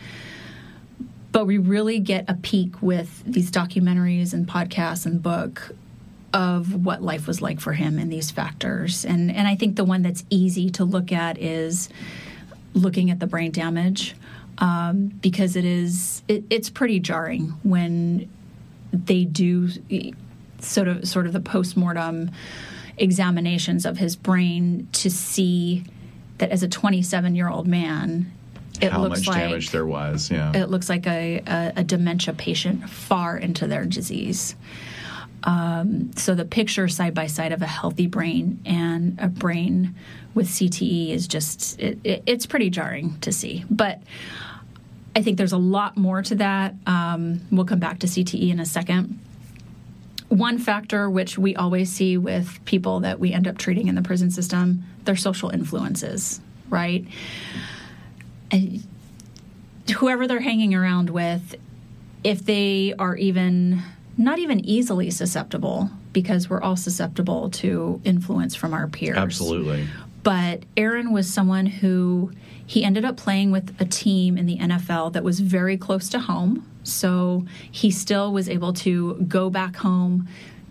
[1.31, 5.71] But we really get a peek with these documentaries and podcasts and book
[6.33, 9.05] of what life was like for him and these factors.
[9.05, 11.89] And and I think the one that's easy to look at is
[12.73, 14.15] looking at the brain damage
[14.61, 18.29] um, because it is it, it's pretty jarring when
[18.93, 19.69] they do
[20.59, 22.31] sort of sort of the postmortem
[22.97, 25.83] examinations of his brain to see
[26.37, 28.31] that as a 27 year old man
[28.79, 30.31] it How looks much like damage there was?
[30.31, 30.55] Yeah.
[30.55, 34.55] it looks like a, a, a dementia patient far into their disease.
[35.43, 39.95] Um, so the picture side by side of a healthy brain and a brain
[40.33, 43.65] with CTE is just it, it, it's pretty jarring to see.
[43.69, 44.01] But
[45.15, 46.75] I think there's a lot more to that.
[46.85, 49.19] Um, we'll come back to CTE in a second.
[50.29, 54.01] One factor which we always see with people that we end up treating in the
[54.01, 56.39] prison system, their social influences,
[56.69, 57.05] right?
[58.49, 58.83] And
[59.97, 61.55] whoever they're hanging around with,
[62.23, 63.81] if they are even
[64.17, 69.17] not even easily susceptible, because we're all susceptible to influence from our peers.
[69.17, 69.87] Absolutely.
[70.23, 72.31] But Aaron was someone who
[72.71, 76.17] he ended up playing with a team in the NFL that was very close to
[76.17, 76.65] home.
[76.83, 80.29] So he still was able to go back home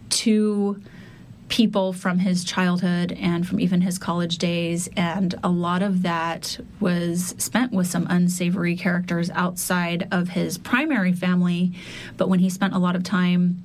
[0.09, 0.81] to
[1.49, 4.89] people from his childhood and from even his college days.
[4.97, 11.13] And a lot of that was spent with some unsavory characters outside of his primary
[11.13, 11.75] family.
[12.17, 13.63] But when he spent a lot of time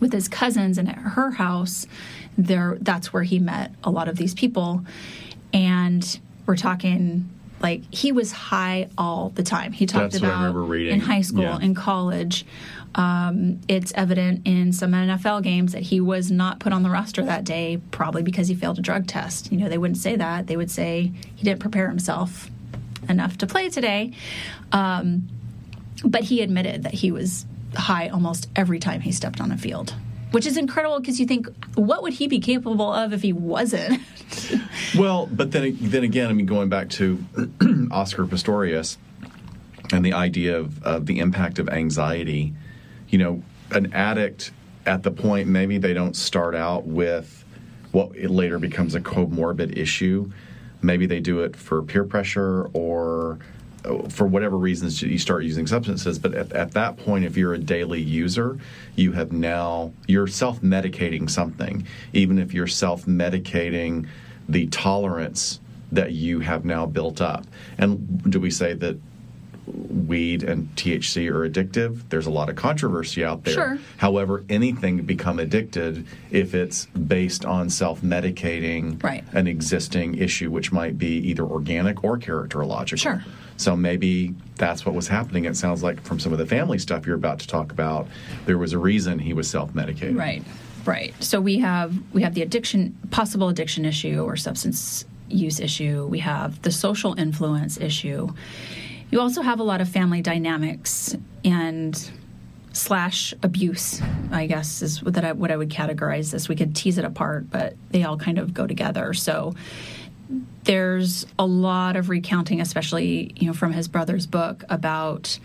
[0.00, 1.86] with his cousins and at her house,
[2.38, 4.86] there that's where he met a lot of these people.
[5.52, 7.28] And we're talking
[7.60, 9.72] like he was high all the time.
[9.72, 11.58] He talked That's about in high school, Yeah.
[11.60, 12.44] in college.
[12.94, 17.22] Um, it's evident in some NFL games that he was not put on the roster
[17.24, 19.52] that day, probably because he failed a drug test.
[19.52, 20.46] You know, they wouldn't say that.
[20.46, 22.50] They would say he didn't prepare himself
[23.08, 24.12] enough to play today.
[24.72, 25.28] Um,
[26.04, 27.44] but he admitted that he was
[27.74, 29.94] high almost every time he stepped on a field,
[30.30, 34.00] which is incredible because you think, what would he be capable of if he wasn't?
[34.96, 37.22] Well, but then then again, I mean, going back to
[37.90, 38.96] Oscar Pistorius
[39.92, 42.54] and the idea of, of the impact of anxiety,
[43.08, 44.52] you know, an addict
[44.86, 47.44] at the point maybe they don't start out with
[47.92, 50.30] what later becomes a comorbid issue.
[50.80, 53.38] Maybe they do it for peer pressure or
[54.08, 56.18] for whatever reasons you start using substances.
[56.18, 58.58] But at, at that point, if you're a daily user,
[58.96, 64.06] you have now you're self-medicating something, even if you're self-medicating
[64.48, 65.60] the tolerance
[65.92, 67.44] that you have now built up.
[67.78, 68.98] And do we say that
[69.66, 72.02] weed and THC are addictive?
[72.08, 73.54] There's a lot of controversy out there.
[73.54, 73.78] Sure.
[73.98, 79.24] However, anything can become addicted if it's based on self-medicating Right.
[79.32, 82.98] an existing issue, which might be either organic or characterological.
[82.98, 83.24] Sure.
[83.58, 85.44] So maybe that's what was happening.
[85.44, 88.06] It sounds like from some of the family stuff you're about to talk about,
[88.46, 90.16] there was a reason he was self-medicating.
[90.16, 90.42] Right,
[90.86, 91.12] right.
[91.22, 96.06] So we have we have the addiction, possible addiction issue or substance use issue.
[96.06, 98.32] We have the social influence issue.
[99.10, 102.10] You also have a lot of family dynamics and
[102.72, 104.00] slash abuse.
[104.30, 106.48] I guess is what I, what I would categorize this.
[106.48, 109.14] We could tease it apart, but they all kind of go together.
[109.14, 109.54] So
[110.68, 115.38] there's a lot of recounting, especially you know from his brother's book about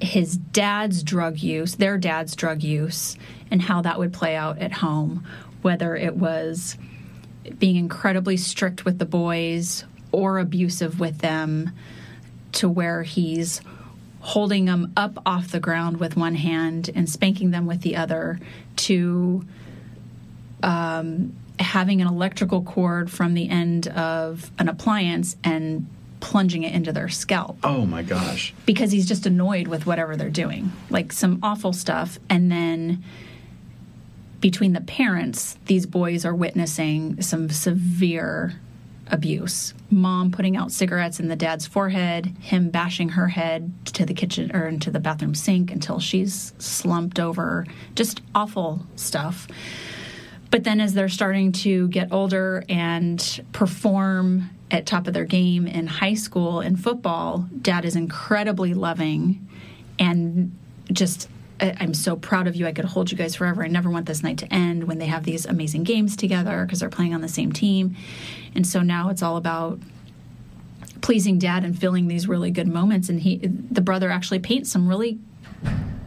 [0.00, 3.16] his dad's drug use, their dad's drug use,
[3.50, 5.26] and how that would play out at home,
[5.62, 6.78] whether it was
[7.58, 11.72] being incredibly strict with the boys or abusive with them
[12.52, 13.60] to where he's
[14.20, 18.38] holding them up off the ground with one hand and spanking them with the other
[18.76, 19.44] to
[20.62, 25.86] um, having an electrical cord from the end of an appliance and
[26.20, 28.54] plunging it into their scalp Oh my gosh.
[28.64, 32.18] because he's just annoyed with whatever they're doing, like some awful stuff.
[32.30, 33.04] And then
[34.40, 38.54] between the parents, these boys are witnessing some severe
[39.08, 39.74] abuse.
[39.90, 44.50] Mom putting out cigarettes in the dad's forehead, him bashing her head to the kitchen
[44.56, 47.66] or into the bathroom sink until she's slumped over.
[47.94, 49.46] Just awful stuff.
[50.54, 55.66] But then as they're starting to get older and perform at top of their game
[55.66, 59.48] in high school in football, dad is incredibly loving
[59.98, 60.56] and
[60.92, 61.28] just
[61.58, 62.68] I'm so proud of you.
[62.68, 63.64] I could hold you guys forever.
[63.64, 66.78] I never want this night to end when they have these amazing games together because
[66.78, 67.96] they're playing on the same team.
[68.54, 69.80] And so now it's all about
[71.00, 74.86] pleasing dad and filling these really good moments and he the brother actually paints some
[74.86, 75.18] really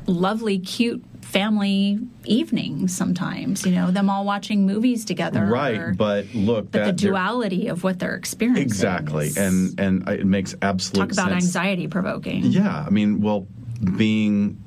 [0.06, 6.26] lovely cute family evenings sometimes you know them all watching movies together right or, but
[6.34, 10.56] look but that the duality of what they're experiencing exactly is- and and it makes
[10.62, 11.44] absolute talk about sense.
[11.44, 12.44] anxiety provoking.
[12.46, 13.48] Yeah, I mean, well,
[13.98, 14.64] being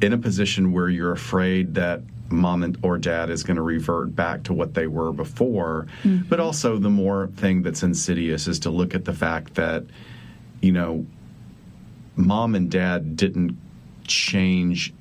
[0.00, 4.14] in a position where you're afraid that mom and, or dad is going to revert
[4.14, 6.40] back to what they were before, but mm-hmm.
[6.40, 9.84] also the more thing that's insidious is to look at the fact that,
[10.60, 11.04] you know,
[12.16, 13.56] mom and dad didn't
[14.06, 14.92] change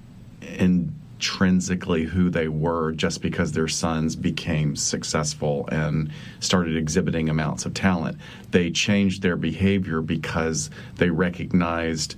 [0.42, 7.74] intrinsically who they were just because their sons became successful and started exhibiting amounts of
[7.74, 8.18] talent.
[8.52, 12.16] They changed their behavior because they recognized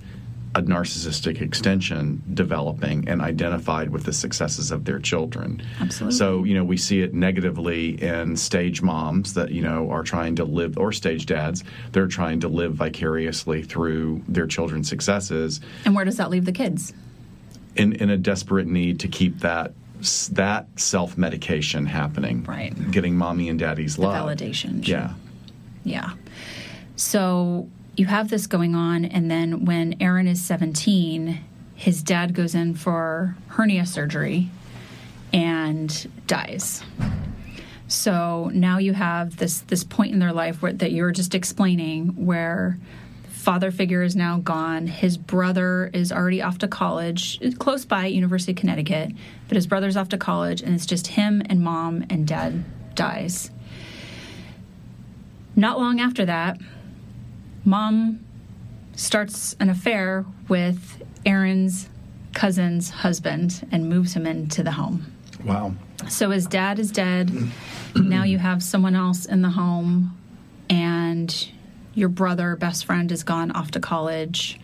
[0.54, 5.62] a narcissistic extension developing and identified with the successes of their children.
[5.80, 6.16] Absolutely.
[6.16, 10.36] So, you know, we see it negatively in stage moms that, you know, are trying
[10.36, 15.94] to live, or stage dads, they're trying to live vicariously through their children's successes and
[15.94, 16.92] where does that leave the kids
[17.76, 19.72] in, in a desperate need to keep that
[20.32, 22.90] that self medication happening, Right.
[22.90, 25.14] Getting mommy and daddy's the love, validation Yeah,
[25.84, 26.10] Yeah.
[26.96, 31.38] So you have this going on, and then when Aaron is 17,
[31.74, 34.50] his dad goes in for hernia surgery
[35.32, 36.82] and dies.
[37.88, 41.34] So now you have this this point in their life where, that you were just
[41.34, 42.78] explaining where
[43.42, 44.86] father figure is now gone.
[44.86, 49.10] His brother is already off to college, close by University of Connecticut,
[49.48, 52.64] but his brother's off to college, and it's just him and mom, and dad
[52.94, 53.50] dies.
[55.56, 56.58] Not long after that,
[57.64, 58.24] mom
[58.94, 61.88] starts an affair with Aaron's
[62.34, 65.12] cousin's husband and moves him into the home.
[65.44, 65.74] wow.
[66.08, 67.30] So his dad is dead.
[67.94, 70.16] now you have someone else in the home,
[70.70, 71.48] and
[71.94, 74.58] your brother, best friend, is gone off to college.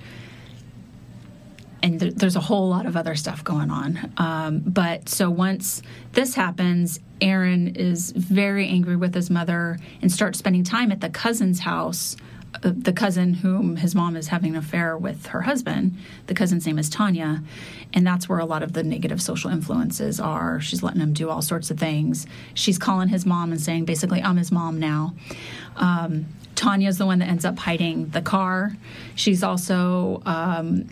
[1.82, 4.12] And th- there's a whole lot of other stuff going on.
[4.16, 5.82] Um, but so once
[6.12, 11.08] this happens, Aaron is very angry with his mother and starts spending time at the
[11.08, 12.16] cousin's house.
[12.64, 15.94] Uh, the cousin whom his mom is having an affair with her husband,
[16.28, 17.42] the cousin's name is Tanya,
[17.92, 20.58] and that's where a lot of the negative social influences are.
[20.58, 22.26] She's letting him do all sorts of things.
[22.54, 25.14] She's calling his mom and saying, basically, I'm his mom now.
[25.76, 26.24] Um,
[26.58, 28.72] Tanya's the one that ends up hiding the car.
[29.14, 30.88] She's also um,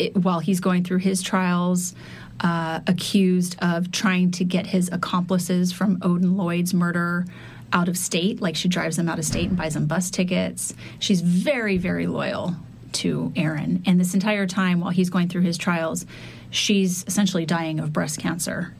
[0.00, 1.94] it, while he's going through his trials,
[2.40, 7.26] uh, accused of trying to get his accomplices from Odin Lloyd's murder
[7.72, 8.40] out of state.
[8.40, 10.74] Like she drives them out of state and buys them bus tickets.
[10.98, 12.56] She's very, very loyal
[12.94, 13.84] to Aaron.
[13.86, 16.06] And this entire time while he's going through his trials,
[16.50, 18.74] she's essentially dying of breast cancer.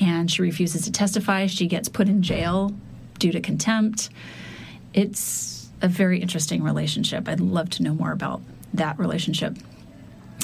[0.00, 1.46] And she refuses to testify.
[1.46, 2.72] She gets put in jail
[3.18, 4.08] due to contempt.
[4.94, 7.28] It's a very interesting relationship.
[7.28, 8.40] I'd love to know more about
[8.74, 9.56] that relationship.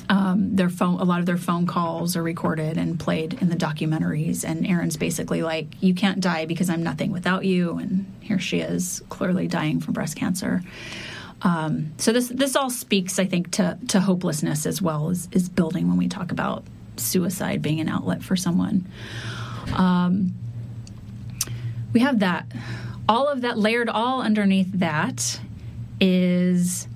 [0.09, 3.57] Um, their phone a lot of their phone calls are recorded and played in the
[3.57, 8.39] documentaries and aaron's basically like you can't die because i'm nothing without you and here
[8.39, 10.63] she is clearly dying from breast cancer.
[11.41, 15.49] Um, so this this all speaks i think to, to hopelessness as well as is
[15.49, 16.65] building when we talk about
[16.97, 18.87] suicide being an outlet for someone.
[19.75, 20.35] Um,
[21.93, 22.47] we have that
[23.09, 25.41] all of that layered all underneath that
[26.01, 26.89] is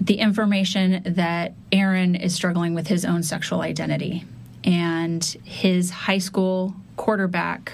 [0.00, 4.24] the information that Aaron is struggling with his own sexual identity.
[4.64, 7.72] And his high school quarterback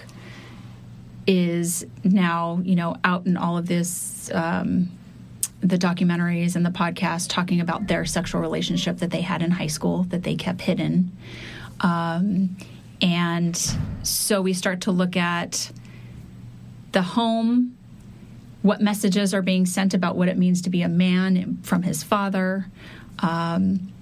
[1.27, 4.91] is now, you know, out in all of this, um,
[5.61, 9.67] the documentaries and the podcast talking about their sexual relationship that they had in high
[9.67, 11.11] school that they kept hidden.
[11.81, 12.57] Um,
[13.01, 13.57] and
[14.03, 15.71] so we start to look at
[16.95, 17.77] the home
[18.63, 22.03] what messages are being sent about what it means to be a man from his
[22.03, 22.67] father.
[23.19, 23.93] Um,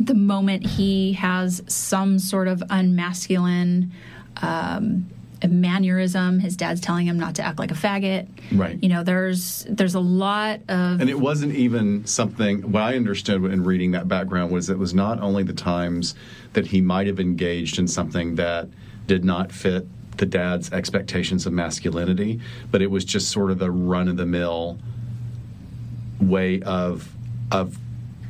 [0.00, 3.92] the moment he has some sort of unmasculine
[4.38, 5.08] um,
[5.48, 8.26] mannerism, his dad's telling him not to act like a faggot.
[8.50, 8.76] Right.
[8.82, 12.72] You know, there's there's a lot of And it wasn't even something.
[12.72, 16.16] What I understood in reading that background was it was not only the times
[16.54, 18.68] that he might have engaged in something that
[19.06, 19.86] did not fit
[20.16, 22.40] the dad's expectations of masculinity,
[22.70, 24.78] but it was just sort of the run of the mill
[26.20, 27.12] way of
[27.50, 27.76] of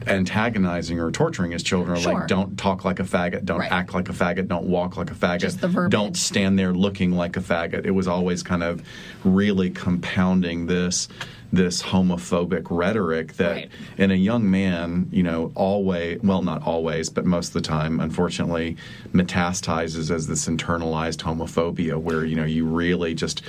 [0.06, 1.96] antagonizing or torturing his children.
[2.00, 2.14] Sure.
[2.14, 3.70] Like, don't talk like a faggot, don't Right.
[3.70, 7.40] act like a faggot, don't walk like a faggot, don't stand there looking like a
[7.40, 7.86] faggot.
[7.86, 8.82] It was always kind of
[9.24, 11.08] really compounding this
[11.52, 13.70] this homophobic rhetoric that Right.
[13.98, 18.00] in a young man, you know, always well not always, but most of the time,
[18.00, 18.76] unfortunately,
[19.12, 23.42] metastasizes as this internalized homophobia where, you know, you really just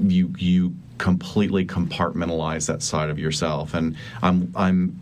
[0.00, 3.74] you you completely compartmentalize that side of yourself.
[3.74, 5.00] And I'm I'm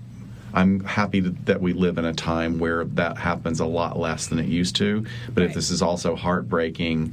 [0.55, 4.27] I'm happy that that we live in a time where that happens a lot less
[4.29, 5.05] than it used to.
[5.35, 7.13] But if this is also heartbreaking,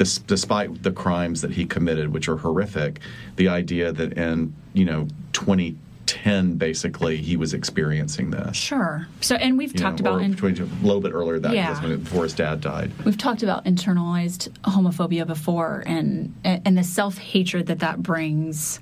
[0.00, 3.00] this, despite the crimes that he committed, which are horrific,
[3.36, 8.56] the idea that in you know 2010 basically he was experiencing this.
[8.56, 9.06] Sure.
[9.20, 11.78] So, and we've you talked know, about in, 22 a little bit earlier that Yeah.
[11.96, 12.90] before his dad died.
[13.04, 18.80] we've talked about internalized homophobia before, and and the self hatred that that brings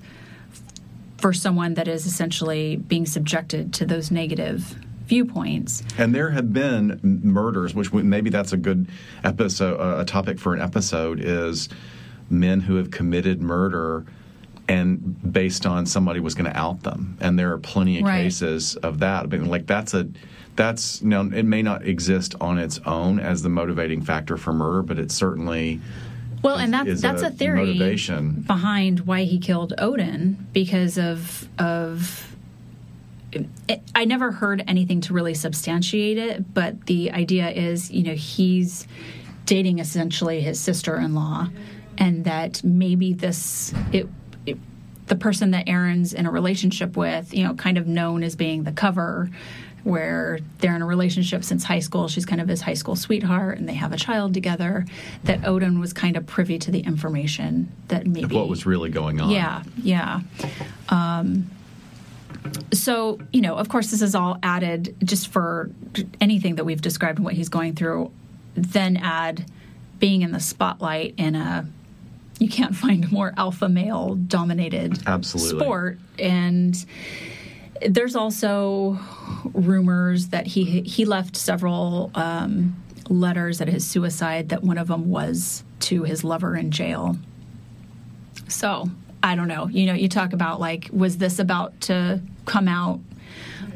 [1.17, 4.73] for someone that is essentially being subjected to those negative
[5.09, 5.83] viewpoints.
[5.97, 8.87] And there have been murders, which maybe that's a good
[9.23, 11.67] episode, uh, a topic for an episode, is
[12.29, 14.05] men who have committed murder
[14.67, 17.17] and based on somebody was going to out them.
[17.19, 18.21] And there are plenty of Right.
[18.23, 19.23] cases of that.
[19.23, 20.07] I mean, like that's a
[20.55, 24.83] that's now it may not exist on its own as the motivating factor for murder,
[24.83, 25.79] but it certainly
[26.43, 28.43] Well, and that's that's a a, theory motivation.
[28.45, 32.28] behind why he killed Odin because of of.
[33.31, 38.15] It, I never heard anything to really substantiate it, but the idea is, you know,
[38.15, 38.87] he's
[39.45, 41.49] dating essentially his sister-in-law,
[41.97, 44.07] and that maybe this it,
[44.45, 44.57] it
[45.07, 48.63] the person that Aaron's in a relationship with, you know, kind of known as being
[48.63, 49.29] the cover,
[49.83, 52.07] where they're in a relationship since high school.
[52.07, 54.85] She's kind of his high school sweetheart, and they have a child together.
[55.23, 58.89] That Odin was kind of privy to the information that maybe of what was really
[58.89, 59.29] going on.
[59.29, 60.21] yeah, yeah.
[60.89, 61.49] Um,
[62.73, 65.71] so, you know, of course, this is all added just for
[66.21, 68.11] anything that we've described and what he's going through.
[68.55, 69.45] Then add
[69.99, 71.67] being in the spotlight in a
[72.39, 75.59] you can't find a more alpha male dominated Absolutely.
[75.59, 76.85] sport and
[77.81, 78.97] there's also
[79.53, 85.09] rumors that he he left several um, letters at his suicide that one of them
[85.09, 87.17] was to his lover in jail
[88.47, 88.89] so
[89.21, 89.67] I don't know.
[89.67, 92.99] You know, you talk about like, was this about to come out?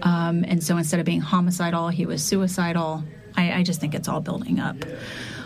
[0.01, 3.03] Um, and so instead of being homicidal, he was suicidal.
[3.35, 4.77] I, I just think it's all building up.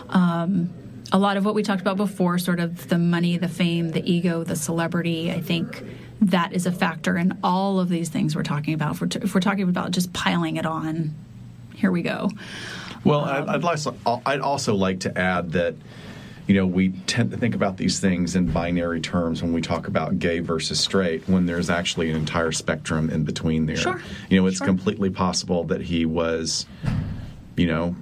[0.10, 0.70] Um,
[1.12, 4.10] a lot of what we talked about before, sort of the money, the fame, the
[4.10, 5.84] ego, the celebrity, I think
[6.22, 8.96] that is a factor in all of these things we're talking about.
[8.96, 11.16] If we're, t- if we're talking about just piling it on,
[11.76, 12.30] here we go.
[13.04, 13.88] Well, I'd, I'd,
[14.26, 15.76] I'd also like to add that,
[16.48, 19.88] you know, we tend to think about these things in binary terms when we talk
[19.88, 23.76] about gay versus straight, when there's actually an entire spectrum in between there.
[23.76, 24.02] Sure.
[24.30, 24.68] You know, it's Sure.
[24.68, 26.66] completely possible that he was,
[27.58, 27.96] you know,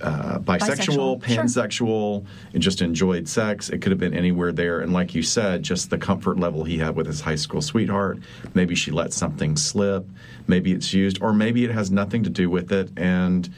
[0.00, 1.44] uh, bisexual, Bisexual, sure.
[1.44, 3.68] pansexual, and just enjoyed sex.
[3.70, 4.80] It could have been anywhere there.
[4.80, 8.18] And like you said, just the comfort level he had with his high school sweetheart.
[8.52, 10.04] Maybe she let something slip.
[10.48, 12.90] Maybe it's used, or maybe it has nothing to do with it.
[12.96, 13.48] And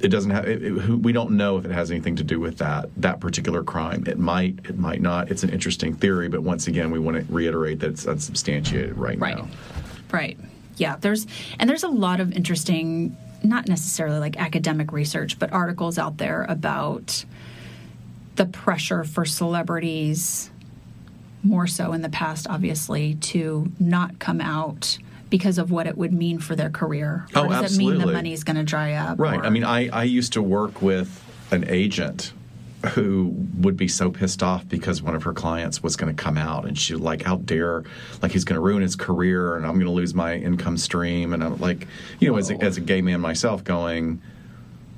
[0.00, 0.46] it doesn't have.
[0.46, 3.62] It, it, we don't know if it has anything to do with that that particular
[3.64, 4.04] crime.
[4.06, 4.58] It might.
[4.68, 5.30] It might not.
[5.30, 9.18] It's an interesting theory, but once again, we want to reiterate that it's unsubstantiated right,
[9.18, 9.36] Right.
[9.36, 9.48] now.
[10.12, 10.38] Right.
[10.76, 10.96] Yeah.
[11.00, 11.26] There's
[11.58, 16.44] and there's a lot of interesting, not necessarily like academic research, but articles out there
[16.48, 17.24] about
[18.36, 20.48] the pressure for celebrities,
[21.42, 24.98] more so in the past, obviously, to not come out
[25.30, 27.26] because of what it would mean for their career.
[27.34, 28.14] Oh, or does it mean the absolutely.
[28.14, 29.18] money's going to dry up?
[29.18, 29.38] Right.
[29.38, 32.32] or- I mean, I, I used to work with an agent
[32.90, 36.38] who would be so pissed off because one of her clients was going to come
[36.38, 37.82] out and she like how dare
[38.22, 41.32] like he's going to ruin his career and I'm going to lose my income stream
[41.32, 41.88] and I'm like
[42.20, 44.22] you know as a, as a gay man myself going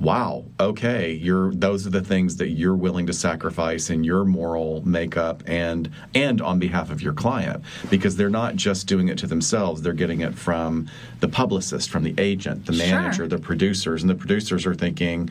[0.00, 4.82] wow okay you're those are the things that you're willing to sacrifice in your moral
[4.86, 7.62] makeup and and on behalf of your client.
[7.90, 10.88] Because they're not just doing it to themselves they're getting it from
[11.20, 12.86] the publicist from the agent the Sure.
[12.86, 14.02] manager the producers.
[14.02, 15.28] And the producers are thinking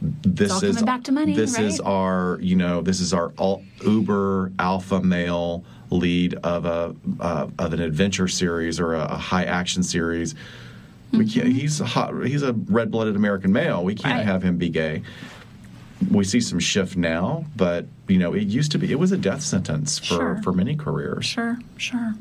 [0.00, 4.52] this is back to money, this is our you know this is our all, uber
[4.58, 9.82] alpha male lead of a uh, of an adventure series or a, a high action
[9.82, 10.34] series
[11.12, 11.40] we Mm-hmm.
[11.40, 14.26] can't, he's a hot, he's a red blooded American male we can't Right.
[14.26, 15.02] have him be gay
[16.10, 19.16] we see some shift now but you know it used to be it was a
[19.16, 20.40] death sentence for Sure.
[20.42, 22.14] for many careers Sure, sure.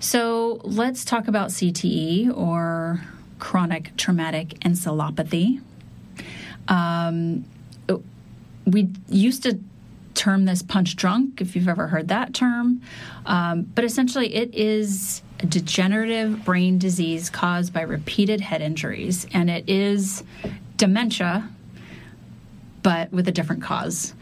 [0.00, 3.00] So let's talk about CTE or
[3.40, 5.60] chronic traumatic encephalopathy.
[6.68, 7.44] Um,
[8.64, 9.58] we used to
[10.14, 12.80] term this punch drunk, if you've ever heard that term.
[13.26, 19.48] Um, but essentially, it is a degenerative brain disease caused by repeated head injuries, and
[19.48, 20.24] it is
[20.76, 21.48] dementia,
[22.82, 24.14] but with a different cause.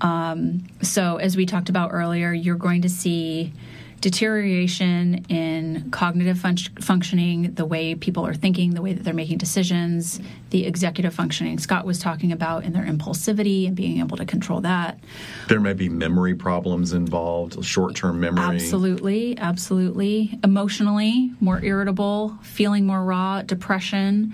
[0.00, 3.52] Um, so, as we talked about earlier, you're going to see
[4.00, 9.38] deterioration in cognitive fun- functioning, the way people are thinking, the way that they're making
[9.38, 10.20] decisions,
[10.50, 14.60] the executive functioning Scott was talking about, and their impulsivity and being able to control
[14.62, 14.98] that.
[15.48, 18.56] There may be memory problems involved, short term memory.
[18.56, 20.38] Absolutely, absolutely.
[20.42, 24.32] Emotionally, more irritable, feeling more raw, depression,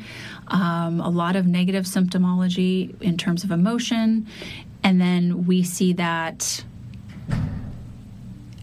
[0.49, 4.27] um, a lot of negative symptomology in terms of emotion.
[4.85, 6.65] And then we see that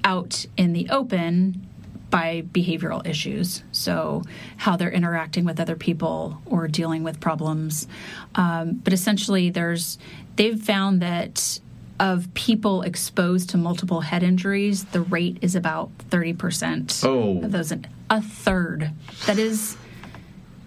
[0.03, 1.67] out in the open
[2.09, 3.63] by behavioral issues.
[3.71, 4.21] So,
[4.57, 7.87] how they're interacting with other people or dealing with problems.
[8.35, 9.97] Um, but essentially, there's
[10.35, 11.59] they've found that
[11.99, 17.01] of people exposed to multiple head injuries, the rate is about thirty percent.
[17.03, 17.73] Oh, of those
[18.09, 18.91] a third.
[19.25, 19.75] That is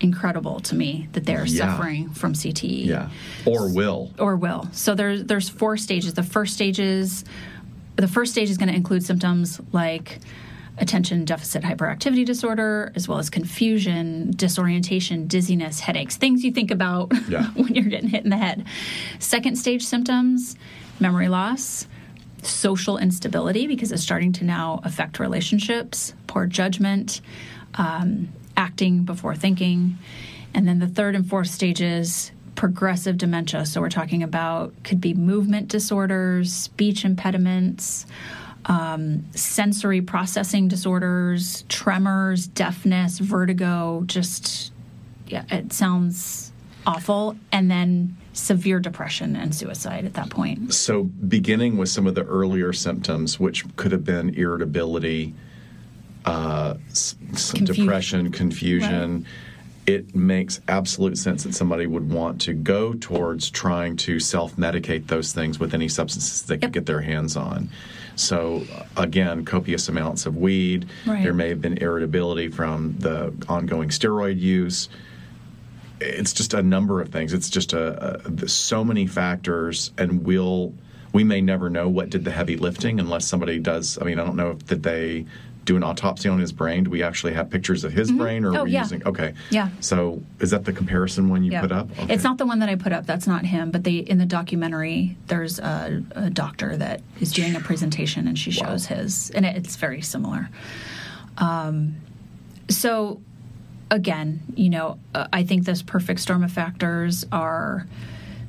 [0.00, 1.70] incredible to me that they're Yeah.
[1.70, 3.08] suffering from CTE yeah.
[3.46, 4.12] Or will.
[4.18, 4.68] or will.
[4.72, 6.14] So there's there's four stages.
[6.14, 7.24] The first stage is
[7.96, 10.18] the first stage is going to include symptoms like
[10.78, 17.10] attention deficit hyperactivity disorder, as well as confusion, disorientation, dizziness, headaches, things you think about
[17.28, 17.46] Yeah.
[17.54, 18.64] when you're getting hit in the head.
[19.18, 20.56] Second stage symptoms,
[21.00, 21.86] memory loss,
[22.42, 27.20] social instability because it's starting to now affect relationships, poor judgment,
[27.74, 29.96] um, acting before thinking.
[30.54, 33.66] And then the third and fourth stages, progressive dementia.
[33.66, 38.06] So we're talking about could be movement disorders, speech impediments,
[38.64, 44.02] um, sensory processing disorders, tremors, deafness, vertigo.
[44.06, 44.72] Just,
[45.28, 46.52] yeah, it sounds
[46.86, 47.36] awful.
[47.52, 50.74] And then severe depression and suicide at that point.
[50.74, 55.34] So, beginning with some of the earlier symptoms, which could have been irritability,
[56.24, 59.26] uh, some depression, confusion,
[59.86, 65.06] it makes absolute sense that somebody would want to go towards trying to self medicate
[65.06, 66.72] those things with any substances they could Yep.
[66.72, 67.68] get their hands on.
[68.16, 68.64] So,
[68.96, 70.86] again, copious amounts of weed.
[71.06, 71.22] Right.
[71.22, 74.88] There may have been irritability from the ongoing steroid use
[76.00, 77.32] it's just a number of things.
[77.32, 80.74] It's just a, a so many factors, and we'll
[81.12, 83.98] we may never know what did the heavy lifting unless somebody does.
[84.00, 85.24] I mean, I don't know if did they
[85.66, 86.84] do an autopsy on his brain.
[86.84, 88.82] Do we actually have pictures of his brain, or Oh, are we yeah.
[88.82, 89.04] using?
[89.04, 89.68] Okay, Yeah.
[89.80, 91.60] So is that the comparison one you Yeah.
[91.60, 91.90] put up?
[91.98, 92.14] Okay.
[92.14, 93.04] It's not the one that I put up.
[93.04, 93.72] That's not him.
[93.72, 98.38] But they in the documentary, there's a, a doctor that is doing a presentation, and
[98.38, 98.68] she Wow.
[98.70, 100.48] shows his, and it, it's very similar.
[101.36, 101.96] Um,
[102.68, 103.20] so
[103.90, 107.86] again, you know, uh, I think this perfect storm of factors are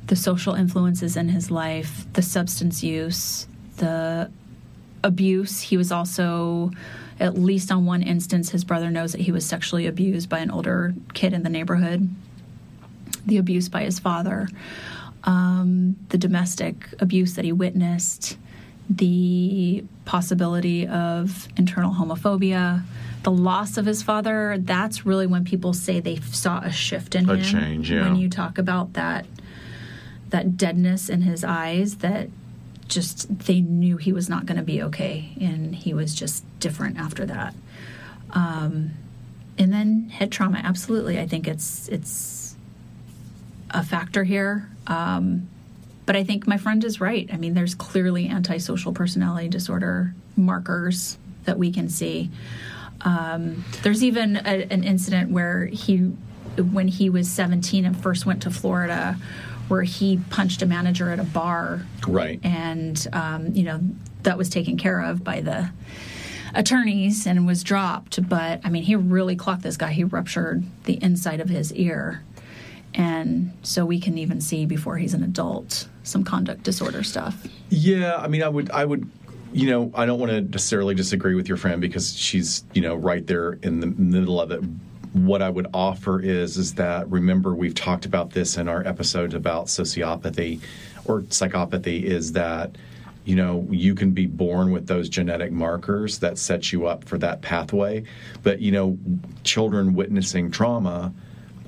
[0.05, 4.29] the social influences in his life, the substance use, the
[5.03, 5.61] abuse.
[5.61, 6.71] He was also,
[7.19, 10.51] at least on one instance, his brother knows that he was sexually abused by an
[10.51, 12.09] older kid in the neighborhood.
[13.25, 14.47] The abuse by his father,
[15.23, 18.37] um, the domestic abuse that he witnessed,
[18.89, 22.83] the possibility of internal homophobia,
[23.23, 24.57] the loss of his father.
[24.59, 27.43] That's really when people say they saw a shift in A him.
[27.43, 28.03] change, yeah.
[28.03, 29.25] When you talk about that
[30.29, 32.29] that deadness in his eyes that
[32.87, 36.97] just they knew he was not going to be okay and he was just different
[36.97, 37.53] after that.
[38.31, 38.91] Um,
[39.57, 42.55] and then head trauma absolutely i think it's it's
[43.71, 45.47] a factor here um,
[46.05, 47.29] but i think my friend is right.
[47.33, 52.29] I mean there's clearly antisocial personality disorder markers that we can see.
[53.01, 58.41] Um, there's even a, an incident where he when he was 17 and first went
[58.43, 59.17] to florida
[59.67, 61.85] where he punched a manager at a bar.
[62.07, 62.39] Right.
[62.43, 63.81] and um, you know
[64.23, 65.69] that was taken care of by the
[66.55, 68.27] attorneys and was dropped.
[68.27, 69.91] But i mean he really clocked this guy.
[69.91, 72.23] He ruptured the inside of his ear.
[72.93, 77.45] And so we can even see before he's an adult some conduct disorder stuff.
[77.69, 79.09] Yeah, I mean, I would, I would,
[79.53, 82.95] you know, I don't want to necessarily disagree with your friend because she's, you know,
[82.95, 84.61] right there in the middle of it.
[85.25, 89.33] What I would offer is, is that remember we've talked about this in our episode
[89.33, 90.59] about sociopathy
[91.05, 92.03] or psychopathy.
[92.03, 92.75] Is that
[93.25, 97.17] you know you can be born with those genetic markers that set you up for
[97.17, 98.03] that pathway,
[98.43, 98.97] but you know,
[99.43, 101.13] children witnessing trauma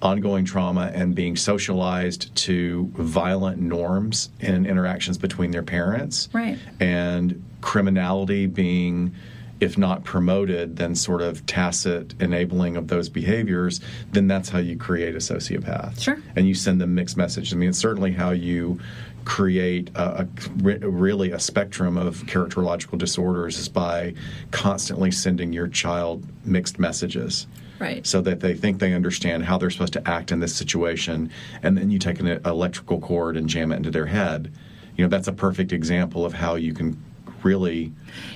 [0.01, 6.57] ongoing trauma and being socialized to violent norms and interactions between their parents Right.
[6.79, 9.13] and criminality being
[9.59, 13.81] if not promoted, then sort of tacit enabling of those behaviors,
[14.11, 16.01] then that's how you create a sociopath.
[16.01, 16.17] Sure.
[16.35, 17.53] And you send them mixed messages.
[17.53, 18.79] I mean, it's certainly how you
[19.25, 20.27] create a,
[20.63, 24.13] a really a spectrum of characterological disorders is by
[24.51, 27.45] constantly sending your child mixed messages.
[27.79, 28.05] Right.
[28.05, 31.31] So that they think they understand how they're supposed to act in this situation,
[31.63, 34.51] and then you take an electrical cord and jam it into their head.
[34.97, 37.01] You know, that's a perfect example of how you can
[37.43, 37.91] really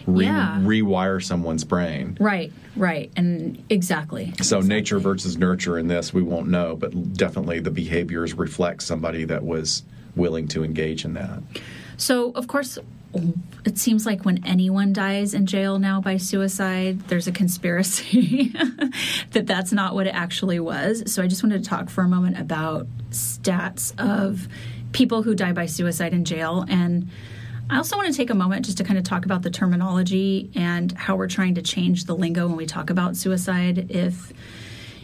[0.05, 0.59] re- Yeah.
[0.61, 2.17] rewire someone's brain.
[2.19, 4.33] Right, right, and exactly.
[4.41, 4.67] So exactly.
[4.69, 9.43] nature versus nurture in this, we won't know, but definitely the behaviors reflect somebody that
[9.43, 9.83] was
[10.15, 11.41] willing to engage in that.
[11.97, 12.77] So, of course,
[13.65, 18.47] it seems like when anyone dies in jail now by suicide, there's a conspiracy
[19.31, 21.03] that that's not what it actually was.
[21.13, 24.47] So, I just wanted to talk for a moment about stats of
[24.91, 26.65] people who die by suicide in jail.
[26.67, 27.09] And
[27.73, 30.51] I also want to take a moment just to kind of talk about the terminology
[30.53, 33.87] and how we're trying to change the lingo when we talk about suicide.
[33.89, 34.31] If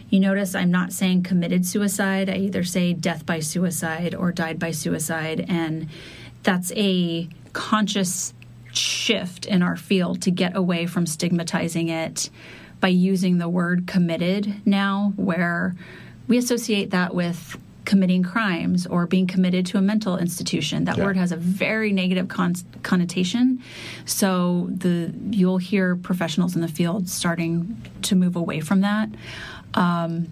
[0.08, 2.30] you notice I'm not saying committed suicide.
[2.30, 5.46] I either say death by suicide or died by suicide.
[5.48, 5.88] And
[6.44, 8.34] that's a conscious
[8.72, 12.30] shift in our field to get away from stigmatizing it
[12.78, 15.74] by using the word committed now, where
[16.28, 20.84] we associate that with committing crimes or being committed to a mental institution.
[20.84, 21.04] That Yeah.
[21.04, 23.60] word has a very negative con- connotation.
[24.04, 29.08] So the you'll hear professionals in the field starting to move away from that.
[29.74, 30.28] Um,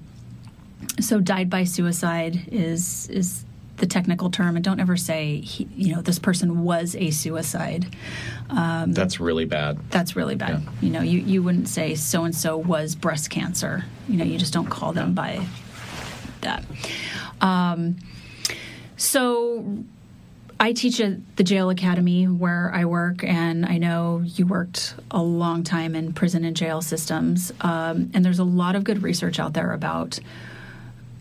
[1.01, 3.45] so died by suicide is is
[3.79, 7.87] the technical term, and don't ever say he, you know this person was a suicide.
[8.51, 9.79] That's really bad.
[9.91, 10.63] That's really bad.
[10.63, 10.71] Yeah.
[10.81, 13.85] You know, you, you wouldn't say so and so was breast cancer.
[14.09, 15.47] You know, you just don't call them by
[16.41, 16.65] that.
[17.41, 17.97] Um,
[18.97, 19.65] so
[20.61, 25.23] I teach at the jail academy where I work, and I know you worked a
[25.23, 27.53] long time in prison and jail systems.
[27.61, 30.19] Um, and there's a lot of good research out there about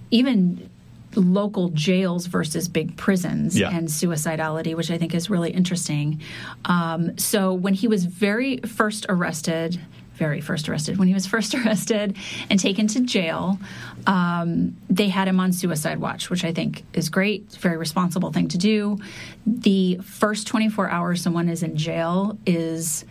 [0.10, 0.70] even
[1.16, 3.70] local jails versus big prisons Yeah.
[3.76, 6.22] and suicidality, which I think is really interesting.
[6.66, 9.80] Um, so when he was very first arrested,
[10.18, 12.18] very first arrested, when he was first arrested
[12.50, 13.60] and taken to jail,
[14.06, 17.44] um, they had him on suicide watch, which I think is great.
[17.48, 18.98] It's a very responsible thing to do.
[19.46, 23.06] The first 24 hours someone is in jail is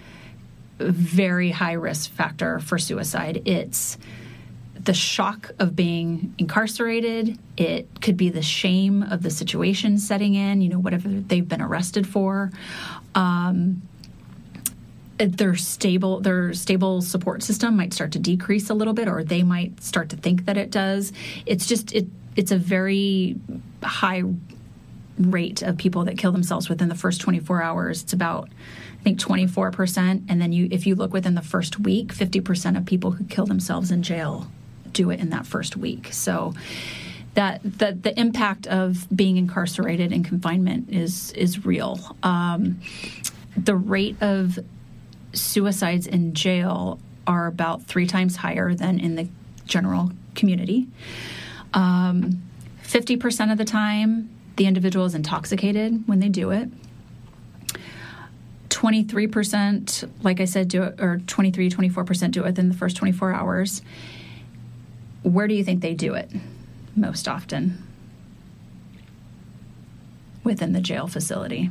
[0.78, 3.42] very high risk factor for suicide.
[3.46, 3.96] It's
[4.86, 7.38] the shock of being incarcerated.
[7.56, 11.62] It could be the shame of the situation setting in, you know, whatever they've been
[11.62, 12.52] arrested for.
[13.14, 13.82] Um,
[15.18, 19.42] their stable their stable support system might start to decrease a little bit or they
[19.42, 21.12] might start to think that it does.
[21.46, 22.06] It's just it
[22.36, 23.36] it's a very
[23.82, 24.22] high
[25.18, 28.02] rate of people that kill themselves within the first 24 hours.
[28.02, 28.48] It's about
[29.00, 32.84] i think 24% and then you if you look within the first week 50% of
[32.86, 34.48] people who kill themselves in jail
[34.96, 36.08] do it in that first week.
[36.12, 36.54] So
[37.34, 42.16] that the, the impact of being incarcerated in confinement is is real.
[42.22, 42.80] Um,
[43.56, 44.58] the rate of
[45.36, 49.28] suicides in jail are about three times higher than in the
[49.66, 50.86] general community.
[51.74, 52.42] Um,
[52.84, 56.68] 50% of the time, the individual is intoxicated when they do it.
[58.68, 63.32] 23%, like I said, do it, or 23, 24% do it within the first 24
[63.32, 63.82] hours.
[65.22, 66.30] Where do you think they do it
[66.94, 67.82] most often?
[70.44, 71.70] Within the jail facility.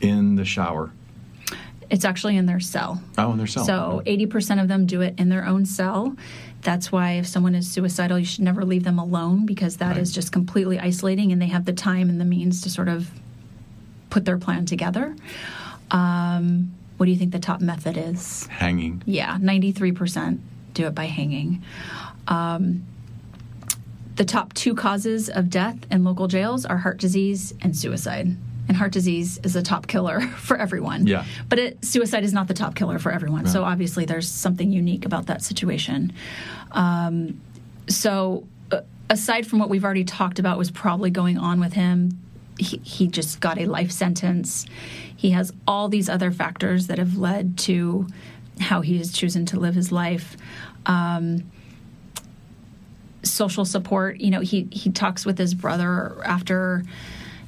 [0.00, 0.90] In the shower.
[1.90, 3.02] It's actually in their cell.
[3.18, 3.64] Oh, in their cell.
[3.64, 6.14] So 80% of them do it in their own cell.
[6.62, 10.10] That's why if someone is suicidal, you should never leave them alone because that is
[10.10, 10.14] Right.
[10.14, 13.10] just completely isolating and they have the time and the means to sort of
[14.08, 15.16] put their plan together.
[15.90, 18.46] Um, what do you think the top method is?
[18.46, 19.02] Hanging.
[19.06, 20.38] Yeah, 93%
[20.74, 21.62] do it by hanging.
[22.28, 22.84] Um,
[24.16, 28.36] the top two causes of death in local jails are heart disease and suicide.
[28.70, 31.04] And heart disease is the top killer for everyone.
[31.04, 31.24] Yeah.
[31.48, 33.48] But it, suicide is not the top killer for everyone.
[33.48, 36.12] So obviously there's something unique about that situation.
[36.70, 37.40] Um,
[37.88, 42.20] so uh, aside from what we've already talked about was probably going on with him,
[42.60, 44.66] he, he just got a life sentence.
[45.16, 48.06] He has all these other factors that have led to
[48.60, 50.36] how he has chosen to live his life.
[50.86, 51.50] Um,
[53.24, 56.84] social support, you know, he, he talks with his brother after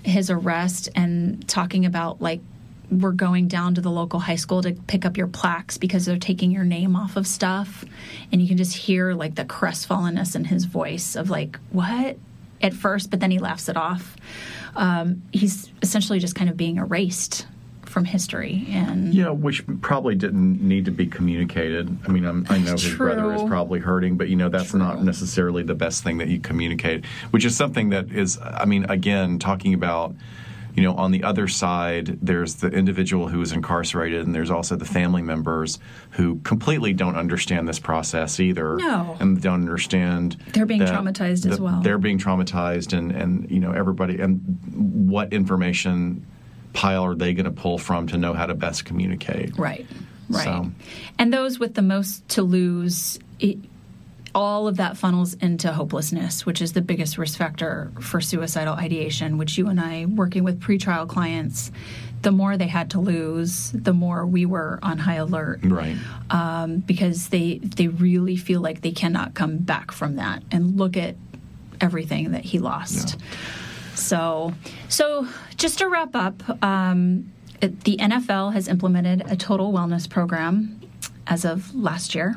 [0.02, 2.40] his arrest and talking about like
[2.90, 6.18] we're going down to the local high school to pick up your plaques because they're
[6.18, 7.84] taking your name off of stuff.
[8.30, 12.16] And you can just hear like the crestfallenness in his voice of like what?
[12.62, 14.16] at first but then he laughs it off.
[14.76, 17.46] Um, he's essentially just kind of being erased
[17.92, 21.96] from history and Yeah, which probably didn't need to be communicated.
[22.06, 22.96] I mean, I'm, i know his True.
[22.96, 26.40] brother is probably hurting, but you know that's not necessarily the best thing that you
[26.40, 27.04] communicate.
[27.30, 30.14] Which is something that is, I mean, again, talking about,
[30.74, 34.74] you know, on the other side, there's the individual who is incarcerated, and there's also
[34.74, 35.78] the family members
[36.12, 39.18] who completely don't understand this process either, No.
[39.20, 40.38] and don't understand.
[40.54, 41.82] They're being traumatized as well.
[41.82, 44.40] They're being traumatized, and and you know everybody, and
[45.10, 46.24] what information
[46.72, 49.56] pile are they going to pull from to know how to best communicate?
[49.58, 49.86] Right,
[50.28, 50.44] right.
[50.44, 50.70] So-
[51.18, 53.58] And those with the most to lose, it,
[54.34, 59.36] all of that funnels into hopelessness, which is the biggest risk factor for suicidal ideation,
[59.36, 61.70] which you and I, working with pretrial clients,
[62.22, 65.96] the more they had to lose, the more we were on high alert Right.
[66.30, 70.96] um, because they they really feel like they cannot come back from that and look
[70.96, 71.16] at
[71.80, 73.16] everything that he lost.
[73.94, 74.54] So,
[74.88, 75.26] so
[75.62, 80.80] just to wrap up, um, it, the NFL has implemented a total wellness program
[81.28, 82.34] as of last year,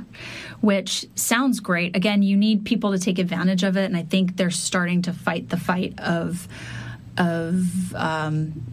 [0.62, 1.96] which sounds great.
[1.96, 5.12] Again, you need people to take advantage of it, and I think they're starting to
[5.12, 6.48] fight the fight of
[7.18, 8.64] of um,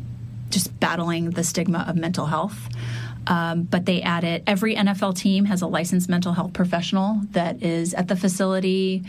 [0.50, 2.68] just battling the stigma of mental health.
[3.26, 7.94] Um, but they added every NFL team has a licensed mental health professional that is
[7.94, 9.04] at the facility,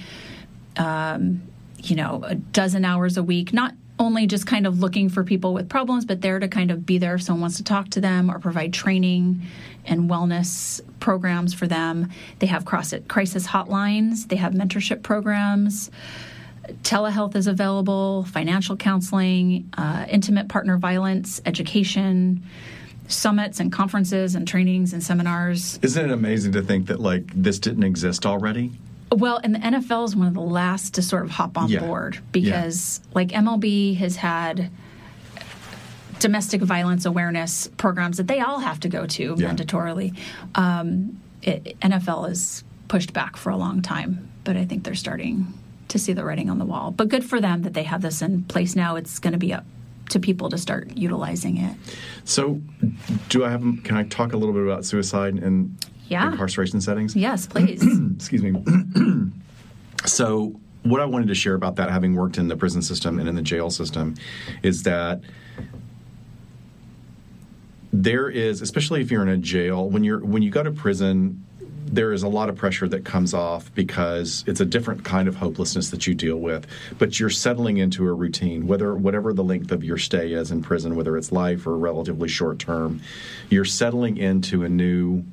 [0.77, 1.41] um,
[1.79, 3.73] you know, a dozen hours a week, not
[4.03, 6.97] only just kind of looking for people with problems, but there to kind of be
[6.97, 9.41] there if someone wants to talk to them or provide training
[9.85, 12.09] and wellness programs for them.
[12.39, 15.89] They have crisis hotlines, they have mentorship programs
[16.83, 22.43] telehealth is available, financial counseling, uh, intimate partner violence, education,
[23.07, 25.77] summits and conferences and trainings and seminars.
[25.81, 28.71] Isn't it amazing to think that like this didn't exist already?
[29.17, 31.79] Well, and the NFL is one of the last to sort of hop on Yeah.
[31.79, 34.69] board because, like, MLB has had
[36.19, 39.49] domestic violence awareness programs that they all have to go to Yeah.
[39.53, 40.15] mandatorily.
[40.55, 45.47] Um, it, NFL is pushed back for a long time, but I think they're starting
[45.89, 46.91] to see the writing on the wall.
[46.91, 48.95] But good for them that they have this in place now.
[48.95, 49.65] It's going to be up
[50.09, 51.75] to people to start utilizing it.
[52.23, 52.61] So,
[53.29, 53.61] do I have?
[53.83, 55.75] Can I talk a little bit about suicide in
[56.13, 56.31] Yeah.
[56.31, 57.15] incarceration settings?
[57.15, 57.81] Yes, please.
[58.15, 58.63] Excuse me.
[60.05, 63.27] so, what I wanted to share about that, having worked in the prison system and
[63.27, 64.15] in the jail system,
[64.63, 65.21] is that
[67.93, 71.43] there is, especially if you're in a jail, when you're when you go to prison,
[71.85, 75.35] there is a lot of pressure that comes off because it's a different kind of
[75.35, 76.65] hopelessness that you deal with.
[76.97, 80.63] But you're settling into a routine, whether whatever the length of your stay is in
[80.63, 83.01] prison, whether it's life or relatively short term,
[83.49, 85.23] you're settling into a new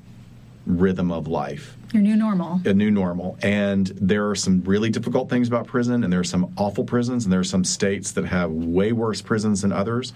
[0.67, 2.61] rhythm of life Your new normal.
[2.65, 3.39] a new normal.
[3.43, 7.25] And there are some really difficult things about prison, and there are some awful prisons,
[7.25, 10.13] and there are some states that have way worse prisons than others.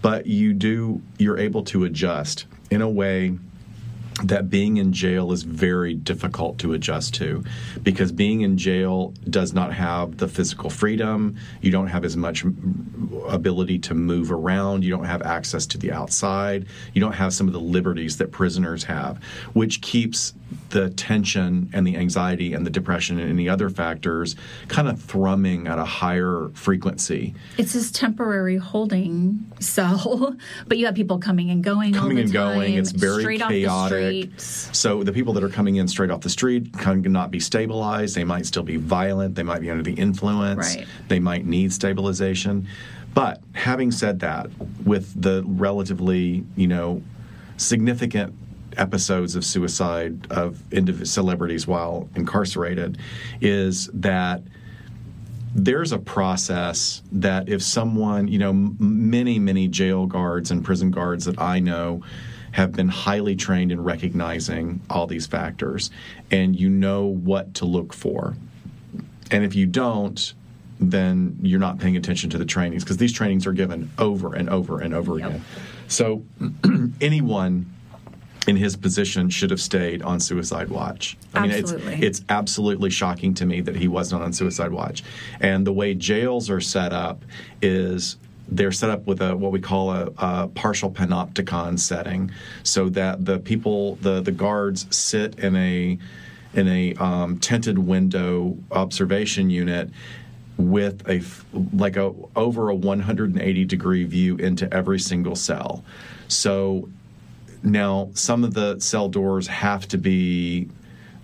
[0.00, 3.38] But you do, you're able to adjust in a way
[4.24, 7.44] that being in jail is very difficult to adjust to
[7.82, 11.36] because being in jail does not have the physical freedom.
[11.60, 12.44] You don't have as much
[13.28, 14.84] ability to move around.
[14.84, 16.66] You don't have access to the outside.
[16.92, 19.22] You don't have some of the liberties that prisoners have,
[19.52, 20.34] which keeps
[20.70, 24.36] the tension and the anxiety and the depression and any other factors
[24.68, 27.34] kind of thrumming at a higher frequency.
[27.58, 30.36] It's this temporary holding cell,
[30.66, 32.74] but you have people coming and going all coming and going.
[32.74, 34.30] It's very straight off the chaotic.
[34.38, 38.14] So the people that are coming in straight off the street cannot be stabilized.
[38.14, 39.34] They might still be violent.
[39.34, 40.76] They might be under the influence.
[40.76, 40.86] Right.
[41.08, 42.68] They might need stabilization.
[43.12, 44.48] But having said that,
[44.84, 47.02] with the relatively, you know,
[47.56, 48.34] significant
[48.90, 50.60] episodes of suicide of
[51.04, 52.98] celebrities while incarcerated,
[53.40, 54.42] is that
[55.54, 60.90] there's a process that if someone, you know, m- many, many jail guards and prison
[60.90, 62.02] guards that I know
[62.52, 65.90] have been highly trained in recognizing all these factors,
[66.30, 68.34] and you know what to look for.
[69.30, 70.32] And if you don't,
[70.80, 74.48] then you're not paying attention to the trainings because these trainings are given over and
[74.48, 75.28] over and over Yep.
[75.28, 75.44] again.
[75.88, 76.24] So
[77.00, 77.66] anyone
[78.46, 81.16] in his position should have stayed on suicide watch.
[81.34, 81.92] I mean, Absolutely.
[81.94, 85.02] it's it's absolutely shocking to me that he wasn't on suicide watch.
[85.40, 87.24] And the way jails are set up
[87.60, 88.16] is
[88.48, 92.30] they're set up with a what we call a, a partial panopticon setting,
[92.62, 95.98] so that the people, the the guards, sit in a
[96.54, 99.90] in a um, tinted window observation unit
[100.56, 101.22] with a
[101.74, 105.84] like a over a 180 degree view into every single cell.
[106.28, 106.88] So
[107.62, 110.68] now, some of the cell doors have to be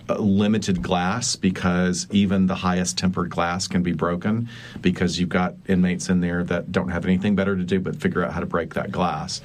[0.09, 4.49] uh, limited glass because even the highest tempered glass can be broken
[4.81, 8.25] because you've got inmates in there that don't have anything better to do but figure
[8.25, 9.41] out how to break that glass.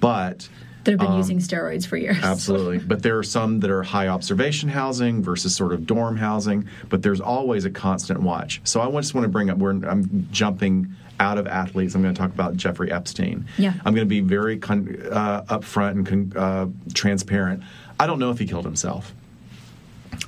[0.00, 0.48] but
[0.82, 2.22] They've been using steroids for years.
[2.22, 2.78] Absolutely.
[2.86, 7.02] but there are some that are high observation housing versus sort of dorm housing, but
[7.02, 8.62] there's always a constant watch.
[8.64, 11.94] So I just want to bring up, where I'm jumping out of athletes.
[11.94, 13.46] I'm going to talk about Jeffrey Epstein.
[13.58, 13.74] Yeah.
[13.84, 17.62] I'm going to be very con- uh, upfront and con- uh, transparent.
[18.00, 19.14] I don't know if he killed himself.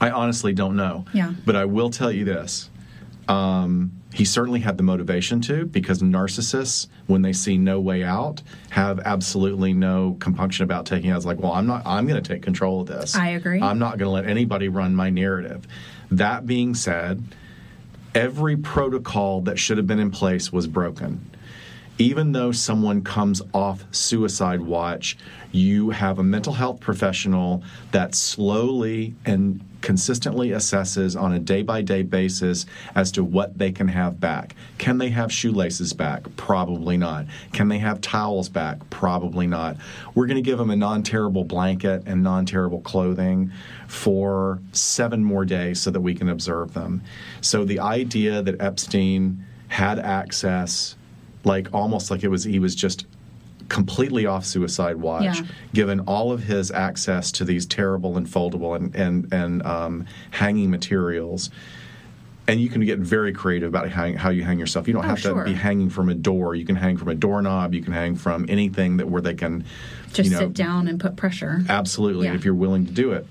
[0.01, 1.07] I honestly don't know.
[1.13, 1.33] Yeah.
[1.45, 2.69] But I will tell you this.
[3.29, 8.43] Um, he certainly had the motivation to because narcissists when they see no way out
[8.71, 11.15] have absolutely no compunction about taking it.
[11.15, 11.83] I was like, well, I'm not.
[11.87, 13.15] I'm going to take control of this.
[13.15, 13.61] I agree.
[13.63, 15.67] I'm not going to let anybody run my narrative.
[16.11, 17.23] That being said,
[18.15, 21.31] every protocol that should have been in place was broken.
[21.99, 25.17] Even though someone comes off suicide watch,
[25.53, 27.63] you have a mental health professional
[27.93, 32.65] that slowly and consistently assesses on a day by day basis
[32.95, 34.55] as to what they can have back.
[34.79, 36.25] Can they have shoelaces back?
[36.37, 37.27] Probably not.
[37.53, 38.79] Can they have towels back?
[38.91, 39.77] Probably not.
[40.15, 43.53] We're going to give them a non terrible blanket and non terrible clothing
[43.87, 47.03] for seven more days so that we can observe them.
[47.41, 50.97] So the idea that Epstein had access,
[51.45, 53.07] like almost like it was he was just
[53.69, 55.43] completely off suicide watch, Yeah.
[55.73, 60.71] given all of his access to these terrible and foldable and and, and um, hanging
[60.71, 61.51] materials.
[62.49, 64.89] And you can get very creative about hang, how you hang yourself.
[64.89, 65.45] You don't Oh, have sure.
[65.45, 66.57] to be hanging from a door.
[66.57, 67.73] You can hang from a doorknob.
[67.73, 69.65] You can hang from anything that where they can
[70.13, 71.63] Just you know, sit down and put pressure.
[71.69, 72.35] Absolutely, Yeah.
[72.35, 73.27] if you're willing to do it.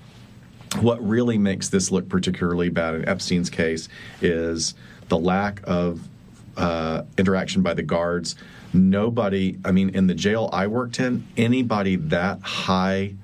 [0.80, 3.86] What really makes this look particularly bad in Epstein's case
[4.22, 4.74] is
[5.10, 6.08] the lack of
[6.56, 8.34] uh, interaction by the guards.
[8.74, 13.14] Nobody, I mean, in the jail I worked in, anybody that high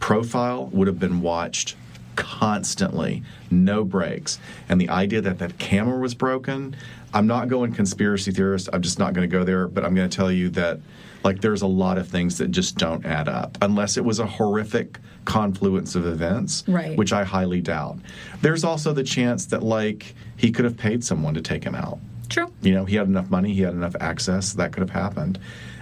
[0.00, 1.76] profile would have been watched
[2.16, 4.38] constantly, no breaks.
[4.68, 6.74] And the idea that that camera was broken,
[7.14, 8.68] I'm not going conspiracy theorist.
[8.72, 9.68] I'm just not going to go there.
[9.68, 10.80] But I'm going to tell you that,
[11.24, 14.26] like, there's a lot of things that just don't add up unless it was a
[14.26, 16.96] horrific confluence of events, Right.
[16.96, 17.98] which I highly doubt.
[18.42, 21.98] There's also the chance that, like, he could have paid someone to take him out.
[22.28, 22.52] True.
[22.60, 25.38] You know, he had enough money, he had enough access, that could have happened.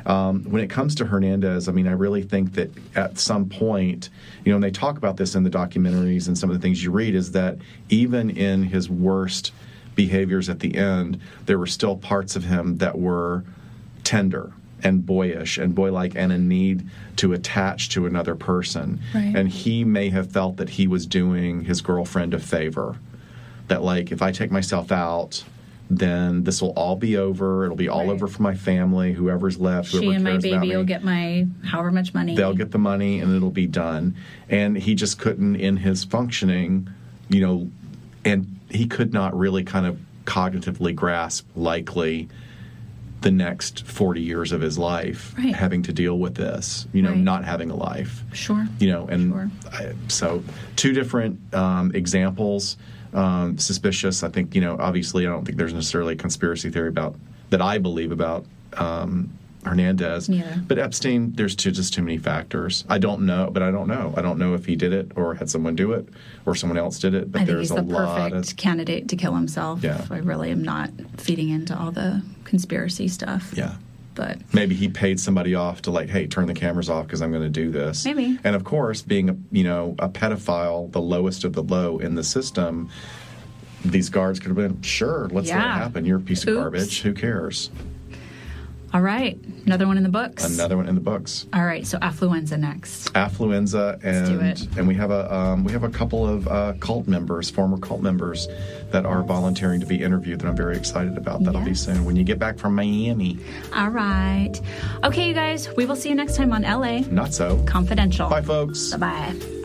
[0.07, 4.11] Um, when it comes to Hernandez, I mean, I really think that at some point,
[4.45, 6.85] you know, and they talk about this in the documentaries and some of the things
[6.85, 7.57] you read, is that
[7.89, 9.53] even in his worst
[9.95, 13.45] behaviors at the end, there were still parts of him that were
[14.03, 14.53] tender
[14.83, 19.01] and boyish and boylike and a need to attach to another person.
[19.15, 19.35] Right.
[19.35, 22.97] And he may have felt that he was doing his girlfriend a favor
[23.69, 25.43] that like if I take myself out,
[25.90, 27.65] then this will all be over.
[27.65, 28.11] It'll be all Right.
[28.11, 30.77] over for my family, whoever's left, whoever She and my baby me.
[30.77, 32.35] will get my however much money.
[32.35, 34.15] They'll get the money and it'll be done.
[34.48, 36.89] And he just couldn't in his functioning,
[37.28, 37.70] you know,
[38.24, 42.28] and he could not really kind of cognitively grasp likely
[43.20, 45.55] the next 40 years of his life Right.
[45.55, 47.19] having to deal with this, you know, Right.
[47.19, 48.66] not having a life Sure.
[48.81, 49.51] you know and Sure.
[49.73, 50.43] I, so
[50.77, 52.77] two different um, examples
[53.15, 56.89] um, suspicious i think you know obviously i don't think there's necessarily a conspiracy theory
[56.89, 57.15] about
[57.51, 59.31] that i believe about um,
[59.65, 60.62] hernandez Neither.
[60.66, 64.12] but epstein there's too, just too many factors i don't know but i don't know
[64.16, 66.07] i don't know if he did it or had someone do it
[66.45, 68.57] or someone else did it but I think there's he's a the lot perfect of
[68.57, 69.82] candidate to kill himself.
[69.82, 70.05] Yeah.
[70.11, 73.55] I really am not feeding into all the conspiracy stuff.
[73.57, 73.77] yeah
[74.15, 77.31] But maybe he paid somebody off to like hey turn the cameras off because i'm
[77.31, 78.05] going to do this.
[78.05, 78.39] Maybe.
[78.45, 82.15] and of course being a you know a pedophile the lowest of the low in
[82.15, 82.91] the system
[83.85, 86.05] these guards could have been sure let's let it happen.
[86.05, 86.59] You're a piece of Oops.
[86.59, 87.03] garbage.
[87.03, 87.70] Who cares
[88.95, 90.45] all right, another one in the books.
[90.45, 93.12] another one in the books All right, so affluenza next.
[93.15, 97.51] affluenza and and we have a um, we have a couple of uh, cult members
[97.51, 98.47] former cult members
[98.93, 102.15] that are volunteering to be interviewed that i'm very excited about that'll be soon when
[102.16, 103.37] you get back from miami
[103.75, 104.53] All right.
[105.03, 108.29] Okay, you guys, we will see you next time on LA not so Confidential.
[108.31, 109.64] bye folks Bye bye.